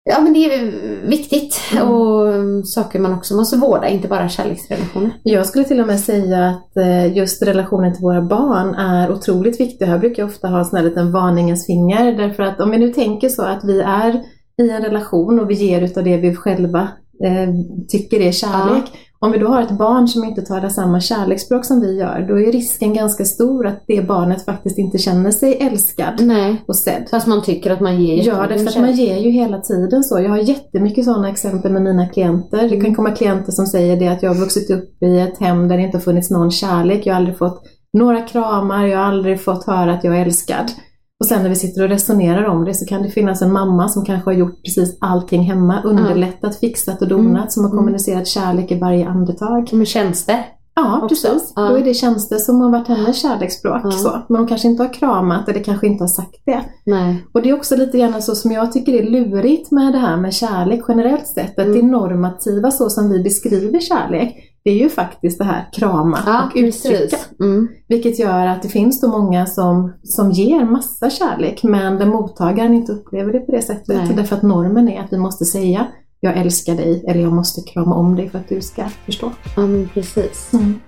Ja 0.04 0.20
men 0.22 0.34
det 0.34 0.40
är 0.40 0.72
viktigt 1.08 1.60
Mm. 1.74 1.90
och 1.90 2.68
saker 2.68 3.00
man 3.00 3.14
också 3.14 3.36
måste 3.36 3.58
vårda, 3.58 3.88
inte 3.90 4.08
bara 4.08 4.30
kärleksrelationer. 4.30 5.12
Jag 5.24 5.46
skulle 5.46 5.66
till 5.66 5.80
och 5.82 5.88
med 5.88 6.00
säga 6.00 6.48
att 6.48 6.78
eh, 6.78 7.18
just 7.18 7.44
relationen 7.44 7.94
till 7.94 8.02
våra 8.04 8.22
barn 8.22 8.76
är 8.76 9.12
otroligt 9.12 9.60
viktig. 9.60 9.86
Här 9.86 10.00
brukar 10.00 10.24
jag 10.24 10.30
ofta 10.30 10.48
ha 10.48 10.60
en 10.60 10.66
sån 10.66 10.78
här 10.78 10.86
liten 10.86 11.12
varningens 11.12 11.66
finger. 11.66 12.18
Därför 12.18 12.44
att 12.44 12.60
om 12.60 12.72
vi 12.72 12.78
nu 12.78 12.94
tänker 12.94 13.30
så 13.30 13.42
att 13.44 13.64
vi 13.64 13.82
är 13.82 14.22
i 14.62 14.70
en 14.70 14.82
relation 14.84 15.40
och 15.40 15.50
vi 15.50 15.54
ger 15.54 15.82
utav 15.82 16.04
det 16.04 16.18
vi 16.18 16.36
själva 16.36 16.88
eh, 17.24 17.50
tycker 17.88 18.22
är 18.22 18.32
kärlek. 18.32 18.84
Om 19.22 19.32
vi 19.32 19.38
då 19.38 19.48
har 19.48 19.62
ett 19.62 19.78
barn 19.78 20.08
som 20.08 20.24
inte 20.24 20.42
talar 20.42 20.70
samma 20.70 21.00
kärleksspråk 21.00 21.66
som 21.66 21.82
vi 21.82 21.98
gör, 21.98 22.26
då 22.28 22.40
är 22.40 22.52
risken 22.52 22.94
ganska 22.94 23.26
stor 23.26 23.68
att 23.68 23.84
det 23.88 24.08
barnet 24.08 24.46
faktiskt 24.46 24.78
inte 24.78 24.98
känner 24.98 25.32
sig 25.32 25.58
älskad 25.62 26.14
Nej. 26.20 26.64
och 26.68 26.78
sedd. 26.78 27.08
Fast 27.12 27.28
man 27.28 27.44
tycker 27.44 27.72
att 27.72 27.80
man 27.80 28.02
ger 28.02 28.16
Ja, 28.16 28.24
jättemycket 28.24 28.66
därför 28.66 28.80
att 28.80 28.86
man 28.86 28.96
ger 28.96 29.18
ju 29.18 29.30
hela 29.30 29.62
tiden 29.62 30.04
så. 30.04 30.20
Jag 30.20 30.30
har 30.30 30.38
jättemycket 30.38 31.06
sådana 31.06 31.30
exempel 31.30 31.72
med 31.72 31.82
mina 31.82 32.08
klienter. 32.08 32.70
Det 32.70 32.82
kan 32.82 32.96
komma 32.96 33.12
klienter 33.12 33.52
som 33.52 33.66
säger 33.66 34.00
det 34.00 34.08
att 34.08 34.24
jag 34.24 34.30
har 34.30 34.40
vuxit 34.40 34.70
upp 34.70 35.04
i 35.04 35.20
ett 35.20 35.38
hem 35.38 35.68
där 35.68 35.78
det 35.78 35.84
inte 35.84 35.98
har 35.98 36.02
funnits 36.02 36.30
någon 36.30 36.52
kärlek. 36.52 37.06
Jag 37.06 37.14
har 37.14 37.20
aldrig 37.20 37.38
fått 37.38 37.64
några 37.94 38.22
kramar, 38.22 38.86
jag 38.86 38.98
har 38.98 39.06
aldrig 39.06 39.42
fått 39.42 39.66
höra 39.66 39.94
att 39.94 40.04
jag 40.04 40.18
är 40.18 40.26
älskad. 40.26 40.72
Och 41.20 41.26
sen 41.26 41.42
när 41.42 41.50
vi 41.50 41.56
sitter 41.56 41.84
och 41.84 41.90
resonerar 41.90 42.46
om 42.46 42.66
det 42.66 42.74
så 42.74 42.86
kan 42.86 43.04
det 43.04 43.10
finnas 43.10 43.42
en 43.42 43.52
mamma 43.54 43.90
som 43.90 44.06
kanske 44.06 44.30
har 44.30 44.36
gjort 44.38 44.64
precis 44.64 44.98
allting 45.02 45.42
hemma, 45.44 45.82
underlättat, 45.84 46.60
fixat 46.60 47.02
och 47.02 47.08
donat, 47.08 47.52
som 47.52 47.64
har 47.64 47.72
kommunicerat 47.72 48.28
kärlek 48.28 48.72
i 48.72 48.80
varje 48.80 49.08
andetag. 49.10 49.88
Känns 49.88 50.26
det? 50.26 50.40
Ja, 50.76 50.96
Också. 51.04 51.08
precis. 51.08 51.54
Ja. 51.56 51.62
Då 51.70 51.76
är 51.78 51.84
det 51.84 51.94
tjänster 51.94 52.38
som 52.38 52.62
har 52.62 52.70
varit 52.72 52.88
hennes 52.88 53.22
kärleksspråk. 53.22 53.82
Ja. 53.84 53.92
Så. 53.92 54.22
Men 54.30 54.38
hon 54.38 54.48
kanske 54.48 54.68
inte 54.68 54.84
har 54.84 54.94
kramat 54.94 55.50
eller 55.50 55.64
kanske 55.64 55.88
inte 55.88 56.04
har 56.04 56.08
sagt 56.10 56.42
det. 56.46 56.62
Nej. 56.86 57.26
Och 57.34 57.42
det 57.42 57.50
är 57.50 57.54
också 57.56 57.76
lite 57.76 57.98
grann 57.98 58.22
så 58.22 58.36
som 58.36 58.52
jag 58.52 58.72
tycker 58.72 58.94
är 58.94 59.10
lurigt 59.10 59.72
med 59.72 59.94
det 59.94 60.00
här 60.00 60.18
med 60.18 60.34
kärlek 60.34 60.82
generellt 60.88 61.28
sett. 61.28 61.60
Att 61.60 61.66
Mm. 61.66 61.78
det 61.80 61.86
normativa 61.92 62.72
så 62.72 62.90
som 62.90 63.10
vi 63.10 63.24
beskriver 63.24 63.80
kärlek, 63.80 64.49
det 64.70 64.74
är 64.74 64.84
ju 64.84 64.90
faktiskt 64.90 65.38
det 65.38 65.44
här 65.44 65.70
krama 65.74 66.24
Ja, 66.26 66.46
och 66.46 66.52
uttrycka. 66.56 67.18
Mm. 67.40 67.68
Vilket 67.88 68.20
gör 68.20 68.48
att 68.48 68.62
det 68.62 68.70
finns 68.70 69.02
då 69.02 69.08
många 69.08 69.46
som, 69.46 69.94
som 70.04 70.32
ger 70.32 70.66
massa 70.66 71.10
kärlek 71.10 71.64
men 71.64 71.98
där 71.98 72.06
mottagaren 72.06 72.74
inte 72.74 72.92
upplever 72.92 73.34
det 73.34 73.40
på 73.40 73.52
det 73.52 73.62
sättet. 73.62 73.88
Nej. 73.88 74.14
Därför 74.16 74.36
att 74.36 74.42
normen 74.42 74.90
är 74.90 75.02
att 75.02 75.14
vi 75.14 75.18
måste 75.18 75.46
säga 75.46 75.88
jag 76.20 76.38
älskar 76.38 76.76
dig 76.76 77.06
eller 77.08 77.22
jag 77.22 77.34
måste 77.34 77.62
krama 77.62 77.96
om 77.96 78.16
dig 78.16 78.30
för 78.30 78.40
att 78.40 78.50
du 78.50 78.62
ska 78.62 78.90
förstå. 79.06 79.32
Ja, 79.56 79.62
men 79.62 79.90
precis. 79.94 80.54
Mm. 80.54 80.80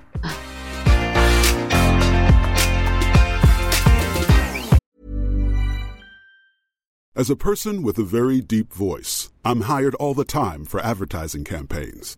As 7.16 7.30
a 7.30 7.36
person 7.36 7.84
with 7.84 8.00
a 8.00 8.04
very 8.04 8.42
deep 8.42 8.74
voice, 8.74 9.30
I'm 9.44 9.62
hired 9.62 9.96
all 9.96 10.14
the 10.14 10.26
time 10.26 10.66
for 10.66 10.80
advertising 10.80 11.44
campaigns. 11.44 12.18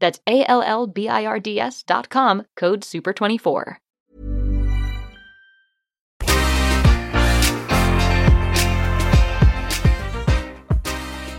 That's 0.00 0.18
A 0.26 0.44
L 0.48 0.62
L 0.66 0.92
B 0.94 1.00
I 1.00 1.26
R 1.26 1.38
D 1.38 1.60
S 1.60 1.84
dot 1.84 2.12
com, 2.12 2.42
code 2.60 2.80
SUPER24. 2.80 3.74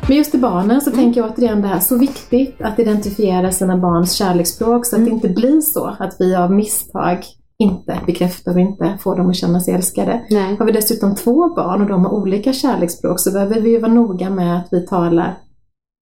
Men 0.08 0.18
just 0.18 0.32
till 0.32 0.42
barnen 0.42 0.82
så 0.82 0.92
tänker 0.92 1.22
jag 1.22 1.32
återigen 1.32 1.62
det 1.62 1.68
här, 1.68 1.80
så 1.80 1.98
viktigt 1.98 2.62
att 2.62 2.80
identifiera 2.80 3.52
sina 3.52 3.78
barns 3.78 4.14
kärleksspråk 4.14 4.86
så 4.86 4.96
att 4.96 5.06
det 5.06 5.12
inte 5.12 5.30
blir 5.30 5.62
så 5.62 5.96
att 6.00 6.16
vi 6.20 6.36
av 6.36 6.52
misstag 6.52 7.24
inte 7.58 8.00
bekräftar 8.06 8.54
och 8.54 8.60
inte 8.60 8.98
får 9.02 9.16
dem 9.16 9.30
att 9.30 9.36
känna 9.36 9.60
sig 9.60 9.74
älskade. 9.74 10.26
Nej. 10.30 10.56
Har 10.60 10.66
vi 10.66 10.72
dessutom 10.72 11.16
två 11.16 11.56
barn 11.56 11.82
och 11.82 11.88
de 11.88 12.06
har 12.06 12.14
olika 12.14 12.54
kärleksspråk 12.54 13.20
så 13.20 13.32
behöver 13.32 13.62
vi 13.62 13.70
ju 13.70 13.80
vara 13.80 13.94
noga 13.94 14.30
med 14.30 14.58
att 14.58 14.68
vi 14.72 14.88
talar 14.88 15.38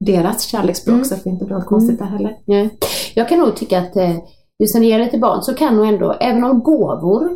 deras 0.06 0.44
kärleksspråk 0.44 0.94
Mm. 0.94 1.06
så 1.06 1.16
att 1.16 1.24
det 1.24 1.30
inte 1.30 1.46
blir 1.46 1.56
något 1.56 1.66
konstigt 1.66 2.00
där 2.00 2.06
heller. 2.06 2.36
Nej. 2.46 2.70
Jag 3.16 3.30
kan 3.30 3.40
nog 3.40 3.56
tycka 3.56 3.80
att 3.80 3.96
eh, 3.96 4.16
just 4.60 4.76
när 4.76 4.82
det 4.82 4.88
gäller 4.88 5.06
till 5.06 5.20
barn 5.22 5.42
så 5.42 5.54
kan 5.54 5.76
nog 5.76 5.86
ändå, 5.88 6.12
även 6.20 6.44
om 6.44 6.60
gåvor 6.64 7.30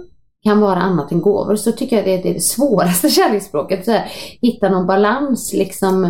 kan 0.43 0.59
vara 0.61 0.75
annat 0.79 1.11
än 1.11 1.21
gåvor, 1.21 1.55
så 1.55 1.71
tycker 1.71 1.95
jag 1.95 2.05
det 2.05 2.29
är 2.29 2.33
det 2.33 2.39
svåraste 2.39 3.09
kärleksspråket. 3.19 3.85
Så 3.85 3.91
här, 3.91 4.11
hitta 4.41 4.69
någon 4.69 4.87
balans 4.87 5.53
liksom 5.53 6.01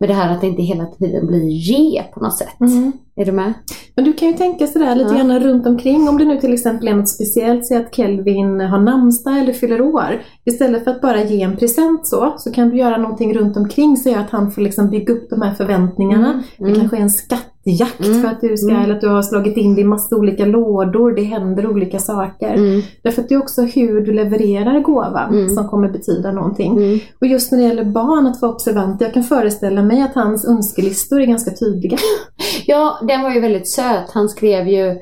med 0.00 0.08
det 0.08 0.14
här 0.14 0.34
att 0.34 0.40
det 0.40 0.46
inte 0.46 0.62
hela 0.62 0.86
tiden 0.86 1.26
blir 1.26 1.48
ge 1.48 2.02
på 2.14 2.20
något 2.20 2.38
sätt. 2.38 2.60
Mm. 2.60 2.92
Är 3.16 3.24
du 3.24 3.32
med? 3.32 3.52
Men 3.96 4.04
du 4.04 4.12
kan 4.12 4.28
ju 4.28 4.34
tänka 4.34 4.66
sådär 4.66 4.94
lite 4.94 5.10
Ja. 5.14 5.16
grann 5.24 5.40
runt 5.40 5.66
omkring. 5.66 6.08
Om 6.08 6.18
det 6.18 6.24
nu 6.24 6.40
till 6.40 6.54
exempel 6.54 6.88
är 6.88 6.94
något 6.94 7.08
speciellt, 7.08 7.66
säg 7.66 7.76
att 7.76 7.94
Kelvin 7.94 8.60
har 8.60 8.78
namnsdag 8.78 9.38
eller 9.38 9.52
fyller 9.52 9.80
år. 9.80 10.22
Istället 10.44 10.84
för 10.84 10.90
att 10.90 11.00
bara 11.00 11.22
ge 11.22 11.42
en 11.42 11.56
present 11.56 12.06
så, 12.06 12.34
så 12.38 12.52
kan 12.52 12.68
du 12.70 12.76
göra 12.76 12.96
någonting 12.96 13.34
runt 13.38 13.56
omkring 13.56 13.96
så 13.96 14.18
att 14.18 14.30
han 14.30 14.50
får 14.52 14.62
liksom 14.62 14.90
bygga 14.90 15.14
upp 15.14 15.30
de 15.30 15.42
här 15.42 15.54
förväntningarna. 15.54 16.30
Mm, 16.30 16.42
Det 16.58 16.64
mm. 16.64 16.74
kanske 16.80 16.96
är 16.96 17.00
en 17.00 17.10
skattjakt 17.10 17.50
Mm, 18.06 18.22
för 18.22 18.28
att 18.28 18.40
du 18.40 18.56
ska, 18.56 18.70
mm. 18.70 18.82
eller 18.84 18.94
att 18.94 19.00
du 19.00 19.08
har 19.08 19.22
slagit 19.22 19.56
in 19.56 19.74
det 19.74 19.80
i 19.80 19.84
massa 19.84 20.16
olika 20.16 20.44
lådor, 20.44 21.12
det 21.12 21.22
händer 21.22 21.70
olika 21.70 21.98
saker. 21.98 22.54
Mm. 22.54 22.82
Därför 23.02 23.22
att 23.22 23.28
det 23.28 23.34
är 23.34 23.38
också 23.38 23.62
hur 23.62 24.00
du 24.00 24.12
levererar 24.12 24.80
gåvan 24.80 25.34
Mm. 25.34 25.48
som 25.50 25.68
kommer 25.68 25.88
betyda 25.88 26.32
någonting. 26.32 27.00
Och 27.20 27.26
just 27.26 27.52
när 27.52 27.58
det 27.58 27.64
gäller 27.64 27.84
barn, 27.84 28.26
att 28.26 28.42
vara 28.42 28.52
observant, 28.52 29.00
jag 29.00 29.14
kan 29.14 29.22
föreställa 29.22 29.82
mig 29.82 30.02
att 30.02 30.14
hans 30.14 30.44
önskelistor 30.48 31.20
är 31.20 31.26
ganska 31.26 31.50
tydliga. 31.50 31.96
Ja, 32.66 32.98
den 33.08 33.22
var 33.22 33.30
ju 33.30 33.40
väldigt 33.40 33.68
söt. 33.68 34.10
Han 34.10 34.28
skrev 34.28 34.68
ju, 34.68 34.96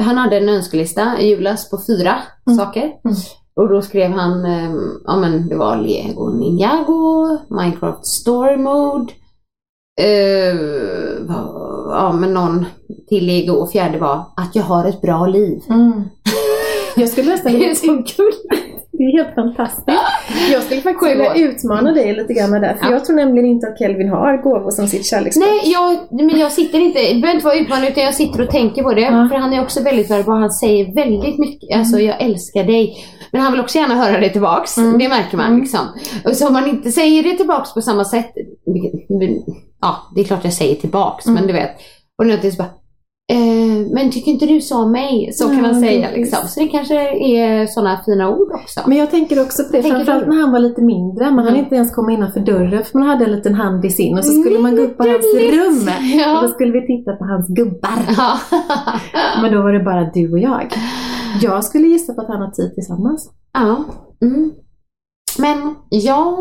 han 0.00 0.18
hade 0.18 0.36
en 0.36 0.48
önskelista 0.48 1.20
i 1.20 1.28
julas 1.28 1.70
på 1.70 1.78
fyra 1.86 2.14
Mm. 2.46 2.58
saker. 2.58 2.80
Mm. 2.82 3.16
Och 3.60 3.68
då 3.68 3.82
skrev 3.82 4.10
han, 4.10 4.44
eh, 4.44 4.70
ja 5.04 5.16
men 5.16 5.48
det 5.48 5.56
var 5.56 5.76
Lego 5.76 6.30
Ninjago, 6.30 7.38
Minecraft 7.50 8.06
Story 8.06 8.56
Mode, 8.56 9.12
vad- 11.20 11.66
ja 11.96 12.12
men 12.12 12.34
någon 12.34 12.64
till 13.08 13.26
Lego 13.26 13.52
och 13.52 13.70
fjärde 13.72 13.98
var 13.98 14.24
att 14.36 14.50
jag 14.54 14.62
har 14.62 14.84
ett 14.84 15.00
bra 15.00 15.26
liv. 15.26 15.60
Jag 16.98 17.08
skulle 17.08 17.30
nästan 17.30 17.52
Det 17.52 17.58
vilja 17.58 17.70
är 17.70 17.74
så 17.74 18.02
kul. 18.16 18.32
Det 18.98 19.02
är 19.04 19.12
helt 19.24 19.34
fantastiskt. 19.34 19.88
Jag 20.52 20.62
skulle 20.62 20.80
faktiskt 20.80 21.10
vilja 21.10 21.34
utmana 21.34 21.92
dig 21.92 22.16
lite 22.16 22.32
grann 22.34 22.50
där. 22.50 22.74
För 22.74 22.86
Ja. 22.86 22.92
jag 22.92 23.04
tror 23.04 23.16
nämligen 23.16 23.46
inte 23.46 23.68
att 23.68 23.78
Kelvin 23.78 24.08
har 24.08 24.36
gåvor 24.42 24.70
som 24.70 24.86
sitt 24.86 25.06
kärleksspråk. 25.06 25.48
Nej, 25.48 25.72
jag, 25.72 25.98
men 26.22 26.38
jag 26.40 26.52
sitter 26.52 26.78
inte, 26.78 26.98
det 26.98 27.20
behöver 27.20 27.34
inte 27.34 27.46
vara 27.46 27.54
utmanande 27.58 27.88
utan 27.90 28.04
jag 28.04 28.14
sitter 28.14 28.42
och 28.42 28.50
tänker 28.50 28.82
på 28.82 28.94
det. 28.94 29.00
Ja. 29.00 29.28
För 29.30 29.36
han 29.36 29.52
är 29.52 29.62
också 29.62 29.82
väldigt 29.82 30.10
verbal, 30.10 30.40
han 30.40 30.50
säger 30.52 30.94
väldigt 30.94 31.38
mycket, 31.38 31.76
alltså 31.78 31.98
jag 32.00 32.20
älskar 32.22 32.64
dig. 32.64 32.96
Men 33.32 33.40
han 33.42 33.52
vill 33.52 33.60
också 33.60 33.78
gärna 33.78 33.94
höra 33.94 34.20
det 34.20 34.28
tillbaks, 34.28 34.78
Mm. 34.78 34.98
det 34.98 35.08
märker 35.08 35.36
man 35.36 35.46
Mm. 35.46 35.60
liksom. 35.60 35.80
Och 36.24 36.36
så 36.36 36.46
om 36.46 36.52
man 36.52 36.68
inte 36.68 36.92
säger 36.92 37.22
det 37.22 37.36
tillbaks 37.36 37.74
på 37.74 37.80
samma 37.82 38.04
sätt, 38.04 38.32
ja 39.80 39.96
det 40.14 40.20
är 40.20 40.24
klart 40.24 40.44
jag 40.44 40.52
säger 40.52 40.74
tillbaks 40.74 41.26
Mm. 41.26 41.34
men 41.34 41.46
du 41.46 41.52
vet. 41.52 41.70
Och 42.18 42.26
någonting 42.26 42.50
så 42.52 42.56
bara, 42.56 42.70
eh, 43.32 43.86
men 43.94 44.10
tycker 44.10 44.30
inte 44.32 44.46
du 44.46 44.60
så 44.60 44.82
om 44.82 44.92
mig? 44.92 45.32
Så 45.32 45.44
kan 45.48 45.56
Ja, 45.56 45.62
man 45.62 45.80
säga 45.80 46.10
liksom. 46.10 46.48
Så 46.48 46.60
det 46.60 46.68
kanske 46.68 46.94
är 47.36 47.66
sådana 47.66 48.00
fina 48.04 48.30
ord 48.30 48.52
också. 48.52 48.80
Men 48.86 48.98
jag 48.98 49.10
tänker 49.10 49.42
också 49.42 49.62
på 49.64 49.72
det, 49.72 49.82
framförallt 49.82 50.26
när 50.28 50.36
han 50.40 50.52
var 50.52 50.58
lite 50.58 50.82
mindre. 50.82 51.24
Man 51.30 51.38
hann 51.44 51.48
Mm. 51.48 51.60
inte 51.64 51.74
ens 51.74 51.94
komma 51.94 52.12
innanför 52.12 52.40
dörren 52.40 52.84
för 52.84 52.98
man 52.98 53.08
hade 53.08 53.24
en 53.24 53.32
liten 53.32 53.54
hand 53.54 53.84
i 53.84 53.90
sin 53.90 54.18
och 54.18 54.24
så 54.24 54.32
skulle 54.42 54.58
man 54.58 54.76
gå 54.76 54.82
upp 54.82 54.96
på 54.96 55.02
hans 55.02 55.34
rum. 55.34 55.88
Och 55.88 56.42
då 56.42 56.46
Ja. 56.46 56.48
skulle 56.54 56.72
vi 56.72 56.86
titta 56.86 57.12
på 57.16 57.24
hans 57.24 57.48
gubbar. 57.48 57.98
Ja. 58.16 58.38
Men 59.42 59.52
då 59.52 59.62
var 59.62 59.72
det 59.72 59.80
bara 59.84 60.10
du 60.14 60.32
och 60.32 60.38
jag. 60.38 60.72
Jag 61.42 61.64
skulle 61.64 61.86
gissa 61.86 62.14
på 62.14 62.20
att 62.20 62.28
han 62.28 62.40
har 62.40 62.50
tid 62.50 62.74
tillsammans. 62.74 63.30
Ja. 63.52 63.84
Mm. 64.22 64.52
Men 65.38 65.74
ja. 65.90 66.36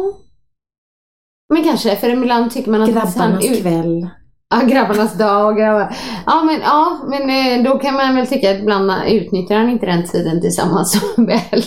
Men 1.54 1.64
kanske, 1.64 1.96
för 1.96 2.10
ibland 2.10 2.52
tycker 2.52 2.72
man 2.72 2.82
att 2.82 2.90
Grabbarnas 2.90 3.18
han 3.18 3.38
kväll. 3.42 4.10
Ja, 4.56 4.66
grabbarnas 4.68 5.18
dag 5.18 5.48
och 5.48 5.58
grabbar. 5.58 5.96
Ja, 6.26 6.44
men, 6.44 6.60
ja, 6.62 7.00
men 7.10 7.30
eh, 7.30 7.72
då 7.72 7.80
kan 7.80 7.94
man 7.94 8.16
väl 8.16 8.28
tycka 8.28 8.52
att 8.52 8.60
ibland 8.60 8.92
utnyttjar 9.08 9.56
han 9.56 9.70
inte 9.70 9.86
den 9.86 10.08
tiden 10.08 10.42
tillsammans 10.42 10.92
så 10.92 11.22
väl. 11.22 11.62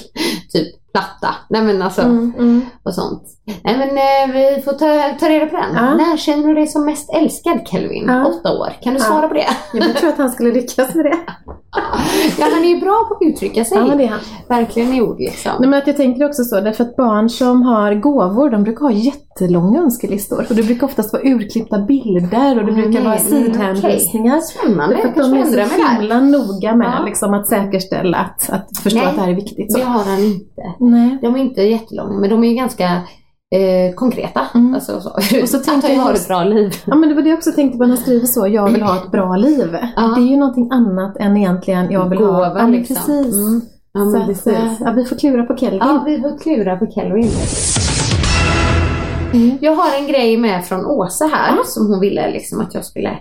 Typ 0.53 0.68
platta. 0.93 1.34
Nej 1.51 1.62
men 1.62 1.82
alltså, 1.82 2.03
Mm, 2.03 2.32
mm. 2.39 2.61
och 2.82 2.95
sånt. 2.95 3.22
Nej 3.64 3.76
men 3.78 3.89
eh, 3.89 4.34
vi 4.57 4.62
får 4.62 4.72
ta, 4.72 5.18
ta 5.20 5.28
reda 5.28 5.47
på 5.47 5.57
den. 5.57 5.74
Ja. 5.74 5.95
När 5.95 6.16
känner 6.16 6.49
du 6.49 6.55
dig 6.55 6.66
som 6.66 6.84
mest 6.84 7.14
älskad 7.14 7.61
Kelvin? 7.68 8.05
Ja. 8.09 8.26
Åtta 8.26 8.53
år. 8.59 8.72
Kan 8.82 8.95
du 8.95 9.01
Ja. 9.01 9.05
svara 9.05 9.28
på 9.28 9.34
det? 9.34 9.47
Jag 9.72 9.97
tror 9.97 10.11
att 10.11 10.18
han 10.18 10.30
skulle 10.30 10.53
lyckas 10.53 10.95
med 10.95 11.05
det. 11.05 11.18
Ja, 12.39 12.47
han 12.55 12.64
är 12.64 12.68
ju 12.68 12.80
bra 12.80 13.05
på 13.09 13.14
att 13.14 13.22
uttrycka 13.22 13.64
sig. 13.64 13.78
Ja, 13.78 13.86
men 13.86 13.99
det 13.99 14.05
är 14.05 14.09
han. 14.09 14.20
Verkligen 14.49 14.95
i 14.95 15.03
ord 15.03 15.16
liksom. 15.18 15.53
Nej, 15.61 15.68
men 15.68 15.78
att 15.78 15.86
jag 15.86 15.97
tänker 15.97 16.26
också 16.26 16.45
så, 16.45 16.61
därför 16.61 16.84
att 16.84 16.97
barn 16.97 17.28
som 17.30 17.62
har 17.62 17.95
gåvor, 17.95 18.51
de 18.51 18.64
brukar 18.64 18.80
ha 18.80 18.91
jättelånga 18.93 19.80
önskelistor. 19.82 20.47
Och 20.51 20.55
det 20.57 20.62
brukar 20.62 20.86
oftast 20.86 21.12
vara 21.12 21.22
urklippta 21.22 21.78
bilder 21.78 22.59
och 22.59 22.66
det 22.66 22.72
Ah, 22.72 22.74
brukar 22.74 23.01
vara 23.05 23.14
nej, 23.14 23.26
mm, 23.32 23.45
sidhänvisningar. 23.45 24.41
Spännande. 24.41 24.95
Därför 24.97 25.09
att 25.09 25.14
de 25.16 25.34
är 25.34 25.66
så 25.68 25.99
himla 26.01 26.20
noga 26.20 26.76
med 26.76 26.93
Ja. 26.99 27.05
liksom, 27.05 27.34
att 27.34 27.49
säkerställa 27.49 28.16
att, 28.18 28.51
att 28.51 28.78
förstå 28.82 28.99
Nej, 28.99 29.07
att 29.09 29.14
det 29.14 29.20
här 29.20 29.28
är 29.30 29.34
viktigt. 29.34 29.72
Så. 29.72 29.78
Det 29.78 29.84
har 29.84 30.05
han 30.05 30.18
inte. 30.24 30.62
Nej. 30.91 31.18
De 31.22 31.34
är 31.36 31.39
inte 31.41 31.62
jättelånga 31.62 32.18
men 32.20 32.30
de 32.30 32.45
är 32.45 32.55
ganska 32.55 32.84
eh, 33.55 33.95
konkreta. 33.95 34.41
Mm. 34.55 34.74
Alltså, 34.74 35.01
så. 35.01 35.11
Och 35.43 35.49
så 35.49 35.57
att 35.57 35.64
tänker 35.64 35.89
jag 35.89 36.01
har 36.01 36.12
ett 36.14 36.28
bra 36.28 36.45
liv. 36.45 36.74
Ja 36.86 36.95
men 36.95 37.09
det 37.09 37.14
var 37.14 37.22
det 37.22 37.28
jag 37.28 37.36
också 37.36 37.53
tänkte 37.53 37.78
på 37.78 37.84
när 37.84 37.89
han 37.95 37.97
skriver 38.05 38.26
så, 38.26 38.47
jag 38.49 38.70
vill 38.70 38.82
ha 38.82 38.97
ett 38.97 39.11
bra 39.11 39.36
liv. 39.36 39.76
Ja. 39.97 40.03
Det 40.16 40.20
är 40.22 40.26
ju 40.30 40.36
någonting 40.36 40.68
annat 40.72 41.16
än 41.16 41.36
egentligen 41.36 41.91
jag 41.91 42.09
vill 42.09 42.18
ha. 42.18 42.26
Gåva 42.26 42.47
Ja, 42.47 42.55
men 42.55 42.72
liksom. 42.72 42.97
precis. 42.97 43.34
Mm. 43.36 43.61
Ja, 43.93 44.05
men 44.05 44.20
att, 44.20 44.26
precis. 44.28 44.47
eh, 44.47 44.72
ja, 44.80 44.93
vi 44.93 45.05
får 45.05 45.16
klura 45.16 45.43
på 45.43 45.57
Kelvin. 45.57 45.78
Ja, 45.82 46.03
vi 46.07 46.20
får 46.20 46.39
klura 46.39 46.76
på 46.76 46.86
Kelvin. 46.86 47.30
Mm. 49.32 49.59
Jag 49.61 49.74
har 49.74 49.99
en 50.01 50.07
grej 50.07 50.36
med 50.36 50.64
från 50.64 50.86
Åsa 50.86 51.26
här 51.26 51.59
som 51.64 51.86
hon 51.86 52.01
ville 52.01 52.30
liksom 52.30 52.61
att 52.61 52.74
jag 52.74 52.84
skulle 52.84 53.18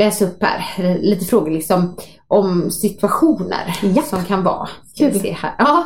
läsa 0.00 0.24
upp 0.24 0.42
här. 0.42 0.98
Lite 0.98 1.24
frågor 1.24 1.50
liksom 1.50 1.96
om 2.28 2.70
situationer 2.70 3.78
Ja. 3.82 4.02
som 4.02 4.24
kan 4.24 4.44
vara. 4.44 4.68
Ska 4.94 5.04
vi 5.06 5.10
Kul. 5.12 5.20
se 5.20 5.32
här. 5.32 5.54
Ja. 5.58 5.84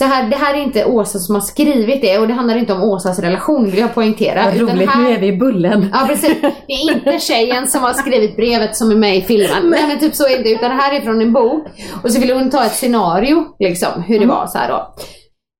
Så 0.00 0.06
här, 0.06 0.30
det 0.30 0.36
här 0.36 0.54
är 0.54 0.58
inte 0.58 0.84
Åsa 0.84 1.18
som 1.18 1.34
har 1.34 1.42
skrivit 1.42 2.02
det 2.02 2.18
och 2.18 2.28
det 2.28 2.34
handlar 2.34 2.56
inte 2.56 2.72
om 2.72 2.82
Åsas 2.82 3.18
relation 3.18 3.70
vill 3.70 3.80
jag 3.80 3.94
poängtera. 3.94 4.44
Vad 4.44 4.60
roligt, 4.60 4.88
här... 4.88 5.02
nu 5.02 5.10
är 5.10 5.20
vi 5.20 5.26
i 5.26 5.36
bullen. 5.36 5.88
Ja 5.92 6.04
precis. 6.08 6.36
Det 6.66 6.72
är 6.72 6.94
inte 6.94 7.18
tjejen 7.18 7.68
som 7.68 7.82
har 7.82 7.92
skrivit 7.92 8.36
brevet 8.36 8.76
som 8.76 8.90
är 8.90 8.96
med 8.96 9.16
i 9.16 9.22
filmen. 9.22 9.70
Nej 9.70 9.86
men 9.88 9.98
typ 9.98 10.14
så 10.14 10.28
är 10.28 10.42
det. 10.42 10.50
Utan 10.50 10.70
det 10.70 10.76
här 10.76 10.96
är 10.96 11.00
från 11.00 11.20
en 11.20 11.32
bok. 11.32 11.66
Och 12.02 12.12
så 12.12 12.20
vill 12.20 12.30
hon 12.30 12.50
ta 12.50 12.64
ett 12.64 12.74
scenario 12.74 13.44
liksom. 13.58 14.02
Hur 14.02 14.18
det 14.18 14.26
var 14.26 14.46
så 14.46 14.58
här 14.58 14.68
då. 14.68 14.94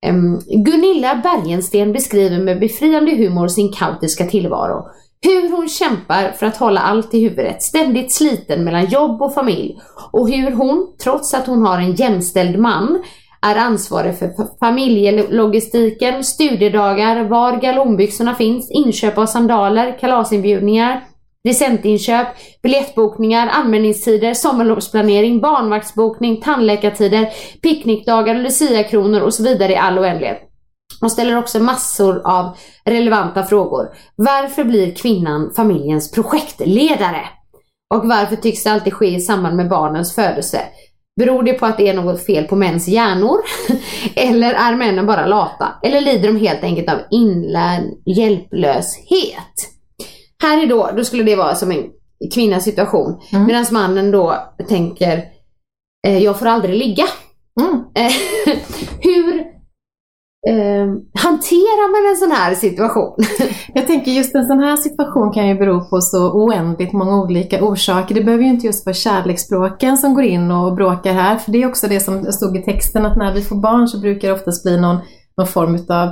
Em, 0.07 0.38
Gunilla 0.64 1.20
Bergensten 1.22 1.93
beskriver 1.93 2.38
med 2.38 2.61
befriande 2.61 3.16
humor 3.16 3.49
sin 3.49 3.72
kaotiska 3.72 4.24
tillvaro. 4.24 4.84
Hur 5.22 5.57
hon 5.57 5.68
kämpar 5.68 6.32
för 6.38 6.47
att 6.47 6.57
hålla 6.57 6.80
allt 6.80 7.14
i 7.14 7.20
huvudet, 7.20 7.62
ständigt 7.62 8.12
sliten 8.12 8.64
mellan 8.64 8.86
jobb 8.86 9.22
och 9.22 9.34
familj. 9.34 9.78
Och 10.12 10.28
hur 10.30 10.51
hon, 10.51 10.86
trots 11.03 11.34
att 11.34 11.47
hon 11.47 11.66
har 11.66 11.78
en 11.78 11.95
jämställd 11.95 12.59
man, 12.59 13.03
är 13.43 13.57
ansvarig 13.57 14.18
för 14.18 14.59
familjelogistiken, 14.59 16.24
studiedagar, 16.24 17.24
var 17.24 17.57
galonbyxorna 17.57 18.34
finns, 18.34 18.70
inköp 18.70 19.18
av 19.18 19.26
sandaler, 19.26 19.99
kalasinbjudningar, 20.01 21.05
presentinköp, 21.45 22.26
biljettbokningar, 22.62 23.49
anmälningstider, 23.49 24.34
sommarlovsplanering, 24.34 25.41
barnvaktsbokning, 25.41 26.41
tandläkartider, 26.41 27.28
picknickdagar, 27.62 28.34
luciakronor 28.34 29.20
och 29.20 29.34
så 29.34 29.43
vidare 29.43 29.72
i 29.72 29.76
all 29.76 29.99
oändlighet. 29.99 30.47
Hon 31.01 31.11
ställer 31.11 31.38
också 31.38 31.61
massor 31.61 32.22
av 32.24 32.57
relevanta 32.84 33.43
frågor. 33.43 33.88
Varför 34.16 34.64
blir 34.64 34.95
kvinnan 34.95 35.53
familjens 35.57 36.11
projektledare? 36.11 37.22
Och 37.95 38.09
varför 38.09 38.36
tycks 38.36 38.64
det 38.64 38.72
alltid 38.72 38.95
ske 38.95 39.07
i 39.07 39.20
samband 39.20 39.57
med 39.57 39.68
barnens 39.68 40.14
födelse? 40.14 40.61
Beror 41.21 41.43
det 41.43 41.53
på 41.53 41.66
att 41.66 41.77
det 41.77 41.89
är 41.89 41.95
något 41.95 42.27
fel 42.27 42.45
på 42.45 42.57
mäns 42.57 42.89
hjärnor? 42.89 43.39
Eller 44.14 44.55
är 44.55 44.77
männen 44.77 45.07
bara 45.07 45.27
lata? 45.27 45.68
Eller 45.83 46.01
lider 46.01 46.33
de 46.33 46.37
helt 46.37 46.62
enkelt 46.62 46.89
av 46.91 46.99
inlärd 47.11 47.83
hjälplöshet? 48.07 49.55
Här 50.43 50.62
är 50.62 50.66
då, 50.66 50.91
då 50.97 51.05
skulle 51.05 51.23
det 51.23 51.37
vara 51.37 51.55
som 51.55 51.71
en 51.71 51.85
kvinnas 52.35 52.64
situation. 52.64 53.21
Mm. 53.33 53.47
Medan 53.47 53.66
mannen 53.71 54.11
då 54.11 54.35
tänker, 54.68 55.25
eh, 56.07 56.18
jag 56.18 56.39
får 56.39 56.47
aldrig 56.47 56.79
ligga. 56.79 57.05
Mm. 57.61 57.85
Eh, 57.95 58.12
Hur 59.01 59.45
eh, 60.49 60.86
hanterar 61.14 61.91
man 61.93 62.11
en 62.11 62.16
sån 62.16 62.30
här 62.30 62.55
situation? 62.55 63.16
Jag 63.74 63.86
tänker 63.86 64.11
just 64.11 64.34
en 64.34 64.47
sån 64.47 64.59
här 64.59 64.76
situation 64.76 65.32
kan 65.32 65.49
ju 65.49 65.55
bero 65.55 65.80
på 65.91 66.01
så 66.01 66.32
oändligt 66.32 66.93
många 66.93 67.22
olika 67.22 67.64
orsaker. 67.64 68.14
Det 68.14 68.24
behöver 68.24 68.45
ju 68.45 68.51
inte 68.51 68.66
just 68.66 68.86
vara 68.86 68.95
kärleksspråken 68.95 69.99
som 69.99 70.14
går 70.14 70.24
in 70.24 70.51
och 70.51 70.74
bråkar 70.74 71.12
här. 71.12 71.36
För 71.36 71.53
det 71.53 71.62
är 71.62 71.68
också 71.68 71.86
det 71.88 72.01
som 72.01 72.24
stod 72.32 72.57
i 72.57 72.62
texten 72.62 73.07
att 73.07 73.16
när 73.16 73.34
vi 73.34 73.43
får 73.43 73.57
barn 73.57 73.88
så 73.88 74.01
brukar 74.01 74.28
det 74.28 74.34
oftast 74.34 74.62
bli 74.62 74.80
någon, 74.80 74.97
någon 75.36 75.47
form 75.47 75.74
utav 75.74 76.09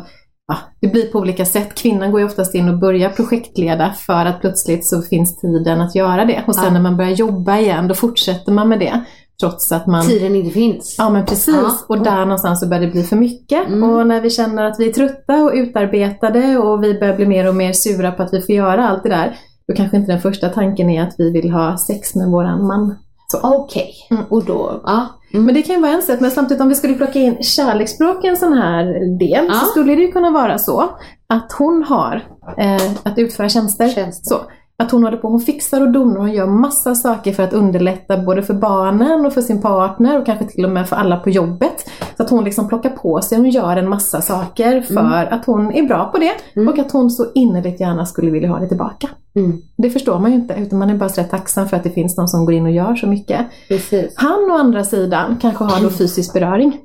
Ja, 0.51 0.57
det 0.81 0.89
blir 0.89 1.13
på 1.13 1.19
olika 1.19 1.45
sätt. 1.45 1.75
Kvinnan 1.75 2.11
går 2.11 2.21
ju 2.21 2.27
oftast 2.27 2.55
in 2.55 2.69
och 2.69 2.79
börjar 2.79 3.11
projektleda 3.11 3.93
för 3.93 4.27
att 4.27 4.41
plötsligt 4.41 4.87
så 4.87 5.03
finns 5.03 5.41
tiden 5.41 5.81
att 5.81 5.95
göra 5.95 6.25
det. 6.25 6.45
Och 6.47 6.55
sen 6.55 6.65
Ja. 6.65 6.71
när 6.71 6.81
man 6.81 6.97
börjar 6.97 7.11
jobba 7.11 7.59
igen 7.59 7.89
då 7.89 7.95
fortsätter 7.95 8.53
man 8.53 8.69
med 8.69 8.79
det. 8.79 9.05
Trots 9.41 9.73
att 9.73 9.87
man 9.87 10.07
Tiden 10.07 10.37
inte 10.37 10.51
finns. 10.51 10.95
Ja 10.99 11.11
men 11.11 11.27
precis, 11.27 11.55
Ja. 11.57 11.73
och 11.89 12.03
där 12.03 12.21
någonstans 12.25 12.61
så 12.61 12.67
börjar 12.69 12.83
det 12.83 12.91
bli 12.93 13.03
för 13.03 13.17
mycket. 13.17 13.69
Mm. 13.69 13.91
Och 13.91 14.07
när 14.07 14.21
vi 14.21 14.31
känner 14.31 14.65
att 14.65 14.81
vi 14.81 14.89
är 14.89 14.93
trötta 14.93 15.43
och 15.43 15.51
utarbetade 15.55 16.59
och 16.59 16.85
vi 16.85 16.99
börjar 17.01 17.17
bli 17.17 17.27
mer 17.27 17.49
och 17.49 17.55
mer 17.55 17.73
sura 17.73 18.13
på 18.13 18.23
att 18.23 18.33
vi 18.35 18.41
får 18.41 18.55
göra 18.55 18.89
allt 18.89 19.03
det 19.03 19.09
där, 19.09 19.37
då 19.69 19.75
kanske 19.75 19.97
inte 19.97 20.13
den 20.13 20.21
första 20.21 20.49
tanken 20.49 20.91
är 20.91 21.03
att 21.03 21.15
vi 21.19 21.31
vill 21.31 21.51
ha 21.51 21.79
sex 21.79 22.15
med 22.15 22.29
våran 22.29 22.67
man. 22.67 22.95
Okej, 23.43 23.91
Mm. 24.11 24.25
och 24.31 24.45
då, 24.45 24.81
ja. 24.85 25.07
Mm. 25.33 25.47
Men 25.47 25.55
det 25.55 25.63
kan 25.63 25.75
ju 25.75 25.81
vara 25.83 25.93
en 25.93 26.03
sätt, 26.03 26.21
men 26.21 26.31
samtidigt 26.31 26.61
om 26.61 26.69
vi 26.69 26.75
skulle 26.75 26.95
plocka 26.95 27.19
in 27.19 27.43
kärleksspråk 27.43 28.25
i 28.25 28.29
en 28.29 28.37
sån 28.37 28.53
här 28.53 28.85
del, 29.19 29.47
Ja. 29.49 29.55
så 29.55 29.67
skulle 29.67 29.95
det 29.95 30.03
ju 30.03 30.13
kunna 30.13 30.31
vara 30.31 30.59
så 30.59 30.81
att 31.29 31.53
hon 31.59 31.83
har 31.83 32.23
eh, 32.59 32.83
att 33.03 33.19
utföra 33.19 33.49
tjänster. 33.49 33.89
Tjänster. 33.89 34.35
Så. 34.35 34.41
Att 34.83 34.91
hon 34.91 35.05
håller 35.05 35.17
på, 35.17 35.29
hon 35.29 35.41
fixar 35.41 35.81
och 35.81 35.93
donar, 35.93 36.21
hon 36.21 36.33
gör 36.33 36.47
massa 36.47 36.95
saker 36.95 37.33
för 37.33 37.43
att 37.43 37.53
underlätta 37.53 38.19
både 38.19 38.43
för 38.43 38.55
barnen 38.55 39.27
och 39.27 39.33
för 39.33 39.41
sin 39.41 39.63
partner 39.63 40.21
och 40.21 40.27
kanske 40.27 40.45
till 40.45 40.65
och 40.65 40.71
med 40.71 40.89
för 40.89 40.97
alla 40.97 41.17
på 41.17 41.31
jobbet. 41.31 41.91
Så 42.17 42.23
att 42.23 42.31
hon 42.31 42.45
liksom 42.45 42.69
plockar 42.69 42.91
på 42.91 43.21
sig, 43.23 43.39
hon 43.39 43.51
gör 43.51 43.77
en 43.77 43.89
massa 43.89 44.21
saker 44.21 44.81
för 44.81 45.33
att 45.33 45.47
hon 45.47 45.73
är 45.73 45.83
bra 45.83 46.05
på 46.05 46.19
det 46.19 46.63
och 46.71 46.79
att 46.79 46.93
hon 46.93 47.11
så 47.11 47.27
innerligt 47.35 47.81
gärna 47.81 48.07
skulle 48.07 48.31
vilja 48.31 48.49
ha 48.49 48.59
det 48.59 48.69
tillbaka. 48.69 49.09
Mm. 49.37 49.59
Det 49.77 49.91
förstår 49.91 50.19
man 50.19 50.31
ju 50.31 50.37
inte 50.37 50.55
utan 50.55 50.79
man 50.79 50.91
är 50.91 50.95
bara 50.95 51.09
så 51.09 51.23
tacksam 51.23 51.69
för 51.69 51.77
att 51.77 51.85
det 51.85 51.91
finns 51.91 52.17
någon 52.17 52.29
som 52.29 52.45
går 52.45 52.55
in 52.55 52.67
och 52.67 52.73
gör 52.73 52.95
så 52.95 53.07
mycket. 53.07 53.47
Precis. 53.69 54.13
Han 54.17 54.51
å 54.51 54.55
andra 54.55 54.85
sidan 54.85 55.37
kanske 55.41 55.65
har 55.65 55.83
då 55.83 55.91
fysisk 55.99 56.33
beröring. 56.33 56.81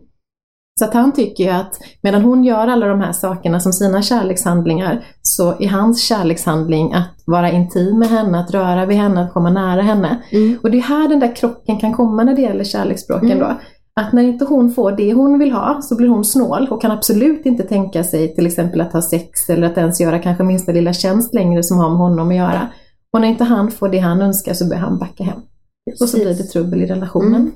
Så 0.79 0.85
att 0.85 0.93
han 0.93 1.11
tycker 1.11 1.43
ju 1.43 1.49
att 1.49 1.73
medan 2.01 2.21
hon 2.21 2.43
gör 2.43 2.67
alla 2.67 2.87
de 2.87 3.01
här 3.01 3.11
sakerna 3.11 3.59
som 3.59 3.73
sina 3.73 4.01
kärlekshandlingar 4.01 5.05
så 5.21 5.53
är 5.59 5.67
hans 5.67 6.03
kärlekshandling 6.03 6.93
att 6.93 7.23
vara 7.25 7.51
intim 7.51 7.99
med 7.99 8.07
henne, 8.07 8.39
att 8.39 8.51
röra 8.51 8.85
vid 8.85 8.97
henne, 8.97 9.21
att 9.21 9.33
komma 9.33 9.49
nära 9.49 9.81
henne. 9.81 10.23
Mm. 10.31 10.59
Och 10.63 10.71
det 10.71 10.77
är 10.77 10.81
här 10.81 11.07
den 11.09 11.19
där 11.19 11.35
krocken 11.35 11.79
kan 11.79 11.93
komma 11.93 12.23
när 12.23 12.35
det 12.35 12.41
gäller 12.41 12.63
kärleksspråken 12.63 13.31
Mm. 13.31 13.39
då. 13.39 13.59
Att 14.01 14.13
när 14.13 14.23
inte 14.23 14.45
hon 14.45 14.71
får 14.71 14.91
det 14.91 15.13
hon 15.13 15.39
vill 15.39 15.51
ha 15.51 15.81
så 15.81 15.95
blir 15.95 16.07
hon 16.07 16.25
snål 16.25 16.67
och 16.71 16.81
kan 16.81 16.91
absolut 16.91 17.45
inte 17.45 17.63
tänka 17.63 18.03
sig 18.03 18.35
till 18.35 18.45
exempel 18.45 18.81
att 18.81 18.93
ha 18.93 19.01
sex 19.01 19.49
eller 19.49 19.67
att 19.67 19.77
ens 19.77 20.01
göra 20.01 20.19
kanske 20.19 20.43
minsta 20.43 20.71
lilla 20.71 20.93
tjänst 20.93 21.33
längre 21.33 21.63
som 21.63 21.77
har 21.77 21.89
med 21.89 21.97
honom 21.97 22.29
att 22.29 22.35
göra. 22.35 22.67
Och 23.13 23.21
när 23.21 23.27
inte 23.27 23.43
han 23.43 23.71
får 23.71 23.89
det 23.89 23.99
han 23.99 24.21
önskar 24.21 24.53
så 24.53 24.67
börjar 24.67 24.81
han 24.81 24.99
backa 24.99 25.23
hem. 25.23 25.39
Och 26.01 26.09
så 26.09 26.17
blir 26.17 26.25
det 26.25 26.43
trubbel 26.43 26.81
i 26.81 26.85
relationen. 26.85 27.41
Mm. 27.41 27.51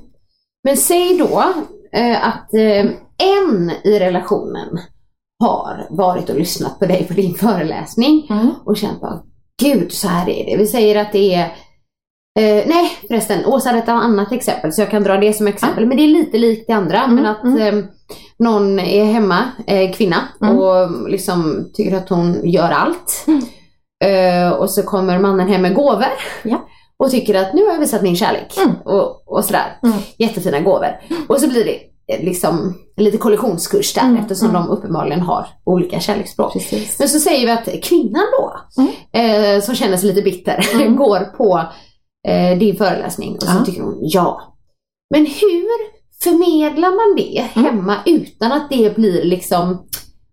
Men 0.64 0.76
säg 0.76 1.18
då 1.18 1.44
eh, 1.92 2.28
att 2.28 2.54
eh, 2.54 2.90
en 3.22 3.70
i 3.84 3.98
relationen 3.98 4.78
har 5.44 5.86
varit 5.90 6.30
och 6.30 6.36
lyssnat 6.38 6.78
på 6.78 6.86
dig 6.86 7.04
på 7.08 7.12
din 7.14 7.34
föreläsning 7.34 8.26
Mm. 8.30 8.50
och 8.66 8.76
känt 8.76 9.00
bara 9.00 9.22
Gud, 9.62 9.92
så 9.92 10.08
här 10.08 10.28
är 10.28 10.44
det. 10.46 10.56
Vi 10.56 10.66
säger 10.66 10.96
att 10.96 11.12
det 11.12 11.34
är 11.34 11.44
eh, 12.40 12.64
nej 12.66 12.90
förresten, 13.08 13.46
Åsa 13.46 13.68
hade 13.68 13.78
ett 13.82 13.88
annat 13.88 14.32
exempel 14.32 14.72
så 14.72 14.80
jag 14.82 14.90
kan 14.90 15.02
dra 15.02 15.16
det 15.16 15.32
som 15.32 15.46
exempel. 15.48 15.86
Men 15.86 15.96
det 15.96 16.02
är 16.02 16.08
lite 16.08 16.38
likt 16.38 16.64
det 16.66 16.72
andra. 16.72 16.98
Mm, 17.04 17.14
Men 17.16 17.26
att 17.26 17.44
eh, 17.44 17.78
någon 18.38 18.78
är 18.78 19.04
hemma, 19.04 19.44
eh, 19.66 19.92
kvinna, 19.92 20.16
Mm. 20.42 20.58
och 20.58 21.08
liksom 21.10 21.70
tycker 21.74 21.96
att 21.96 22.08
hon 22.08 22.48
gör 22.50 22.70
allt. 22.70 23.24
Mm. 23.26 23.42
Eh, 24.04 24.50
och 24.52 24.70
så 24.70 24.82
kommer 24.82 25.18
mannen 25.18 25.48
hem 25.48 25.62
med 25.62 25.74
gåvor. 25.74 26.06
Ja. 26.44 26.68
Och 26.98 27.10
tycker 27.10 27.34
att 27.34 27.54
nu 27.54 27.64
har 27.64 27.72
jag 27.72 27.80
visat 27.80 28.02
min 28.02 28.16
kärlek. 28.16 28.54
Mm. 28.58 28.76
Och, 28.84 29.22
och 29.32 29.44
sådär. 29.44 29.78
Mm. 29.82 29.98
Jättefina 30.18 30.60
gåvor. 30.60 31.00
Och 31.28 31.40
så 31.40 31.48
blir 31.48 31.64
det 31.64 31.78
liksom 32.20 32.74
lite 32.96 33.18
kollisionskurs 33.18 33.94
där 33.94 34.02
Mm, 34.02 34.16
eftersom 34.16 34.48
mm. 34.50 34.62
de 34.62 34.68
uppenbarligen 34.70 35.20
har 35.20 35.46
olika 35.64 36.00
kärleksspråk. 36.00 36.52
Precis. 36.52 36.98
Men 36.98 37.08
så 37.08 37.18
säger 37.18 37.46
vi 37.46 37.52
att 37.52 37.82
kvinnan 37.84 38.24
då, 38.38 38.54
Mm. 38.82 39.56
eh, 39.56 39.62
som 39.62 39.74
känner 39.74 39.96
sig 39.96 40.08
lite 40.08 40.22
bitter, 40.22 40.66
Mm. 40.74 40.96
går 40.96 41.20
på 41.36 41.62
eh, 42.28 42.58
din 42.58 42.76
föreläsning 42.76 43.36
och 43.36 43.42
så 43.42 43.64
tycker 43.64 43.82
hon 43.82 43.98
ja. 44.00 44.40
Men 45.14 45.26
hur 45.26 45.98
förmedlar 46.22 46.90
man 46.90 47.16
det 47.16 47.38
Mm. 47.54 47.64
hemma 47.76 47.96
utan 48.06 48.52
att 48.52 48.70
det 48.70 48.96
blir 48.96 49.24
liksom, 49.24 49.86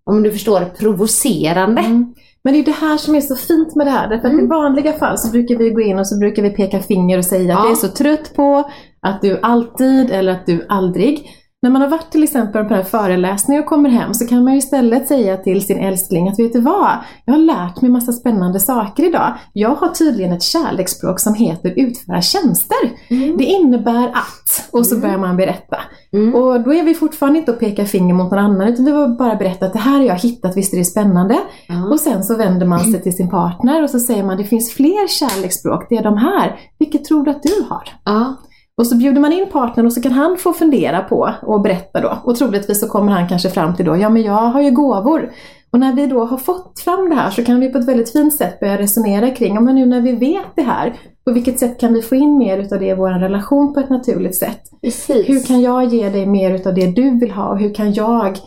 om 0.09 0.23
du 0.23 0.31
förstår, 0.31 0.65
provocerande? 0.79 1.81
Mm. 1.81 2.13
Men 2.43 2.53
det 2.53 2.59
är 2.59 2.63
det 2.63 2.71
här 2.71 2.97
som 2.97 3.15
är 3.15 3.21
så 3.21 3.35
fint 3.35 3.75
med 3.75 3.87
det 3.87 3.91
här. 3.91 4.09
Därför 4.09 4.27
att 4.27 4.43
i 4.43 4.47
vanliga 4.47 4.93
fall 4.93 5.17
så 5.17 5.31
brukar 5.31 5.55
vi 5.55 5.69
gå 5.69 5.81
in 5.81 5.99
och 5.99 6.07
så 6.07 6.17
brukar 6.19 6.43
vi 6.43 6.49
peka 6.49 6.79
finger 6.79 7.17
och 7.17 7.25
säga 7.25 7.53
att 7.53 7.59
Ja. 7.59 7.63
jag 7.65 7.71
är 7.71 7.75
så 7.75 7.87
trött 7.87 8.35
på 8.35 8.69
att 9.01 9.21
du 9.21 9.39
alltid 9.41 10.11
eller 10.11 10.31
att 10.31 10.45
du 10.45 10.65
aldrig. 10.69 11.29
När 11.65 11.69
man 11.71 11.81
har 11.81 11.89
varit 11.89 12.11
till 12.11 12.23
exempel 12.23 12.63
på 12.63 12.69
den 12.69 12.77
här 12.77 12.83
föreläsningen 12.83 13.63
och 13.63 13.69
kommer 13.69 13.89
hem 13.89 14.13
så 14.13 14.27
kan 14.27 14.43
man 14.43 14.53
ju 14.53 14.59
istället 14.59 15.07
säga 15.07 15.37
till 15.37 15.65
sin 15.65 15.79
älskling 15.79 16.29
att 16.29 16.39
vet 16.39 16.53
du 16.53 16.61
vad? 16.61 16.91
Jag 17.25 17.33
har 17.33 17.41
lärt 17.41 17.81
mig 17.81 17.91
massa 17.91 18.11
spännande 18.11 18.59
saker 18.59 19.05
idag. 19.05 19.33
Jag 19.53 19.75
har 19.75 19.87
tydligen 19.87 20.33
ett 20.33 20.43
kärleksspråk 20.43 21.19
som 21.19 21.33
heter 21.33 21.73
utföra 21.75 22.21
tjänster. 22.21 22.77
Mm. 23.09 23.37
Det 23.37 23.43
innebär 23.43 24.07
att, 24.07 24.69
och 24.71 24.85
så 24.85 24.97
börjar 24.97 25.17
man 25.17 25.37
berätta. 25.37 25.77
Mm. 26.13 26.35
Och 26.35 26.61
då 26.61 26.73
är 26.73 26.83
vi 26.83 26.93
fortfarande 26.93 27.39
inte 27.39 27.51
att 27.51 27.59
peka 27.59 27.85
finger 27.85 28.13
mot 28.13 28.31
någon 28.31 28.39
annan 28.39 28.67
utan 28.67 28.85
vi 28.85 28.91
har 28.91 29.07
bara 29.07 29.35
berättat 29.35 29.63
att 29.63 29.73
det 29.73 29.79
här 29.79 29.97
har 29.97 30.05
jag 30.05 30.15
hittat, 30.15 30.57
visst 30.57 30.73
är 30.73 30.77
det 30.77 30.85
spännande? 30.85 31.37
Ja. 31.67 31.89
Och 31.91 31.99
sen 31.99 32.23
så 32.23 32.37
vänder 32.37 32.65
man 32.65 32.79
sig 32.79 33.01
till 33.01 33.15
sin 33.15 33.29
partner 33.29 33.83
och 33.83 33.89
så 33.89 33.99
säger 33.99 34.23
man 34.23 34.37
det 34.37 34.43
finns 34.43 34.73
fler 34.73 35.07
kärleksspråk, 35.07 35.85
det 35.89 35.95
är 35.95 36.03
de 36.03 36.17
här. 36.17 36.59
Vilket 36.79 37.05
tror 37.05 37.23
du 37.23 37.31
att 37.31 37.43
du 37.43 37.65
har? 37.69 37.89
Ja. 38.03 38.35
Och 38.77 38.87
så 38.87 38.97
bjuder 38.97 39.21
man 39.21 39.33
in 39.33 39.49
partnern 39.51 39.85
och 39.85 39.93
så 39.93 40.01
kan 40.01 40.11
han 40.11 40.37
få 40.37 40.53
fundera 40.53 41.01
på 41.01 41.29
och 41.41 41.61
berätta 41.61 42.01
då. 42.01 42.17
Och 42.23 42.35
troligtvis 42.35 42.79
så 42.79 42.87
kommer 42.87 43.11
han 43.11 43.29
kanske 43.29 43.49
fram 43.49 43.75
till 43.75 43.85
då, 43.85 43.97
ja 43.97 44.09
men 44.09 44.21
jag 44.21 44.33
har 44.33 44.61
ju 44.61 44.71
gåvor. 44.71 45.31
Och 45.71 45.79
när 45.79 45.93
vi 45.93 46.07
då 46.07 46.25
har 46.25 46.37
fått 46.37 46.79
fram 46.79 47.09
det 47.09 47.15
här 47.15 47.29
så 47.29 47.43
kan 47.43 47.59
vi 47.59 47.69
på 47.69 47.77
ett 47.77 47.87
väldigt 47.87 48.11
fint 48.11 48.33
sätt 48.33 48.59
börja 48.59 48.77
resonera 48.77 49.29
kring, 49.29 49.55
ja 49.55 49.61
men 49.61 49.75
nu 49.75 49.85
när 49.85 50.01
vi 50.01 50.11
vet 50.11 50.55
det 50.55 50.61
här, 50.61 50.95
på 51.25 51.33
vilket 51.33 51.59
sätt 51.59 51.79
kan 51.79 51.93
vi 51.93 52.01
få 52.01 52.15
in 52.15 52.37
mer 52.37 52.57
utav 52.57 52.79
det 52.79 52.87
i 52.87 52.95
vår 52.95 53.09
relation 53.09 53.73
på 53.73 53.79
ett 53.79 53.89
naturligt 53.89 54.35
sätt? 54.35 54.61
Precis. 54.81 55.29
Hur 55.29 55.47
kan 55.47 55.61
jag 55.61 55.85
ge 55.85 56.09
dig 56.09 56.25
mer 56.25 56.51
utav 56.51 56.73
det 56.73 56.87
du 56.87 57.19
vill 57.19 57.31
ha 57.31 57.47
och 57.47 57.59
hur 57.59 57.73
kan 57.73 57.93
jag 57.93 58.37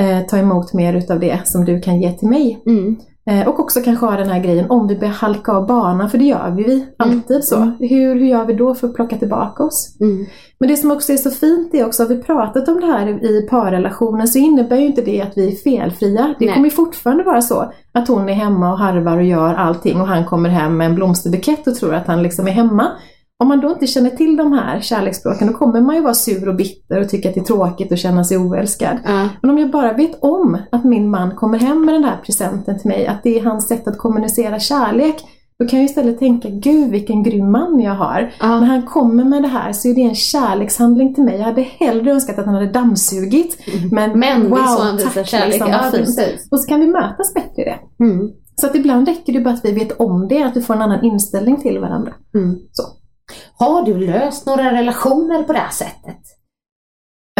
eh, 0.00 0.20
ta 0.28 0.38
emot 0.38 0.74
mer 0.74 0.94
utav 0.94 1.20
det 1.20 1.40
som 1.44 1.64
du 1.64 1.80
kan 1.80 2.00
ge 2.00 2.12
till 2.12 2.28
mig? 2.28 2.62
Mm. 2.66 2.96
Eh, 3.28 3.48
och 3.48 3.60
också 3.60 3.80
kanske 3.80 4.06
ha 4.06 4.16
den 4.16 4.28
här 4.28 4.40
grejen 4.40 4.70
om 4.70 4.88
vi 4.88 4.96
börjar 4.96 5.12
halka 5.12 5.52
av 5.52 5.66
banan, 5.66 6.10
för 6.10 6.18
det 6.18 6.24
gör 6.24 6.50
vi 6.50 6.86
alltid 6.96 7.44
så. 7.44 7.56
Mm. 7.56 7.76
Hur, 7.80 8.14
hur 8.14 8.26
gör 8.26 8.44
vi 8.44 8.54
då 8.54 8.74
för 8.74 8.88
att 8.88 8.94
plocka 8.94 9.16
tillbaka 9.16 9.62
oss? 9.62 9.96
Mm. 10.00 10.26
Men 10.60 10.68
det 10.68 10.76
som 10.76 10.90
också 10.90 11.12
är 11.12 11.16
så 11.16 11.30
fint 11.30 11.74
är 11.74 11.86
också, 11.86 12.02
har 12.02 12.08
vi 12.08 12.22
pratat 12.22 12.68
om 12.68 12.80
det 12.80 12.86
här 12.86 13.24
i 13.24 13.46
parrelationen 13.50 14.28
så 14.28 14.38
innebär 14.38 14.76
ju 14.76 14.86
inte 14.86 15.02
det 15.02 15.22
att 15.22 15.32
vi 15.36 15.52
är 15.52 15.56
felfria. 15.56 16.34
Det 16.38 16.46
Nej. 16.46 16.54
kommer 16.54 16.70
fortfarande 16.70 17.24
vara 17.24 17.42
så 17.42 17.72
att 17.92 18.08
hon 18.08 18.28
är 18.28 18.32
hemma 18.34 18.72
och 18.72 18.78
harvar 18.78 19.16
och 19.16 19.24
gör 19.24 19.54
allting 19.54 20.00
och 20.00 20.06
han 20.06 20.24
kommer 20.24 20.48
hem 20.48 20.76
med 20.76 20.86
en 20.86 20.94
blomsterbukett 20.94 21.66
och 21.66 21.74
tror 21.74 21.94
att 21.94 22.06
han 22.06 22.22
liksom 22.22 22.46
är 22.46 22.52
hemma. 22.52 22.86
Om 23.40 23.48
man 23.48 23.60
då 23.60 23.70
inte 23.70 23.86
känner 23.86 24.10
till 24.10 24.36
de 24.36 24.52
här 24.52 24.80
kärleksspråken 24.80 25.46
då 25.46 25.52
kommer 25.52 25.80
man 25.80 25.94
ju 25.96 26.02
vara 26.02 26.14
sur 26.14 26.48
och 26.48 26.54
bitter 26.54 27.00
och 27.00 27.08
tycka 27.08 27.28
att 27.28 27.34
det 27.34 27.40
är 27.40 27.44
tråkigt 27.44 27.92
och 27.92 27.98
känna 27.98 28.24
sig 28.24 28.38
oälskad. 28.38 28.98
Ja. 29.04 29.28
Men 29.42 29.50
om 29.50 29.58
jag 29.58 29.70
bara 29.70 29.92
vet 29.92 30.18
om 30.22 30.58
att 30.72 30.84
min 30.84 31.10
man 31.10 31.36
kommer 31.36 31.58
hem 31.58 31.84
med 31.84 31.94
den 31.94 32.04
här 32.04 32.16
presenten 32.26 32.78
till 32.78 32.88
mig, 32.88 33.06
att 33.06 33.22
det 33.22 33.38
är 33.38 33.44
hans 33.44 33.68
sätt 33.68 33.88
att 33.88 33.98
kommunicera 33.98 34.58
kärlek, 34.58 35.24
då 35.58 35.66
kan 35.66 35.78
jag 35.78 35.84
istället 35.86 36.18
tänka, 36.18 36.48
gud 36.48 36.90
vilken 36.90 37.22
grym 37.22 37.50
man 37.50 37.80
jag 37.80 37.94
har. 37.94 38.32
Ja. 38.40 38.60
När 38.60 38.66
han 38.66 38.82
kommer 38.82 39.24
med 39.24 39.42
det 39.42 39.48
här 39.48 39.72
så 39.72 39.88
är 39.88 39.94
det 39.94 40.02
en 40.02 40.14
kärlekshandling 40.14 41.14
till 41.14 41.24
mig. 41.24 41.36
Jag 41.36 41.44
hade 41.44 41.62
hellre 41.62 42.12
önskat 42.12 42.38
att 42.38 42.46
han 42.46 42.54
hade 42.54 42.72
dammsugit. 42.72 43.58
Men, 43.92 44.18
Men 44.18 44.42
det 44.42 44.48
wow, 44.48 44.56
så 44.56 44.82
han 44.82 44.96
visar 44.96 45.10
tack, 45.10 45.26
kärlek. 45.26 45.48
liksom, 45.48 45.70
Ja, 45.70 45.90
fint. 45.92 46.48
Och 46.50 46.60
så 46.60 46.68
kan 46.68 46.80
vi 46.80 46.86
mötas 46.86 47.34
bättre 47.34 47.62
i 47.62 47.64
det. 47.64 48.04
Mm. 48.04 48.30
Så 48.60 48.66
att 48.66 48.74
ibland 48.74 49.08
räcker 49.08 49.32
det 49.32 49.40
bara 49.40 49.54
att 49.54 49.64
vi 49.64 49.72
vet 49.72 50.00
om 50.00 50.28
det, 50.28 50.42
att 50.42 50.56
vi 50.56 50.60
får 50.60 50.74
en 50.74 50.82
annan 50.82 51.04
inställning 51.04 51.56
till 51.56 51.78
varandra. 51.78 52.12
Mm. 52.34 52.56
Så. 52.72 52.82
Har 53.58 53.82
du 53.82 53.98
löst 53.98 54.46
några 54.46 54.72
relationer 54.72 55.42
på 55.42 55.52
det 55.52 55.58
här 55.58 55.70
sättet? 55.70 56.18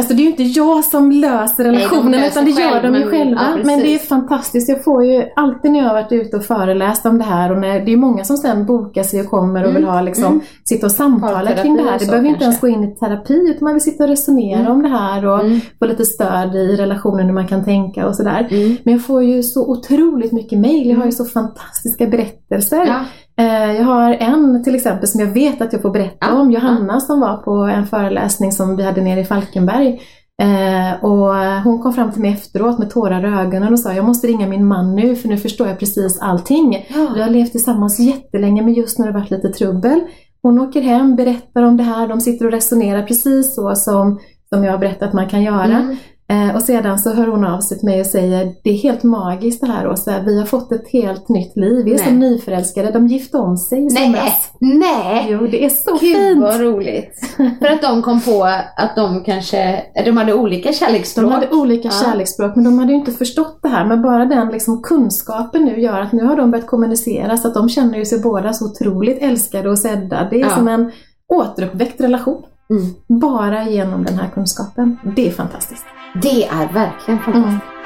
Alltså 0.01 0.15
det 0.15 0.23
är 0.23 0.25
ju 0.25 0.31
inte 0.31 0.43
jag 0.43 0.85
som 0.85 1.13
löser 1.13 1.65
relationen 1.65 2.25
utan 2.25 2.45
det 2.45 2.51
gör 2.51 2.71
själv, 2.71 2.83
de 2.93 2.99
ju 2.99 3.01
men- 3.05 3.11
själva. 3.11 3.41
ja, 3.57 3.65
men 3.65 3.79
det 3.81 3.95
är 3.95 3.99
fantastiskt. 3.99 4.69
Jag 4.69 4.85
får 4.85 5.05
ju 5.05 5.25
alltid 5.37 5.71
när 5.73 5.79
jag 5.79 5.87
har 5.87 5.95
varit 5.95 6.13
ute 6.13 6.37
och 6.37 6.45
föreläst 6.45 7.07
om 7.07 7.19
det 7.19 7.25
här 7.25 7.53
och 7.53 7.59
när, 7.61 7.81
det 7.81 7.93
är 7.93 7.97
många 7.97 8.25
som 8.25 8.37
sen 8.37 8.67
bokar 8.67 9.03
sig 9.03 9.21
och 9.21 9.27
kommer 9.31 9.61
och 9.65 9.71
Mm, 9.71 9.75
vill 9.83 9.91
ha 9.91 10.01
liksom, 10.01 10.25
mm. 10.25 10.41
sitta 10.65 10.87
och 10.87 10.93
samtala 10.93 11.53
kring 11.53 11.77
det 11.77 11.83
här. 11.83 11.99
Det 11.99 12.07
behöver 12.07 12.29
inte 12.29 12.45
ens 12.45 12.61
gå 12.61 12.69
in 12.69 12.85
i 12.85 12.97
terapi 12.97 13.35
utan 13.51 13.65
man 13.65 13.73
vill 13.75 13.83
sitta 13.83 14.05
och 14.05 14.11
resonera 14.11 14.61
Mm. 14.61 14.73
om 14.73 14.83
det 14.83 14.89
här 14.89 15.27
och 15.27 15.41
Mm. 15.41 15.61
få 15.79 15.85
lite 15.87 16.05
stöd 16.05 16.55
i 16.55 16.77
relationen 16.77 17.27
hur 17.27 17.33
man 17.35 17.47
kan 17.49 17.65
tänka 17.65 18.09
och 18.09 18.17
sådär. 18.17 18.49
Mm. 18.51 18.77
Men 18.85 18.95
jag 18.95 19.05
får 19.05 19.25
ju 19.25 19.43
så 19.43 19.71
otroligt 19.71 20.33
mycket 20.33 20.59
mejl. 20.59 20.89
Jag 20.91 20.97
har 20.97 21.05
ju 21.07 21.13
så 21.13 21.25
fantastiska 21.25 22.07
berättelser. 22.07 22.87
Ja. 22.87 23.01
Eh, 23.39 23.73
Jag 23.77 23.85
har 23.85 24.11
en 24.15 24.65
till 24.65 24.75
exempel 24.75 25.09
som 25.09 25.21
jag 25.21 25.29
vet 25.29 25.61
att 25.63 25.73
jag 25.73 25.83
får 25.83 25.91
berätta 25.91 26.27
Ja, 26.27 26.41
om. 26.41 26.51
Johanna 26.51 27.01
som 27.01 27.21
var 27.21 27.37
på 27.37 27.51
en 27.55 27.87
föreläsning 27.87 28.53
som 28.53 28.77
vi 28.77 28.83
hade 28.83 29.01
nere 29.03 29.21
i 29.21 29.25
Falkenberg. 29.25 30.01
Eh, 30.43 31.05
och 31.05 31.35
hon 31.65 31.79
kom 31.83 31.93
fram 31.93 32.13
till 32.13 32.23
mig 32.23 32.33
efteråt 32.33 32.79
med 32.79 32.91
tårar 32.91 33.25
i 33.27 33.41
ögonen 33.47 33.73
och 33.73 33.81
sa 33.81 33.93
jag 33.93 34.05
måste 34.05 34.27
ringa 34.27 34.47
min 34.49 34.67
man 34.67 34.95
nu 34.95 35.17
för 35.17 35.29
nu 35.29 35.37
förstår 35.37 35.69
jag 35.69 35.79
precis 35.79 36.19
allting. 36.21 36.87
Ja. 36.95 37.13
Vi 37.15 37.23
har 37.23 37.31
levt 37.31 37.53
tillsammans 37.53 37.99
jättelänge 38.01 38.63
men 38.63 38.75
just 38.75 38.99
när 38.99 39.07
det 39.07 39.13
varit 39.13 39.31
lite 39.31 39.49
trubbel. 39.49 40.01
Hon 40.43 40.61
åker 40.61 40.83
hem, 40.83 41.17
berättar 41.17 41.63
om 41.63 41.77
det 41.77 41.83
här, 41.83 42.09
de 42.09 42.21
sitter 42.21 42.47
och 42.47 42.53
resonerar 42.53 43.03
precis 43.03 43.55
så 43.55 43.75
som, 43.75 44.19
som 44.49 44.65
jag 44.65 44.73
har 44.73 44.79
berättat 44.79 45.09
att 45.09 45.15
man 45.15 45.29
kan 45.29 45.43
göra. 45.43 45.65
Mm. 45.65 45.97
Eh, 46.31 46.55
och 46.57 46.63
sedan 46.63 46.99
så 46.99 47.13
hör 47.15 47.27
hon 47.27 47.45
av 47.45 47.61
sig 47.61 47.79
till 47.79 47.89
mig 47.89 48.01
och 48.01 48.07
säger 48.07 48.55
det 48.65 48.71
är 48.71 48.75
helt 48.75 49.03
magiskt 49.03 49.61
det 49.61 49.67
här 49.67 49.89
Åsa, 49.89 50.23
vi 50.27 50.39
har 50.39 50.47
fått 50.47 50.73
ett 50.73 50.89
helt 50.93 51.29
nytt 51.29 51.57
liv, 51.57 51.85
vi 51.85 51.91
är 51.93 51.97
Nej. 51.97 52.07
som 52.07 52.19
nyförälskade, 52.19 52.91
de 52.91 53.07
gifte 53.09 53.37
om 53.39 53.57
sig 53.57 53.79
i 53.79 53.85
Nej, 53.93 54.05
somras. 54.05 54.51
nej! 54.61 55.27
Jo, 55.31 55.47
det 55.47 55.65
är 55.65 55.69
så 55.69 55.91
Gud 55.91 56.01
fint! 56.17 56.41
vad 56.41 56.61
roligt. 56.61 57.35
För 57.37 57.67
att 57.67 57.83
de 57.83 58.03
kom 58.03 58.21
på 58.21 58.45
att 58.77 58.97
de 58.97 59.25
kanske, 59.25 59.83
de 60.05 60.17
hade 60.17 60.35
olika 60.35 60.73
kärleksspråk. 60.73 61.25
De 61.27 61.33
hade 61.33 61.51
olika 61.51 61.89
Ja. 61.89 62.05
kärleksspråk 62.05 62.57
men 62.57 62.65
de 62.65 62.79
hade 62.79 62.93
ju 62.93 62.99
inte 62.99 63.13
förstått 63.13 63.59
det 63.63 63.69
här. 63.69 63.85
Men 63.87 64.03
bara 64.03 64.25
den 64.25 64.49
liksom 64.49 64.83
kunskapen 64.83 65.65
nu 65.65 65.81
gör 65.81 66.01
att 66.01 66.13
nu 66.13 66.25
har 66.25 66.37
de 66.37 66.51
börjat 66.51 66.67
kommunicera 66.67 67.37
så 67.37 67.49
att 67.49 67.55
de 67.55 67.69
känner 67.69 67.99
ju 67.99 68.05
sig 68.05 68.21
båda 68.21 68.53
så 68.53 68.65
otroligt 68.65 69.19
älskade 69.23 69.71
och 69.71 69.79
sedda. 69.79 70.29
Det 70.31 70.37
är 70.37 70.41
Ja. 70.41 70.51
som 70.57 70.69
en 70.69 70.91
återuppväckt 71.35 72.01
relation. 72.01 72.43
Mm. 72.71 73.21
Bara 73.21 73.65
genom 73.69 74.05
den 74.05 74.19
här 74.19 74.29
kunskapen. 74.35 74.97
Det 75.17 75.27
är 75.29 75.31
fantastiskt. 75.33 75.85
Det 76.15 76.45
är 76.45 76.73
verkligen 76.73 77.19
fantastiskt. 77.19 77.35
Mm. 77.35 77.79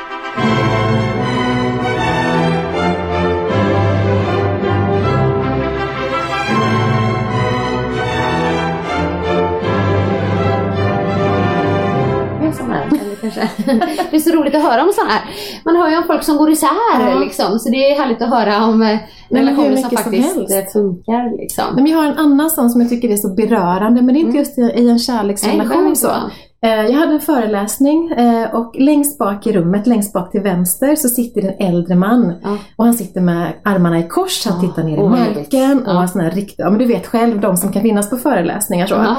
Det 14.11 14.17
är 14.17 14.21
så 14.21 14.31
roligt 14.37 14.55
att 14.55 14.63
höra 14.63 14.83
om 14.83 14.93
sådana 14.93 15.11
här. 15.11 15.23
Man 15.65 15.77
hör 15.77 15.91
ju 15.91 15.97
om 15.97 16.05
folk 16.07 16.23
som 16.23 16.37
går 16.37 16.51
isär. 16.51 17.01
Mm. 17.01 17.21
Liksom. 17.21 17.59
Så 17.59 17.71
det 17.71 17.77
är 17.77 17.99
härligt 17.99 18.23
att 18.23 18.29
höra 18.31 18.65
om 18.65 18.83
eh, 18.83 18.99
relationer 19.29 19.77
som 19.77 19.91
faktiskt 19.91 20.33
som 20.33 20.43
eh, 20.43 20.65
funkar. 20.73 21.37
Liksom. 21.37 21.65
Men 21.75 21.87
jag 21.87 21.99
har 21.99 22.05
en 22.05 22.19
annan 22.19 22.51
sån 22.51 22.71
som 22.71 22.81
jag 22.81 22.91
tycker 22.91 23.09
är 23.09 23.17
så 23.17 23.35
berörande. 23.35 24.03
Men 24.03 24.15
det 24.15 24.21
är 24.21 24.23
inte 24.23 24.39
mm. 24.39 24.39
just 24.39 24.59
i, 24.59 24.63
i 24.63 24.89
en 24.89 24.99
kärleksrelation. 24.99 25.85
Nej, 25.85 25.97
så. 25.97 26.13
Eh, 26.67 26.87
Jag 26.87 26.93
hade 26.99 27.13
en 27.13 27.21
föreläsning 27.21 28.11
eh, 28.13 28.55
och 28.55 28.75
längst 28.79 29.19
bak 29.19 29.47
i 29.47 29.53
rummet, 29.53 29.87
längst 29.87 30.13
bak 30.13 30.31
till 30.31 30.41
vänster, 30.41 30.97
så 30.97 31.09
sitter 31.09 31.43
en 31.43 31.69
äldre 31.75 31.95
man. 31.95 32.33
Ja. 32.43 32.57
Och 32.77 32.85
han 32.85 32.95
sitter 32.95 33.21
med 33.21 33.53
armarna 33.65 33.99
i 33.99 34.09
kors, 34.09 34.47
han 34.47 34.55
Ja. 34.63 34.69
tittar 34.69 34.83
ner 34.85 34.97
i 34.99 35.09
marken 35.09 35.87
och 35.87 35.93
Ja. 35.95 36.07
här 36.15 36.47
ja 36.59 36.71
men 36.71 36.79
du 36.79 36.85
vet 36.87 37.07
själv 37.07 37.41
de 37.41 37.57
som 37.57 37.73
kan 37.73 37.83
finnas 37.83 38.11
på 38.11 38.17
föreläsningar 38.17 38.87
så. 38.87 38.95
Ja. 38.95 39.17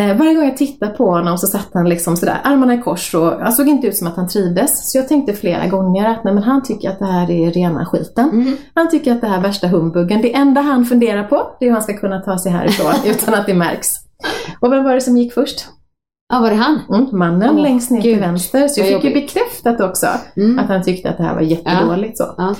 Eh, 0.00 0.16
varje 0.16 0.34
gång 0.34 0.44
jag 0.44 0.56
tittade 0.56 0.92
på 0.92 1.10
honom 1.10 1.38
så 1.38 1.46
satt 1.46 1.68
han 1.74 1.88
liksom 1.88 2.16
sådär, 2.16 2.36
armarna 2.44 2.74
i 2.74 2.78
kors 2.82 3.14
och 3.14 3.32
han 3.40 3.52
såg 3.52 3.68
inte 3.68 3.86
ut 3.86 3.96
som 3.96 4.06
att 4.08 4.16
han 4.16 4.28
trivdes. 4.28 4.92
Så 4.92 4.98
jag 4.98 5.08
tänkte 5.08 5.32
flera 5.32 5.66
gånger 5.66 6.08
att 6.10 6.24
nej, 6.24 6.34
men 6.34 6.42
han 6.42 6.62
tycker 6.62 6.90
att 6.90 6.98
det 6.98 7.04
här 7.06 7.30
är 7.30 7.50
rena 7.50 7.86
skiten. 7.86 8.30
Mm. 8.30 8.56
Han 8.74 8.90
tycker 8.90 9.12
att 9.12 9.20
det 9.20 9.26
här 9.26 9.38
är 9.38 9.42
värsta 9.42 9.66
humbuggen. 9.68 10.22
Det 10.22 10.34
enda 10.34 10.60
han 10.60 10.84
funderar 10.84 11.24
på, 11.24 11.36
det 11.60 11.64
är 11.64 11.68
hur 11.68 11.74
han 11.74 11.82
ska 11.82 11.92
kunna 11.96 12.20
ta 12.20 12.38
sig 12.38 12.52
härifrån 12.52 12.92
utan 13.06 13.34
att 13.34 13.46
det 13.46 13.54
märks. 13.54 13.88
Och 14.60 14.72
vem 14.72 14.84
var 14.84 14.94
det 14.94 15.00
som 15.00 15.16
gick 15.16 15.32
först? 15.34 15.66
Ja, 16.32 16.40
var 16.40 16.50
det 16.50 16.56
han? 16.56 16.80
Mm, 16.94 17.18
mannen 17.18 17.50
Åh, 17.56 17.62
längst 17.62 17.90
ner 17.90 18.00
till 18.02 18.10
Gud, 18.10 18.20
vänster. 18.20 18.68
Så 18.68 18.80
jag 18.80 18.88
fick 18.88 19.04
ju 19.04 19.14
bekräftat 19.20 19.80
också 19.80 20.06
Mm. 20.36 20.58
att 20.58 20.68
han 20.68 20.82
tyckte 20.82 21.10
att 21.10 21.16
det 21.16 21.22
här 21.22 21.34
var 21.34 21.42
jättedåligt. 21.42 22.18
Så. 22.18 22.24
Ja. 22.38 22.54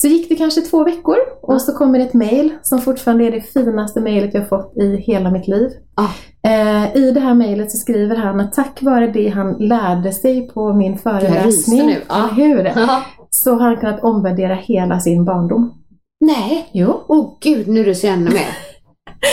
så 0.00 0.08
gick 0.08 0.28
det 0.28 0.34
kanske 0.34 0.60
två 0.60 0.84
veckor 0.84 1.16
och 1.42 1.54
Ja. 1.54 1.58
så 1.58 1.72
kommer 1.72 1.98
det 1.98 2.04
ett 2.04 2.14
mail 2.14 2.52
som 2.62 2.78
fortfarande 2.80 3.24
är 3.24 3.30
det 3.30 3.40
finaste 3.40 4.00
mejlet 4.00 4.34
jag 4.34 4.48
fått 4.48 4.76
i 4.76 4.96
hela 4.96 5.30
mitt 5.30 5.48
liv. 5.48 5.68
Ja. 5.96 6.10
Eh, 6.50 6.96
I 6.96 7.10
det 7.10 7.20
här 7.20 7.34
mejlet 7.34 7.70
så 7.70 7.76
skriver 7.78 8.16
han 8.16 8.40
att 8.40 8.52
tack 8.52 8.82
vare 8.82 9.06
det 9.06 9.28
han 9.28 9.52
lärde 9.58 10.12
sig 10.12 10.48
på 10.48 10.72
min 10.72 10.98
föreläsning. 10.98 11.96
Ja. 12.08 12.28
hur? 12.36 12.64
Ja. 12.64 13.02
så 13.30 13.54
har 13.54 13.60
han 13.66 13.76
kunnat 13.76 14.02
omvärdera 14.04 14.54
hela 14.54 15.00
sin 15.00 15.24
barndom. 15.24 15.72
Nej, 16.20 16.68
Jo. 16.72 17.04
åh 17.08 17.38
gud 17.40 17.68
nu 17.68 17.82
ryser 17.82 18.08
jag 18.08 18.16
ännu 18.16 18.30
mer. 18.30 18.46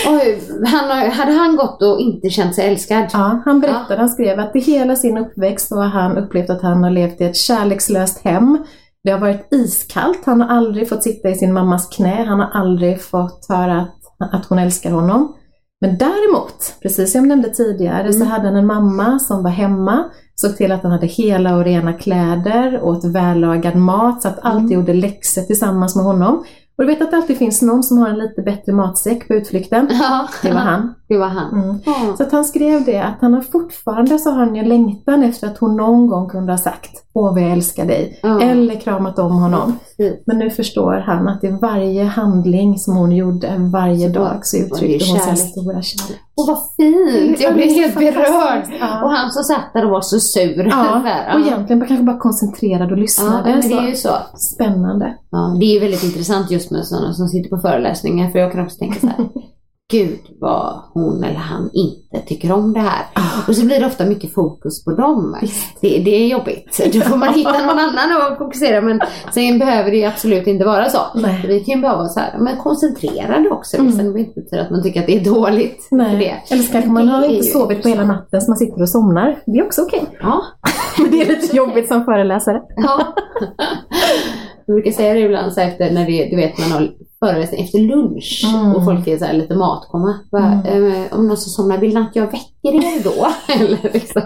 Oj, 0.08 0.42
han, 0.66 1.12
hade 1.12 1.32
han 1.32 1.56
gått 1.56 1.82
och 1.82 2.00
inte 2.00 2.30
känt 2.30 2.56
sig 2.56 2.68
älskad? 2.70 3.08
Ja, 3.14 3.42
han 3.46 3.60
berättade, 3.60 4.00
han 4.00 4.10
skrev 4.10 4.40
att 4.40 4.56
i 4.56 4.60
hela 4.60 4.96
sin 4.96 5.18
uppväxt 5.18 5.68
så 5.68 5.76
har 5.76 5.84
han 6.02 6.18
upplevt 6.18 6.50
att 6.50 6.62
han 6.62 6.84
har 6.84 6.92
levt 6.92 7.22
i 7.22 7.24
ett 7.24 7.36
kärlekslöst 7.38 8.24
hem. 8.26 8.58
Det 9.04 9.12
har 9.12 9.20
varit 9.20 9.48
iskallt, 9.54 10.22
han 10.26 10.42
har 10.42 10.48
aldrig 10.58 10.90
fått 10.90 11.04
sitta 11.04 11.30
i 11.30 11.36
sin 11.36 11.54
mammas 11.54 11.88
knä, 11.88 12.24
han 12.28 12.40
har 12.40 12.50
aldrig 12.54 13.02
fått 13.02 13.46
höra 13.50 13.82
att, 13.82 14.34
att 14.34 14.46
hon 14.46 14.60
älskar 14.60 14.92
honom. 14.92 15.36
Men 15.82 15.98
däremot, 15.98 16.74
precis 16.82 17.12
som 17.12 17.22
jag 17.22 17.28
nämnde 17.28 17.50
tidigare, 17.50 18.14
så 18.14 18.20
Mm. 18.20 18.28
hade 18.28 18.48
han 18.48 18.56
en 18.56 18.66
mamma 18.66 19.20
som 19.20 19.44
var 19.44 19.52
hemma, 19.52 20.04
såg 20.36 20.58
till 20.58 20.72
att 20.72 20.84
han 20.84 20.92
hade 20.92 21.08
hela 21.08 21.56
och 21.56 21.64
rena 21.64 21.94
kläder, 21.94 22.82
åt 22.84 23.06
vällagad 23.06 23.76
mat, 23.76 24.22
så 24.22 24.28
att 24.28 24.40
alltid 24.42 24.72
Mm. 24.72 24.80
gjorde 24.80 24.94
läxor 24.94 25.42
tillsammans 25.42 25.96
med 25.96 26.06
honom. 26.06 26.44
Och 26.78 26.84
du 26.84 26.86
vet 26.86 27.02
att 27.02 27.12
det 27.12 27.18
alltid 27.18 27.38
finns 27.38 27.62
någon 27.62 27.84
som 27.84 27.98
har 27.98 28.10
en 28.10 28.18
lite 28.18 28.42
bättre 28.42 28.74
matsäck 28.74 29.28
på 29.28 29.34
utflykten. 29.34 29.88
Ja, 30.00 30.28
Det 30.42 30.52
var 30.52 30.60
han. 30.60 30.94
Det 31.08 31.18
var 31.18 31.28
han. 31.28 31.62
Mm. 31.64 31.80
Ja. 31.86 32.16
Så 32.18 32.24
att 32.24 32.32
han 32.32 32.46
skrev 32.46 32.86
det 32.86 33.00
att 33.00 33.18
han 33.22 33.34
har 33.34 33.42
fortfarande 33.42 34.20
så 34.20 34.30
har 34.30 34.38
han 34.38 34.56
ju 34.56 34.64
längtan 34.64 35.24
efter 35.24 35.48
att 35.48 35.58
hon 35.58 35.76
någon 35.78 36.08
gång 36.08 36.30
kunde 36.30 36.54
ha 36.54 36.58
sagt 36.58 37.06
Åh 37.14 37.34
vad 37.34 37.42
jag 37.42 37.52
älskar 37.52 37.86
dig. 37.86 38.20
Ja. 38.24 38.42
Eller 38.42 38.76
kramat 38.76 39.20
om 39.20 39.32
honom. 39.32 39.80
Precis. 39.98 40.24
Men 40.26 40.40
nu 40.40 40.50
förstår 40.50 40.94
han 40.94 41.28
att 41.28 41.44
i 41.44 41.58
varje 41.62 42.04
handling 42.04 42.78
som 42.78 42.96
hon 42.98 43.12
gjorde 43.12 43.56
varje 43.58 44.10
dag 44.10 44.40
så 44.46 44.58
uttryckte 44.58 45.12
hon 45.12 45.20
sin 45.20 45.38
stora 45.38 45.82
kärlek. 45.82 46.20
Och 46.38 46.48
vad 46.48 46.58
fint! 46.78 47.40
Jag 47.40 47.52
Ja, 47.52 47.56
blev 47.56 47.70
helt 47.70 47.96
berörd. 47.96 48.66
Ja. 48.80 49.04
Och 49.04 49.10
han 49.12 49.32
som 49.32 49.44
satt 49.44 49.74
där 49.74 49.86
och 49.86 49.92
var 49.92 50.02
så 50.02 50.20
sur. 50.20 50.68
Ja, 50.68 51.02
och 51.34 51.40
egentligen 51.40 51.80
bara- 51.80 51.88
kanske 51.88 52.04
bara 52.06 52.18
koncentrerad 52.20 52.92
och 52.92 52.98
Ja, 52.98 53.02
lyssnade. 53.02 53.52
men 53.52 53.62
det 53.70 53.76
är 53.76 53.88
ju 53.88 53.96
så. 53.96 54.10
Spännande. 54.54 55.18
Ja, 55.32 55.56
det 55.60 55.66
är 55.66 55.74
ju 55.74 55.80
väldigt 55.80 56.04
intressant 56.04 56.52
just 56.52 56.72
med 56.72 56.86
sådana 56.88 57.14
som 57.14 57.28
sitter 57.28 57.50
på 57.50 57.58
föreläsningar 57.58 58.30
för 58.30 58.40
jag 58.40 58.52
kan 58.52 58.64
också 58.66 58.78
tänka 58.78 59.00
så 59.00 59.08
här. 59.08 59.16
Gud 59.96 60.20
vad 60.40 60.82
hon 60.94 61.24
eller 61.24 61.36
han 61.36 61.70
inte 61.74 62.28
tycker 62.28 62.52
om 62.52 62.74
det 62.74 62.80
här. 62.80 63.06
Och 63.48 63.56
så 63.56 63.66
blir 63.66 63.80
det 63.80 63.86
ofta 63.86 64.06
mycket 64.06 64.34
fokus 64.34 64.86
på 64.86 64.92
dem. 64.92 65.38
Det, 65.82 66.00
det 66.06 66.16
är 66.16 66.28
jobbigt. 66.28 66.94
Då 66.94 67.02
får 67.02 67.18
man 67.18 67.34
hitta 67.34 67.66
någon 67.66 67.80
annan 67.80 68.32
att 68.32 68.38
fokusera 68.38 68.82
men 68.82 69.00
sen 69.34 69.60
behöver 69.60 69.92
det 69.92 70.06
absolut 70.06 70.48
inte 70.48 70.66
vara 70.66 70.90
så. 70.90 71.00
Nej. 71.16 71.46
Vi 71.48 71.60
kan 71.60 71.76
ju 71.76 71.82
vara 71.82 72.08
så 72.08 72.20
här, 72.20 72.38
men 72.40 72.58
koncentrerade 72.58 73.50
också. 73.50 73.78
Mm. 73.78 73.88
Mm. 73.88 73.98
Sen 73.98 74.14
det 74.14 74.20
inte 74.20 74.42
betyda 74.42 74.62
att 74.62 74.72
man 74.72 74.84
tycker 74.84 75.00
att 75.00 75.08
det 75.08 75.20
är 75.20 75.26
dåligt. 75.26 75.88
Nej. 75.92 76.44
Eller 76.50 76.64
så 76.64 76.72
kanske 76.72 76.92
man 76.92 77.08
har 77.08 77.26
inte 77.26 77.44
sovit 77.44 77.84
på 77.84 77.90
hela 77.90 78.06
natten 78.06 78.42
så 78.42 78.52
man 78.52 78.58
sitter 78.58 78.82
och 78.82 78.90
somnar. 78.90 79.40
Det 79.46 79.60
är 79.60 79.66
också 79.66 79.82
okej. 79.82 80.04
Ja. 80.20 80.42
Men 80.98 81.12
det 81.12 81.22
är 81.22 81.26
lite 81.26 81.56
jobbigt 81.56 81.88
som 81.88 82.06
föreläsare. 82.06 82.62
Ja. 82.76 83.16
Jag 84.68 84.76
brukar 84.76 84.92
säga 84.92 85.14
det 85.14 85.20
ibland 85.20 85.54
så 85.54 85.62
efter 85.62 85.92
när 85.92 86.06
det, 86.06 86.26
du 86.30 86.36
vet 86.36 86.58
man 86.58 86.72
har 86.72 86.92
föreläsning 87.26 87.64
efter 87.64 87.80
lunch 87.80 88.42
Mm. 88.56 88.76
och 88.76 88.86
folk 88.86 89.08
är 89.08 89.18
så 89.18 89.32
lite 89.34 89.56
matkomma. 89.56 90.20
Bara, 90.32 90.52
eh, 90.68 91.04
om 91.18 91.28
någon 91.28 91.38
som 91.38 91.50
somnar, 91.52 91.78
vill 91.78 91.98
att 91.98 92.16
jag 92.16 92.26
väcker 92.32 92.74
er 92.74 93.04
då? 93.04 93.28
Eller 93.54 93.94
liksom. 93.94 94.22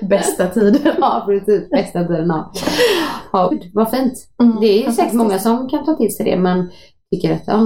Bästa 0.00 0.46
tiden. 0.46 0.80
Ja 1.00 1.22
precis, 1.26 1.70
bästa 1.70 2.04
tiden. 2.04 2.26
Ja. 2.28 2.52
Ja, 3.32 3.52
vad 3.74 3.90
fint. 3.90 4.12
Mm, 4.42 4.56
Det 4.60 4.66
är 4.66 4.86
ju 4.86 4.92
säkert 4.92 5.12
många 5.14 5.38
som 5.38 5.68
kan 5.68 5.84
ta 5.84 5.94
till 5.96 6.16
sig 6.16 6.24
det 6.30 6.36
men 6.36 6.70
tycker 7.14 7.32
att 7.34 7.42
ja, 7.46 7.60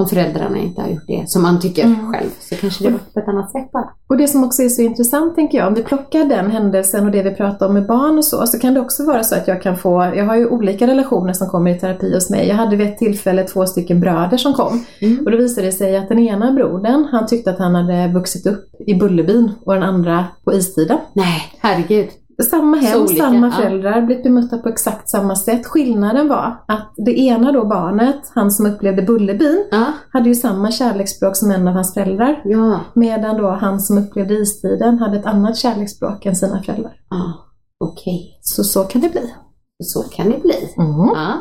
om, 0.00 0.08
föräldrarna 0.08 0.58
inte 0.58 0.82
har 0.82 0.88
gjort 0.88 1.06
det 1.06 1.30
som 1.30 1.42
man 1.42 1.60
tycker 1.60 1.84
Mm. 1.84 2.12
själv 2.12 2.30
så 2.40 2.54
kanske 2.54 2.84
det 2.84 2.90
var 2.90 2.98
på 3.14 3.20
ett 3.20 3.28
annat 3.28 3.52
sätt 3.52 3.72
bara. 3.72 3.88
Och 4.08 4.16
det 4.16 4.28
som 4.28 4.44
också 4.44 4.62
är 4.62 4.68
så 4.68 4.82
intressant 4.82 5.34
tänker 5.34 5.58
jag, 5.58 5.68
om 5.68 5.74
vi 5.74 5.82
plockar 5.82 6.24
den 6.24 6.50
händelsen 6.50 7.06
och 7.06 7.12
det 7.12 7.22
vi 7.22 7.34
pratar 7.34 7.66
om 7.66 7.74
med 7.74 7.86
barn 7.86 8.18
och 8.18 8.24
så, 8.24 8.46
så 8.46 8.58
kan 8.58 8.74
det 8.74 8.80
också 8.80 9.04
vara 9.04 9.22
så 9.22 9.34
att 9.34 9.48
jag 9.48 9.62
kan 9.62 9.76
få, 9.76 10.12
jag 10.16 10.24
har 10.26 10.36
ju 10.36 10.46
olika 10.46 10.86
relationer 10.86 11.32
som 11.32 11.48
kommer 11.48 11.70
i 11.70 11.78
terapi 11.78 12.14
hos 12.14 12.30
mig. 12.30 12.48
Jag 12.48 12.54
hade 12.56 12.76
vid 12.76 12.86
ett 12.86 12.98
tillfälle 12.98 13.44
två 13.44 13.66
stycken 13.66 14.00
bröder 14.00 14.36
som 14.36 14.54
kom. 14.54 14.84
Mm. 15.00 15.24
Och 15.24 15.30
då 15.30 15.36
visade 15.36 15.66
det 15.66 15.72
sig 15.72 15.96
att 15.96 16.08
den 16.08 16.18
ena 16.18 16.52
brodern, 16.52 17.08
han 17.12 17.26
tyckte 17.26 17.50
att 17.50 17.58
han 17.58 17.74
hade 17.74 18.08
vuxit 18.08 18.46
upp 18.46 18.64
i 18.86 18.94
Bullerbyn 18.94 19.50
och 19.66 19.74
den 19.74 19.82
andra 19.82 20.24
på 20.44 20.52
istiden. 20.54 20.98
Nej, 21.12 21.42
herregud. 21.58 22.08
Samma 22.50 22.76
hem, 22.76 23.00
olika, 23.02 23.24
samma 23.24 23.46
ja. 23.46 23.52
föräldrar, 23.52 24.02
blivit 24.02 24.24
bemötta 24.24 24.58
på 24.58 24.68
exakt 24.68 25.10
samma 25.10 25.36
sätt. 25.36 25.66
Skillnaden 25.66 26.28
var 26.28 26.64
att 26.68 26.92
det 26.96 27.18
ena 27.20 27.52
då 27.52 27.64
barnet, 27.66 28.20
han 28.34 28.50
som 28.50 28.66
upplevde 28.66 29.02
Bullerbyn, 29.02 29.64
Ja, 29.70 29.86
hade 30.12 30.28
ju 30.28 30.34
samma 30.34 30.70
kärleksspråk 30.70 31.36
som 31.36 31.50
en 31.50 31.68
av 31.68 31.74
hans 31.74 31.94
föräldrar. 31.94 32.42
ja, 32.44 32.80
Medan 32.94 33.36
då 33.36 33.48
han 33.50 33.80
som 33.80 33.98
upplevde 33.98 34.34
istiden 34.34 34.98
hade 34.98 35.18
ett 35.18 35.26
annat 35.26 35.56
kärleksspråk 35.56 36.26
än 36.26 36.36
sina 36.36 36.62
föräldrar. 36.62 36.92
ja. 37.10 37.32
okej. 37.84 38.38
Så 38.42 38.64
så 38.64 38.84
kan 38.84 39.00
det 39.00 39.08
bli. 39.08 39.34
Så 39.82 40.02
kan 40.02 40.30
det 40.30 40.42
bli. 40.42 40.54
Mm. 40.78 40.96
Ja. 41.14 41.32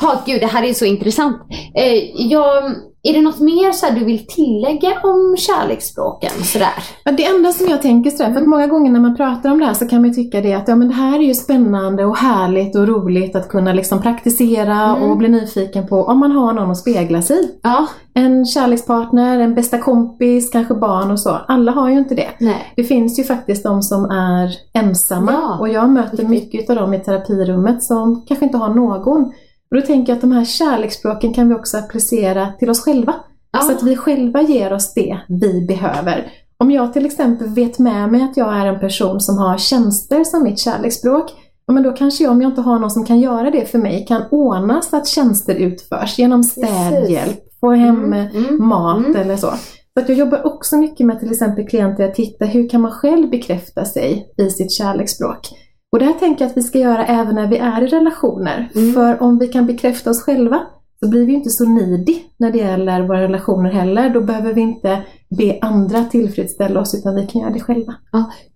Ja, 0.00 0.22
gud, 0.26 0.40
det 0.40 0.46
här 0.46 0.62
är 0.62 0.72
så 0.74 0.84
intressant. 0.84 1.36
Eh, 1.74 2.26
jag, 2.30 2.64
är 3.08 3.12
det 3.12 3.20
något 3.22 3.40
mer 3.40 3.72
så 3.72 3.86
du 3.94 4.04
vill 4.04 4.26
tillägga 4.26 4.88
om 5.04 5.36
kärleksspråken? 5.38 6.30
Sådär? 6.44 6.72
Det 7.16 7.24
enda 7.26 7.52
som 7.52 7.68
jag 7.68 7.82
tänker 7.82 8.10
sådär, 8.10 8.32
för 8.32 8.40
att 8.40 8.46
många 8.48 8.66
gånger 8.66 8.90
när 8.92 9.00
man 9.00 9.16
pratar 9.16 9.50
om 9.50 9.58
det 9.58 9.64
här 9.66 9.74
så 9.74 9.88
kan 9.88 10.02
man 10.02 10.14
tycka 10.14 10.40
det 10.40 10.52
att 10.54 10.68
ja, 10.68 10.76
men 10.76 10.88
det 10.88 10.94
här 10.94 11.18
är 11.18 11.22
ju 11.22 11.34
spännande 11.34 12.04
och 12.04 12.16
härligt 12.16 12.76
och 12.76 12.88
roligt 12.88 13.36
att 13.36 13.48
kunna 13.48 13.72
liksom 13.72 14.02
praktisera 14.02 14.76
Mm. 14.96 15.10
och 15.10 15.16
bli 15.16 15.28
nyfiken 15.28 15.86
på 15.86 16.02
om 16.02 16.18
man 16.18 16.32
har 16.32 16.52
någon 16.52 16.70
att 16.70 16.78
spegla 16.78 17.22
sig 17.22 17.36
i. 17.36 17.48
Ja, 17.62 17.86
En 18.14 18.46
kärlekspartner, 18.46 19.38
en 19.40 19.54
bästa 19.54 19.78
kompis, 19.78 20.50
kanske 20.50 20.74
barn 20.74 21.10
och 21.10 21.20
så. 21.20 21.30
Alla 21.48 21.72
har 21.72 21.88
ju 21.90 21.98
inte 21.98 22.14
det. 22.14 22.28
nej. 22.40 22.72
Det 22.76 22.84
finns 22.84 23.18
ju 23.18 23.24
faktiskt 23.24 23.62
de 23.62 23.82
som 23.82 24.04
är 24.04 24.50
ensamma 24.72 25.32
Ja, 25.32 25.56
och 25.60 25.68
jag 25.68 25.90
möter 25.90 26.24
mycket 26.24 26.70
av 26.70 26.76
dem 26.76 26.94
i 26.94 26.98
terapirummet 27.00 27.82
som 27.82 28.24
kanske 28.28 28.44
inte 28.46 28.58
har 28.58 28.74
någon. 28.74 29.32
Och 29.70 29.76
då 29.76 29.82
tänker 29.82 30.12
jag 30.12 30.16
att 30.16 30.20
de 30.20 30.32
här 30.32 30.44
kärleksspråken 30.44 31.34
kan 31.34 31.48
vi 31.48 31.54
också 31.54 31.78
applicera 31.78 32.52
till 32.58 32.70
oss 32.70 32.84
själva. 32.84 33.14
Ja. 33.52 33.60
Så 33.60 33.72
att 33.72 33.82
vi 33.82 33.96
själva 33.96 34.42
ger 34.42 34.72
oss 34.72 34.94
det 34.94 35.18
vi 35.28 35.66
behöver. 35.66 36.32
Om 36.58 36.70
jag 36.70 36.92
till 36.92 37.06
exempel 37.06 37.48
vet 37.48 37.78
med 37.78 38.12
mig 38.12 38.22
att 38.22 38.36
jag 38.36 38.56
är 38.56 38.66
en 38.66 38.80
person 38.80 39.20
som 39.20 39.38
har 39.38 39.58
tjänster 39.58 40.24
som 40.24 40.42
mitt 40.42 40.58
kärleksspråk, 40.58 41.30
ja, 41.66 41.74
men 41.74 41.82
då 41.82 41.92
kanske 41.92 42.24
jag, 42.24 42.32
om 42.32 42.42
jag 42.42 42.50
inte 42.50 42.60
har 42.60 42.78
någon 42.78 42.90
som 42.90 43.04
kan 43.04 43.20
göra 43.20 43.50
det 43.50 43.70
för 43.70 43.78
mig, 43.78 44.04
kan 44.08 44.22
ordna 44.30 44.82
så 44.82 44.96
att 44.96 45.06
tjänster 45.06 45.54
utförs 45.54 46.18
genom 46.18 46.44
städhjälp, 46.44 47.40
få 47.60 47.70
hem 47.70 48.04
Mm, 48.04 48.26
mm, 48.36 48.68
mat 48.68 49.06
mm. 49.06 49.16
eller 49.16 49.36
så. 49.36 49.50
Så 49.94 50.00
att 50.00 50.08
jag 50.08 50.18
jobbar 50.18 50.46
också 50.46 50.76
mycket 50.76 51.06
med 51.06 51.20
till 51.20 51.30
exempel 51.30 51.68
klienter 51.68 52.04
att 52.04 52.14
titta 52.14 52.44
hur 52.44 52.68
kan 52.68 52.80
man 52.80 52.92
själv 52.92 53.30
bekräfta 53.30 53.84
sig 53.84 54.32
i 54.38 54.50
sitt 54.50 54.72
kärleksspråk. 54.72 55.48
Och 55.92 55.98
det 55.98 56.04
här 56.04 56.12
tänker 56.12 56.44
jag 56.44 56.50
att 56.50 56.56
vi 56.56 56.62
ska 56.62 56.78
göra 56.78 57.06
även 57.06 57.34
när 57.34 57.46
vi 57.46 57.56
är 57.58 57.82
i 57.82 57.86
relationer. 57.86 58.68
Mm. 58.74 58.92
För 58.94 59.22
om 59.22 59.38
vi 59.38 59.48
kan 59.48 59.66
bekräfta 59.66 60.10
oss 60.10 60.22
själva 60.22 60.60
så 61.00 61.08
blir 61.08 61.26
vi 61.26 61.32
inte 61.34 61.50
så 61.50 61.64
needy 61.64 62.18
när 62.36 62.50
det 62.52 62.58
gäller 62.58 63.02
våra 63.02 63.22
relationer 63.22 63.70
heller. 63.72 64.10
Då 64.10 64.20
behöver 64.20 64.52
vi 64.54 64.60
inte 64.60 65.02
be 65.38 65.58
andra 65.60 66.04
tillfredsställa 66.04 66.80
oss 66.80 66.94
utan 66.94 67.14
vi 67.14 67.26
kan 67.26 67.40
göra 67.42 67.50
det 67.52 67.60
själva. 67.60 67.94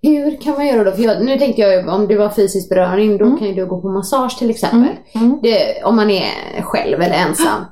Hur 0.02 0.40
kan 0.40 0.54
man 0.54 0.66
göra 0.66 0.84
då? 0.84 0.92
För 0.92 1.02
jag, 1.02 1.24
nu 1.24 1.38
tänkte 1.38 1.62
jag 1.62 1.88
om 1.88 2.06
det 2.08 2.16
var 2.16 2.28
fysisk 2.28 2.68
beröring, 2.68 3.18
då 3.18 3.24
Mm. 3.24 3.38
kan 3.38 3.48
ju 3.48 3.54
du 3.54 3.66
gå 3.66 3.80
på 3.80 3.88
massage 3.88 4.38
till 4.38 4.50
exempel. 4.50 4.90
Mm. 5.14 5.38
Det, 5.42 5.84
om 5.84 5.96
man 5.96 6.10
är 6.10 6.62
själv 6.62 7.00
eller 7.00 7.14
ensam. 7.28 7.64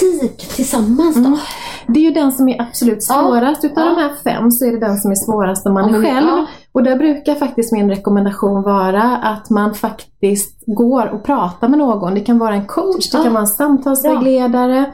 Tid 0.00 0.38
tillsammans 0.38 1.14
då? 1.16 1.20
Mm. 1.26 1.38
Det 1.86 2.00
är 2.00 2.04
ju 2.04 2.10
den 2.10 2.32
som 2.32 2.48
är 2.48 2.60
absolut 2.62 3.06
Ja. 3.08 3.14
svårast. 3.22 3.64
Utav 3.64 3.84
Ja. 3.84 3.90
de 3.94 4.00
här 4.02 4.12
fem 4.24 4.50
så 4.50 4.64
är 4.66 4.72
det 4.72 4.78
den 4.80 4.96
som 4.98 5.10
är 5.10 5.14
svårast 5.14 5.66
om 5.66 5.74
man 5.74 5.90
Ja, 5.92 5.98
är 5.98 6.02
själv. 6.02 6.26
ja. 6.28 6.46
Och 6.72 6.82
där 6.82 6.96
brukar 6.96 7.34
faktiskt 7.34 7.72
min 7.72 7.88
rekommendation 7.90 8.62
vara 8.62 9.02
att 9.16 9.50
man 9.50 9.74
faktiskt 9.74 10.62
går 10.66 11.06
och 11.06 11.24
pratar 11.24 11.68
med 11.68 11.78
någon. 11.78 12.14
Det 12.14 12.20
kan 12.20 12.38
vara 12.38 12.54
en 12.54 12.66
coach, 12.66 13.10
det 13.10 13.18
Ja. 13.18 13.24
kan 13.24 13.32
vara 13.32 13.40
en 13.42 13.46
samtalsvägledare. 13.48 14.92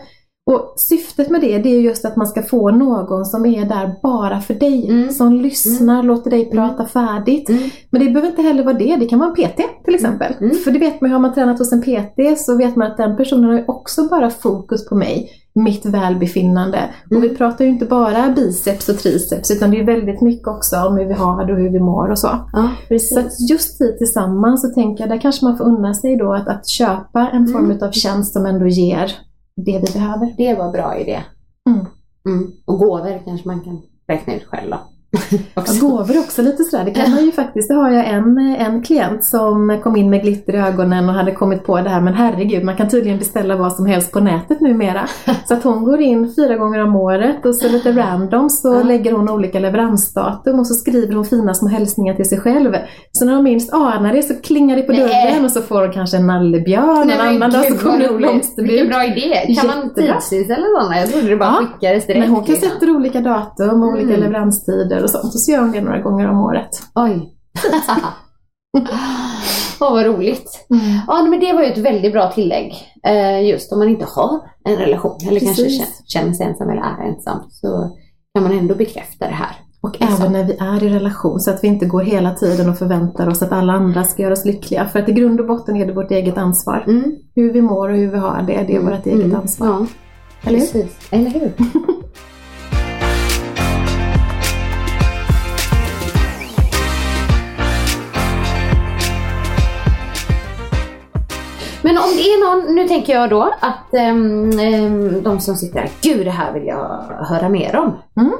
Och 0.55 0.74
syftet 0.76 1.30
med 1.30 1.40
det, 1.40 1.59
det 1.59 1.68
är 1.68 1.80
just 1.80 2.05
att 2.05 2.16
man 2.16 2.26
ska 2.26 2.42
få 2.42 2.70
någon 2.70 3.24
som 3.24 3.46
är 3.46 3.64
där 3.64 3.94
bara 4.03 4.40
för 4.40 4.55
dig. 4.55 4.88
Mm. 4.90 5.11
Som 5.11 5.32
lyssnar, 5.32 6.03
låter 6.03 6.30
dig 6.30 6.50
prata 6.50 6.86
färdigt. 6.86 7.48
Mm. 7.48 7.62
Men 7.90 8.00
det 8.00 8.11
behöver 8.11 8.28
inte 8.28 8.42
heller 8.42 8.64
vara 8.64 8.74
det, 8.78 8.96
det 8.96 9.07
kan 9.07 9.18
vara 9.18 9.30
en 9.30 9.34
PT 9.36 9.61
till 9.84 9.94
exempel. 9.94 10.34
Mm. 10.40 10.57
För 10.57 10.70
det 10.70 10.78
vet 10.78 11.00
man 11.00 11.11
ju, 11.11 11.14
har 11.14 11.20
man 11.20 11.34
tränat 11.34 11.59
hos 11.59 11.72
en 11.72 11.82
PT 11.82 12.38
så 12.38 12.57
vet 12.57 12.76
man 12.76 12.90
att 12.90 12.96
den 12.96 13.16
personen 13.16 13.44
har 13.50 13.64
också 13.70 14.09
bara 14.09 14.30
fokus 14.30 14.88
på 14.88 14.94
mig, 14.94 15.30
mitt 15.55 15.86
välbefinnande. 15.86 16.78
Mm. 16.78 17.16
Och 17.16 17.24
vi 17.24 17.36
pratar 17.36 17.64
ju 17.64 17.70
inte 17.70 17.84
bara 17.84 18.28
biceps 18.36 18.88
och 18.88 18.98
triceps 18.98 19.50
utan 19.50 19.70
det 19.70 19.80
är 19.80 19.84
väldigt 19.86 20.20
mycket 20.20 20.48
också 20.48 20.76
om 20.76 20.96
hur 20.96 21.05
vi 21.07 21.14
har 21.14 21.44
det 21.46 21.53
och 21.53 21.59
hur 21.59 21.70
vi 21.70 21.80
mår 21.80 22.11
och 22.11 22.18
så. 22.18 22.28
Ja, 22.53 22.98
Så 22.98 23.22
just 23.50 23.78
tid 23.78 23.98
tillsammans 23.98 24.62
så 24.62 24.68
tänker 24.68 25.03
jag, 25.03 25.11
där 25.11 25.20
kanske 25.20 25.44
man 25.44 25.57
får 25.59 25.64
unna 25.64 25.94
sig 25.94 26.16
då 26.16 26.32
att, 26.32 26.48
att 26.48 26.68
köpa 26.68 27.28
en 27.32 27.48
form 27.48 27.64
Mm. 27.64 27.78
av 27.82 27.90
tjänst 27.90 28.32
som 28.32 28.46
ändå 28.46 28.66
ger 28.66 29.12
det 29.55 29.78
vi 29.78 29.92
behöver. 29.92 30.34
Det 30.36 30.55
var 30.55 30.72
bra 30.72 30.98
idé. 30.98 31.22
Mm. 31.70 31.86
Mm. 32.26 32.53
Och 32.64 32.78
gåvor 32.78 33.22
kanske 33.24 33.48
man 33.48 33.61
kan 33.61 33.82
räkna 34.07 34.34
ut 34.34 34.44
själv 34.44 34.70
då. 34.70 34.91
Också. 35.54 35.86
Gåvor 35.86 36.18
också 36.18 36.42
lite 36.42 36.64
sådär, 36.64 36.84
det 36.84 36.90
kan 36.90 37.10
man 37.10 37.24
ju 37.24 37.32
faktiskt. 37.32 37.68
Det 37.68 37.74
har 37.74 37.90
jag 37.90 38.08
en, 38.08 38.38
en 38.38 38.82
klient 38.82 39.24
som 39.24 39.80
kom 39.82 39.96
in 39.96 40.10
med 40.10 40.22
glitter 40.22 40.52
i 40.54 40.56
ögonen 40.56 41.08
och 41.08 41.14
hade 41.14 41.32
kommit 41.32 41.64
på 41.64 41.76
det 41.80 41.88
här, 41.90 42.00
men 42.00 42.14
herregud, 42.14 42.64
man 42.64 42.76
kan 42.76 42.88
tydligen 42.88 43.18
beställa 43.18 43.56
vad 43.56 43.72
som 43.72 43.86
helst 43.86 44.12
på 44.12 44.20
nätet 44.20 44.60
numera. 44.60 45.06
Så 45.48 45.54
att 45.54 45.62
hon 45.64 45.84
går 45.84 46.00
in 46.00 46.32
fyra 46.36 46.56
gånger 46.56 46.82
om 46.84 46.96
året 46.96 47.46
och 47.46 47.54
så 47.56 47.68
lite 47.68 47.92
random 47.92 48.50
så 48.50 48.74
Ja. 48.74 48.82
lägger 48.82 49.12
hon 49.12 49.30
olika 49.30 49.58
leveransdatum 49.58 50.58
och 50.58 50.66
så 50.66 50.74
skriver 50.74 51.14
hon 51.14 51.24
fina 51.24 51.54
små 51.54 51.68
hälsningar 51.68 52.14
till 52.14 52.28
sig 52.28 52.40
själv. 52.40 52.74
Så 53.12 53.24
när 53.24 53.34
hon 53.34 53.44
minst 53.44 53.72
anar 53.72 54.12
det 54.12 54.22
så 54.22 54.34
klingar 54.42 54.76
det 54.76 54.82
på 54.82 54.92
dörren 54.92 55.44
och 55.44 55.50
så 55.50 55.62
får 55.62 55.80
hon 55.82 55.92
kanske 55.92 56.16
en 56.16 56.26
nallebjörn 56.26 57.10
en 57.10 57.20
annan 57.20 57.50
dag 57.50 57.64
så 57.64 57.78
kommer 57.78 57.98
det 57.98 58.06
roligt. 58.08 58.16
blomsterbud. 58.18 58.70
Vilken 58.70 58.88
bra 58.88 59.04
idé. 59.04 59.54
Kan 59.60 59.66
man 59.66 59.76
Jättebra. 59.88 60.20
tidsinställa 60.20 60.66
sådana? 60.80 60.96
Jag 61.00 61.08
trodde 61.12 61.28
det 61.28 61.36
bara 61.36 61.48
Ja, 61.60 61.66
skickades 61.66 62.06
direkt. 62.06 62.20
Men 62.20 62.30
hon 62.30 62.44
kan 62.44 62.54
liksom. 62.54 62.70
sätta 62.70 62.92
olika 62.92 63.20
datum 63.20 63.82
och 63.82 63.88
olika 63.88 64.08
Mm. 64.14 64.20
leveranstider 64.20 65.01
och 65.03 65.11
sånt. 65.11 65.24
Och 65.34 65.40
så 65.40 65.53
gör 65.53 65.61
hon 65.61 65.72
det 65.72 65.80
några 65.80 66.00
gånger 66.00 66.28
om 66.30 66.40
året. 66.40 66.70
Oj. 66.94 67.34
Åh, 69.80 69.90
vad 69.92 70.07
roligt. 70.07 70.66
Ja, 71.07 71.22
men 71.22 71.40
det 71.40 71.53
var 71.53 71.62
ju 71.62 71.68
ett 71.72 71.78
väldigt 71.78 72.12
bra 72.12 72.32
tillägg. 72.32 72.74
Eh, 73.07 73.48
just 73.48 73.72
om 73.72 73.78
man 73.78 73.88
inte 73.88 74.05
har 74.09 74.40
en 74.64 74.76
relation 74.76 75.18
eller 75.28 75.40
kanske 75.40 75.62
Precis. 75.62 75.78
känner, 75.78 75.92
känner 76.07 76.32
sig 76.32 76.46
ensam 76.46 76.70
eller 76.70 76.82
är 76.82 77.09
ensam 77.09 77.38
så 77.50 77.96
kan 78.34 78.42
man 78.42 78.59
ändå 78.59 78.74
bekräfta 78.74 79.26
det 79.26 79.34
här. 79.34 79.57
Och 79.82 80.00
Liksom. 80.00 80.16
även 80.20 80.32
när 80.32 80.44
vi 80.44 80.53
är 80.61 80.82
i 80.84 80.88
relation 80.88 81.40
så 81.40 81.50
att 81.50 81.64
vi 81.64 81.68
inte 81.68 81.86
går 81.86 82.00
hela 82.03 82.34
tiden 82.34 82.70
och 82.70 82.78
förväntar 82.78 83.28
oss 83.28 83.42
att 83.42 83.53
alla 83.53 83.72
andra 83.72 84.05
ska 84.05 84.22
göra 84.22 84.32
oss 84.32 84.44
lyckliga. 84.44 84.86
För 84.88 84.98
att 84.98 85.09
i 85.09 85.12
grund 85.12 85.40
och 85.40 85.46
botten 85.46 85.76
är 85.76 85.86
det 85.86 85.92
vårt 85.92 86.11
eget 86.11 86.38
ansvar. 86.38 86.84
Mm. 86.88 87.12
Hur 87.34 87.53
vi 87.53 87.62
mår 87.62 87.88
och 87.88 87.96
hur 87.96 88.11
vi 88.11 88.18
har 88.18 88.42
det, 88.42 88.64
det 88.66 88.76
är 88.76 88.80
vårt 88.80 89.07
eget 89.07 89.24
Mm. 89.24 89.36
ansvar. 89.40 89.66
Ja, 89.66 89.86
Eller 90.48 90.59
hur? 90.59 90.66
precis. 90.66 90.96
Eller 91.11 91.30
hur? 91.30 91.53
Men 101.83 101.97
om 101.99 102.11
det 102.16 102.22
är 102.22 102.41
någon, 102.64 102.74
nu 102.74 102.89
tänker 102.89 103.12
jag 103.12 103.30
då 103.30 103.43
att 103.61 103.95
ehm, 103.95 104.51
de 105.22 105.41
som 105.41 105.57
sitter 105.57 105.80
här, 105.80 105.91
gud 106.03 106.26
det 106.26 106.30
här 106.30 106.53
vill 106.53 106.66
jag 106.66 107.03
höra 107.28 107.49
mer 107.49 107.76
om. 107.76 107.99
Mm. 108.20 108.33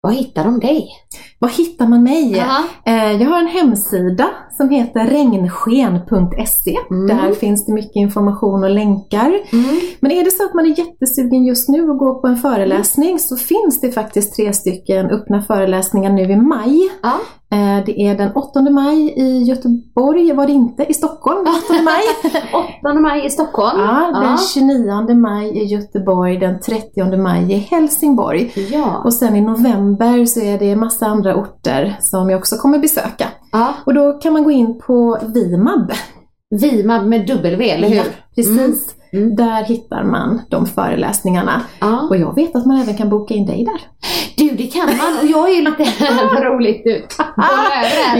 Var 0.00 0.10
hittar 0.10 0.44
de 0.44 0.60
dig? 0.60 0.88
Var 1.38 1.48
hittar 1.48 1.86
man 1.86 2.02
mig? 2.02 2.36
Jaha. 2.36 2.64
Eh, 2.86 3.22
Jag 3.22 3.30
har 3.30 3.38
en 3.38 3.46
hemsida 3.46 4.30
som 4.58 4.68
heter 4.70 5.00
regnsken.se. 5.06 6.76
Mm. 6.90 7.06
Där 7.06 7.32
finns 7.34 7.66
det 7.66 7.72
mycket 7.72 7.96
information 7.96 8.64
och 8.64 8.70
länkar. 8.70 9.26
Mm. 9.52 9.80
Men 10.00 10.10
är 10.12 10.24
det 10.24 10.30
så 10.30 10.44
att 10.44 10.54
man 10.54 10.64
är 10.64 10.78
jättesugen 10.78 11.44
just 11.44 11.68
nu 11.68 11.90
att 11.90 11.98
gå 11.98 12.20
på 12.20 12.26
en 12.26 12.36
föreläsning 12.36 13.18
så 13.18 13.36
finns 13.36 13.80
det 13.80 13.90
faktiskt 13.92 14.36
tre 14.36 14.52
stycken 14.52 15.06
öppna 15.10 15.42
föreläsningar 15.42 16.10
nu 16.10 16.22
i 16.22 16.36
maj. 16.36 16.90
Ja. 17.02 17.14
Eh, 17.52 17.84
Det 17.86 18.00
är 18.00 18.14
den 18.18 18.32
8 18.32 18.60
maj 18.70 19.12
i 19.16 19.42
Göteborg, 19.42 20.32
var 20.32 20.46
det 20.46 20.52
inte, 20.52 20.82
i 20.84 20.94
Stockholm 20.94 21.44
den 21.44 21.54
8 21.54 21.82
maj. 21.84 22.02
8 22.92 23.00
maj 23.00 23.26
i 23.26 23.30
Stockholm. 23.30 23.80
Ja, 23.80 24.20
den 24.20 24.38
29 24.54 25.14
maj 25.14 25.48
i 25.62 25.64
Göteborg, 25.64 26.36
den 26.38 26.60
30 26.60 27.16
maj 27.16 27.52
i 27.52 27.56
Helsingborg. 27.58 28.52
ja. 28.72 29.02
Och 29.04 29.14
sen 29.14 29.36
i 29.36 29.40
november 29.40 30.24
så 30.24 30.40
är 30.40 30.58
det 30.58 30.76
massa 30.76 31.06
andra 31.06 31.36
orter 31.36 31.96
som 32.00 32.30
jag 32.30 32.38
också 32.38 32.56
kommer 32.56 32.78
besöka. 32.78 33.26
Ja. 33.52 33.74
Och 33.86 33.94
då 33.94 34.12
kan 34.12 34.32
man 34.32 34.44
gå 34.44 34.50
in 34.50 34.78
på 34.78 35.18
Vimab. 35.34 35.92
Vimab 36.50 37.06
med 37.06 37.26
W, 37.26 37.70
eller 37.70 37.88
hur? 37.88 37.96
Ja, 37.96 38.02
precis. 38.34 38.58
Mm. 38.58 38.74
Där 39.36 39.64
hittar 39.64 40.04
man 40.04 40.40
de 40.50 40.66
föreläsningarna. 40.66 41.62
Ja. 41.80 42.06
Och 42.10 42.16
jag 42.16 42.34
vet 42.34 42.56
att 42.56 42.66
man 42.66 42.80
även 42.80 42.96
kan 42.96 43.08
boka 43.08 43.34
in 43.34 43.46
dig 43.46 43.64
där. 43.64 43.80
Du, 44.36 44.50
det 44.56 44.66
kan 44.66 44.86
man 44.86 45.18
och 45.22 45.26
jag 45.26 45.50
är 45.50 45.54
ju 45.54 45.62
lite 45.62 45.86
vad 46.32 46.42
roligt 46.54 46.82
du. 46.84 47.06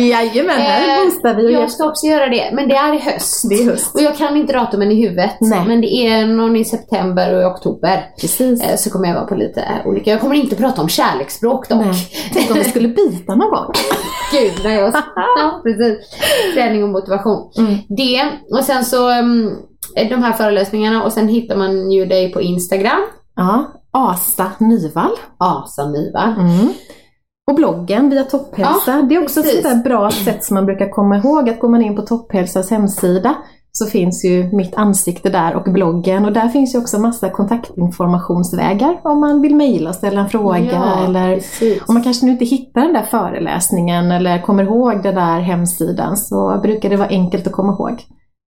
Jajamän, 0.00 0.60
här 0.60 0.98
Eh, 0.98 1.04
boostar 1.04 1.34
vi 1.34 1.52
Jag 1.52 1.70
ska 1.70 1.84
också 1.88 2.06
göra 2.06 2.26
det, 2.28 2.50
men 2.52 2.68
det 2.68 2.74
är 2.74 2.94
i 2.94 2.98
höst. 2.98 3.48
Det 3.48 3.54
är 3.54 3.64
höst. 3.70 3.94
Och 3.94 4.02
jag 4.02 4.16
kan 4.16 4.36
inte 4.36 4.52
datumen 4.52 4.92
i 4.92 5.02
huvudet, 5.02 5.36
Nej. 5.40 5.64
men 5.66 5.80
det 5.80 5.92
är 6.06 6.26
någon 6.26 6.56
i 6.56 6.64
september 6.64 7.34
och 7.34 7.42
i 7.42 7.44
oktober. 7.44 8.04
Precis. 8.20 8.62
Eh, 8.64 8.76
Så 8.76 8.90
kommer 8.90 9.08
jag 9.08 9.14
vara 9.14 9.24
på 9.26 9.34
lite 9.34 9.64
olika, 9.84 10.10
jag 10.10 10.20
kommer 10.20 10.34
inte 10.34 10.56
prata 10.56 10.82
om 10.82 10.88
kärleksspråk 10.88 11.68
dock. 11.68 11.84
Nej. 11.84 12.08
Tänk 12.32 12.50
om 12.50 12.56
vi 12.56 12.64
skulle 12.64 12.88
byta 12.88 13.34
någon 13.34 13.50
gång. 13.50 13.72
Gud, 14.32 14.52
när 14.64 14.70
jag... 14.80 14.92
ja, 15.16 15.60
precis. 15.64 15.98
Träning 16.54 16.82
och 16.82 16.88
motivation. 16.88 17.50
Mm. 17.58 17.74
Det, 17.88 18.22
och 18.58 18.64
sen 18.64 18.84
så 18.84 19.10
um, 19.20 19.56
de 19.94 20.22
här 20.22 20.32
föreläsningarna 20.32 21.02
och 21.04 21.12
sen 21.12 21.28
hittar 21.28 21.56
man 21.56 21.90
ju 21.90 22.04
dig 22.06 22.32
på 22.32 22.40
Instagram. 22.40 23.00
Ja, 23.36 23.64
Asa 23.90 24.52
Nyvall. 24.58 25.12
Asa 25.38 25.86
Nyvall. 25.88 26.32
Mm. 26.38 26.68
Och 27.50 27.54
bloggen 27.54 28.10
via 28.10 28.24
Topphälsa. 28.24 29.02
det 29.08 29.14
är 29.14 29.22
också 29.22 29.40
ett 29.40 29.46
precis. 29.46 29.62
sånt 29.62 29.84
där 29.84 29.90
bra 29.90 30.10
sätt 30.10 30.44
som 30.44 30.54
man 30.54 30.66
brukar 30.66 30.90
komma 30.90 31.16
ihåg 31.16 31.48
att 31.50 31.60
går 31.60 31.68
man 31.68 31.82
in 31.82 31.96
på 31.96 32.02
Topphälsas 32.02 32.70
hemsida 32.70 33.34
så 33.72 33.86
finns 33.86 34.24
ju 34.24 34.52
mitt 34.52 34.74
ansikte 34.74 35.28
där 35.30 35.54
och 35.54 35.72
bloggen 35.72 36.24
och 36.24 36.32
där 36.32 36.48
finns 36.48 36.74
ju 36.74 36.78
också 36.78 36.98
massa 36.98 37.30
kontaktinformationsvägar 37.30 39.00
om 39.04 39.20
man 39.20 39.40
vill 39.42 39.56
mejla 39.56 39.90
och 39.90 39.96
ställa 39.96 40.20
en 40.20 40.28
fråga 40.28 40.58
Ja, 40.72 41.04
eller 41.04 41.34
precis. 41.34 41.82
om 41.88 41.94
man 41.94 42.02
kanske 42.02 42.26
nu 42.26 42.32
inte 42.32 42.44
hittar 42.44 42.80
den 42.80 42.92
där 42.92 43.02
föreläsningen 43.02 44.12
eller 44.12 44.42
kommer 44.42 44.62
ihåg 44.62 45.02
den 45.02 45.14
där 45.14 45.40
hemsidan 45.40 46.16
så 46.16 46.58
brukar 46.62 46.90
det 46.90 46.96
vara 46.96 47.08
enkelt 47.08 47.46
att 47.46 47.52
komma 47.52 47.72
ihåg. 47.72 48.02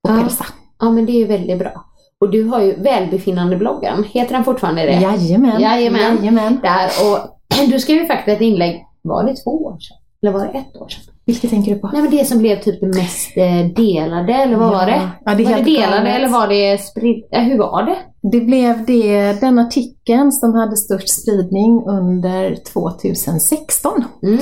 Ja. 0.07 0.09
Topphälsa. 0.15 0.45
Ja 0.81 0.91
men 0.91 1.05
det 1.05 1.11
är 1.11 1.19
ju 1.19 1.25
väldigt 1.25 1.59
bra. 1.59 1.85
Och 2.19 2.29
du 2.31 2.43
har 2.43 2.61
ju 2.61 2.75
välbefinnande-bloggen, 2.75 4.03
heter 4.03 4.33
den 4.33 4.43
fortfarande 4.43 4.81
det? 4.81 4.91
Jajamän. 4.91 5.61
Jajamän. 5.61 6.17
Jajamän. 6.17 6.59
Där 6.63 6.85
och 6.85 7.19
du 7.71 7.79
skrev 7.79 7.97
ju 7.97 8.07
faktiskt 8.07 8.35
ett 8.35 8.41
inlägg, 8.41 8.85
var 9.01 9.23
det 9.23 9.35
två 9.35 9.51
år 9.65 9.77
sedan? 9.79 9.97
Eller 10.23 10.31
var 10.33 10.39
det 10.39 10.59
ett 10.59 10.75
år 10.81 10.87
sedan? 10.89 11.13
Vilket 11.25 11.49
tänker 11.49 11.73
du 11.75 11.79
på? 11.79 11.89
Nej 11.93 12.01
men 12.01 12.11
det 12.11 12.25
som 12.25 12.37
blev 12.39 12.61
typ 12.61 12.79
det 12.79 12.87
mest 12.87 13.37
eh, 13.37 13.65
delade, 13.83 14.33
eller 14.33 14.55
vad 14.55 14.67
Ja. 14.67 14.71
var 14.71 14.85
det? 14.85 15.09
Ja, 15.25 15.35
det 15.35 15.43
var 15.43 15.51
det 15.57 15.63
delade 15.63 15.97
galet. 15.97 16.15
eller 16.15 16.27
var 16.29 16.47
det 16.47 16.81
spritt? 16.81 17.27
Ja, 17.31 17.39
hur 17.39 17.57
var 17.57 17.83
det? 17.83 17.95
Det 18.31 18.41
blev 18.41 18.85
det, 18.85 19.33
den 19.41 19.59
artikeln 19.59 20.31
som 20.31 20.53
hade 20.53 20.77
störst 20.77 21.09
spridning 21.21 21.83
under 21.87 22.55
2016. 22.73 24.03
Mm. 24.23 24.37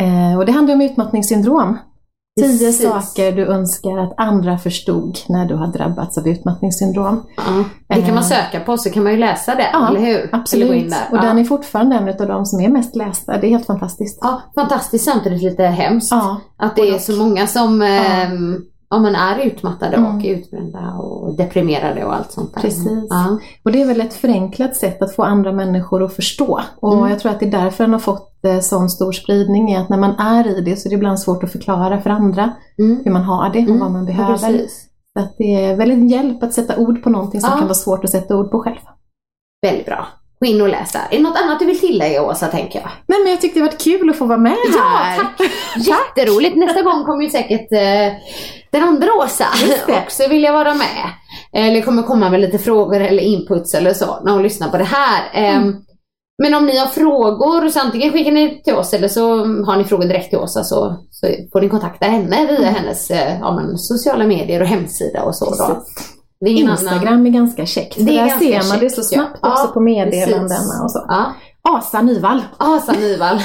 Eh, 0.00 0.38
och 0.38 0.46
det 0.46 0.52
handlar 0.52 0.74
om 0.74 0.80
utmattningssyndrom. 0.80 1.78
Tio 2.40 2.72
saker 2.72 3.32
du 3.32 3.46
önskar 3.46 3.98
att 3.98 4.12
andra 4.16 4.58
förstod 4.58 5.18
när 5.28 5.46
du 5.46 5.54
har 5.54 5.66
drabbats 5.66 6.18
av 6.18 6.28
utmattningssyndrom. 6.28 7.26
Ja. 7.36 7.64
Det 7.96 8.02
kan 8.02 8.14
man 8.14 8.24
söka 8.24 8.60
på 8.60 8.76
så 8.76 8.90
kan 8.90 9.02
man 9.02 9.12
ju 9.12 9.18
läsa 9.18 9.54
det, 9.54 9.70
Ja, 9.72 9.88
eller 9.88 10.00
hur? 10.00 10.28
Absolut. 10.32 10.70
Eller 10.70 10.90
där. 10.90 11.08
Och 11.10 11.16
ja. 11.16 11.22
den 11.22 11.38
är 11.38 11.44
fortfarande 11.44 11.96
en 11.96 12.08
av 12.08 12.26
de 12.26 12.46
som 12.46 12.60
är 12.60 12.68
mest 12.68 12.96
lästa. 12.96 13.38
Det 13.38 13.46
är 13.46 13.50
helt 13.50 13.66
fantastiskt. 13.66 14.18
ja, 14.20 14.42
fantastiskt 14.54 15.04
samtidigt 15.04 15.42
lite 15.42 15.62
hemskt. 15.62 16.10
Ja, 16.10 16.40
Att 16.56 16.76
det 16.76 16.88
är 16.88 16.98
så 16.98 17.12
många 17.12 17.46
som 17.46 17.80
Ja. 17.80 18.26
Ja, 18.94 19.00
man 19.00 19.14
är 19.14 19.38
utmattade 19.38 19.96
Mm. 19.96 20.16
och 20.16 20.22
utbrända 20.24 20.92
och 20.94 21.34
deprimerade 21.36 22.04
och 22.04 22.14
allt 22.14 22.32
sånt 22.32 22.54
där. 22.54 22.60
Precis. 22.60 23.06
Ja. 23.10 23.38
och 23.64 23.72
det 23.72 23.82
är 23.82 23.86
väl 23.86 24.00
ett 24.00 24.14
förenklat 24.14 24.76
sätt 24.76 25.02
att 25.02 25.14
få 25.14 25.22
andra 25.22 25.52
människor 25.52 26.02
att 26.04 26.14
förstå. 26.14 26.60
Och 26.80 26.94
Mm. 26.94 27.10
jag 27.10 27.18
tror 27.18 27.32
att 27.32 27.40
det 27.40 27.46
är 27.46 27.50
därför 27.50 27.84
den 27.84 27.92
har 27.92 28.00
fått 28.00 28.44
eh, 28.44 28.60
sån 28.60 28.90
stor 28.90 29.12
spridning. 29.12 29.72
Är 29.72 29.80
att 29.80 29.88
när 29.88 29.98
man 29.98 30.10
är 30.18 30.58
i 30.58 30.60
det 30.60 30.76
så 30.76 30.88
är 30.88 30.90
det 30.90 30.96
ibland 30.96 31.20
svårt 31.20 31.44
att 31.44 31.52
förklara 31.52 32.00
för 32.00 32.10
andra 32.10 32.52
Mm. 32.78 33.00
hur 33.04 33.10
man 33.12 33.22
har 33.22 33.50
det 33.52 33.58
och 33.58 33.64
Mm. 33.68 33.80
vad 33.80 33.90
man 33.90 34.04
behöver. 34.06 34.32
precis. 34.32 34.86
Så 35.18 35.24
att 35.24 35.34
det 35.38 35.64
är 35.64 35.76
väl 35.76 35.90
en 35.90 36.08
hjälp 36.08 36.42
att 36.42 36.52
sätta 36.52 36.76
ord 36.76 37.02
på 37.02 37.10
någonting 37.10 37.40
som 37.40 37.50
Ja. 37.52 37.56
kan 37.58 37.66
vara 37.66 37.74
svårt 37.74 38.04
att 38.04 38.10
sätta 38.10 38.36
ord 38.36 38.50
på 38.50 38.58
själv. 38.58 38.76
Väldigt 39.66 39.86
bra. 39.86 40.06
Gå 40.44 40.48
in 40.50 40.60
och 40.60 40.68
läs 40.68 40.92
där. 40.92 41.00
Är 41.10 41.16
det 41.16 41.22
något 41.22 41.36
annat 41.42 41.58
du 41.58 41.64
vill 41.64 41.80
tillägga 41.80 42.22
Åsa, 42.22 42.46
tänker 42.46 42.78
jag? 42.78 42.90
Nej 43.06 43.18
men 43.22 43.30
jag 43.30 43.40
tyckte 43.40 43.60
det 43.60 43.64
var 43.64 43.78
kul 43.78 44.10
att 44.10 44.16
få 44.16 44.24
vara 44.24 44.38
med 44.38 44.56
Ja, 44.76 44.80
här. 44.80 45.16
tack! 45.16 45.48
Jätteroligt. 45.76 46.56
Nästa 46.56 46.82
gång 46.82 47.04
kommer 47.04 47.22
ju 47.24 47.30
säkert 47.30 47.72
eh, 47.72 48.12
den 48.70 48.82
andra 48.82 49.08
Åsa 49.12 49.46
också 50.06 50.28
vilja 50.28 50.52
vara 50.52 50.74
med. 50.74 51.10
Eller 51.52 51.82
kommer 51.82 52.02
komma 52.02 52.30
med 52.30 52.40
lite 52.40 52.58
frågor 52.58 53.00
eller 53.00 53.22
inputs 53.22 53.74
eller 53.74 53.94
så 53.94 54.20
när 54.24 54.32
hon 54.32 54.42
lyssnar 54.42 54.68
på 54.68 54.76
det 54.76 54.84
här. 54.84 55.22
Ehm, 55.32 55.76
Men 56.42 56.54
om 56.54 56.66
ni 56.66 56.78
har 56.78 56.86
frågor 56.86 57.68
så 57.68 57.80
antingen 57.80 58.12
skickar 58.12 58.32
ni 58.32 58.62
till 58.62 58.74
oss 58.74 58.94
eller 58.94 59.08
så 59.08 59.36
har 59.64 59.76
ni 59.76 59.84
frågor 59.84 60.04
direkt 60.04 60.30
till 60.30 60.38
oss. 60.38 60.56
Alltså, 60.56 60.96
så 61.10 61.26
får 61.52 61.60
ni 61.60 61.68
kontakta 61.68 62.06
henne 62.06 62.46
via 62.46 62.70
hennes 62.70 63.10
eh, 63.10 63.38
ja, 63.40 63.54
men, 63.54 63.78
sociala 63.78 64.26
medier 64.26 64.60
och 64.60 64.66
hemsida 64.66 65.22
och 65.22 65.36
så. 65.36 65.44
Är 66.40 66.48
Instagram 66.48 67.06
annan- 67.08 67.26
är 67.26 67.30
ganska 67.30 67.66
käckt. 67.66 67.96
Det 67.96 68.02
är 68.02 68.06
där 68.06 68.28
ganska 68.28 68.38
ser 68.38 68.68
man 68.68 68.78
det 68.80 68.90
så 68.90 69.02
käckt, 69.02 69.12
ja. 69.12 69.18
snabbt 69.18 69.38
också 69.42 69.66
Ja, 69.66 69.70
på 69.74 69.80
meddelandena 69.80 70.82
och 70.84 70.90
så. 70.90 71.04
Ja. 71.08 71.32
Asa 71.68 72.02
Nyvall. 72.02 72.42
Asa 72.58 72.92
Nyvall. 72.92 73.36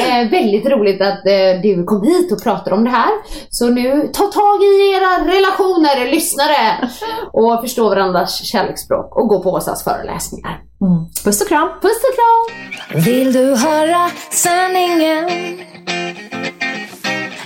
eh, 0.00 0.30
väldigt 0.30 0.66
roligt 0.66 1.00
att 1.02 1.26
eh, 1.26 1.60
du 1.62 1.84
kom 1.84 2.02
hit 2.02 2.32
och 2.32 2.42
pratade 2.42 2.76
om 2.76 2.84
det 2.84 2.90
här. 2.90 3.10
Så 3.50 3.68
nu, 3.68 4.10
ta 4.12 4.26
tag 4.26 4.62
i 4.62 4.94
era 4.94 5.34
relationer, 5.36 6.10
lyssnare! 6.10 6.88
Och 7.32 7.60
förstå 7.60 7.88
varandras 7.88 8.44
kärleksspråk 8.44 9.16
och 9.16 9.28
gå 9.28 9.42
på 9.42 9.50
Åsas 9.50 9.84
föreläsningar. 9.84 10.60
Mm. 10.80 11.04
Puss 11.24 11.40
och 11.40 11.48
kram! 11.48 11.68
Puss 11.82 12.00
och 12.08 12.14
kram! 12.18 13.02
Vill 13.04 13.32
du 13.32 13.56
höra 13.56 14.10
sanningen? 14.30 15.28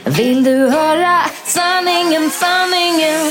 Vill 0.05 0.45
du 0.45 0.69
höra 0.69 1.19
sanningen, 1.45 2.31
sanningen? 2.31 3.31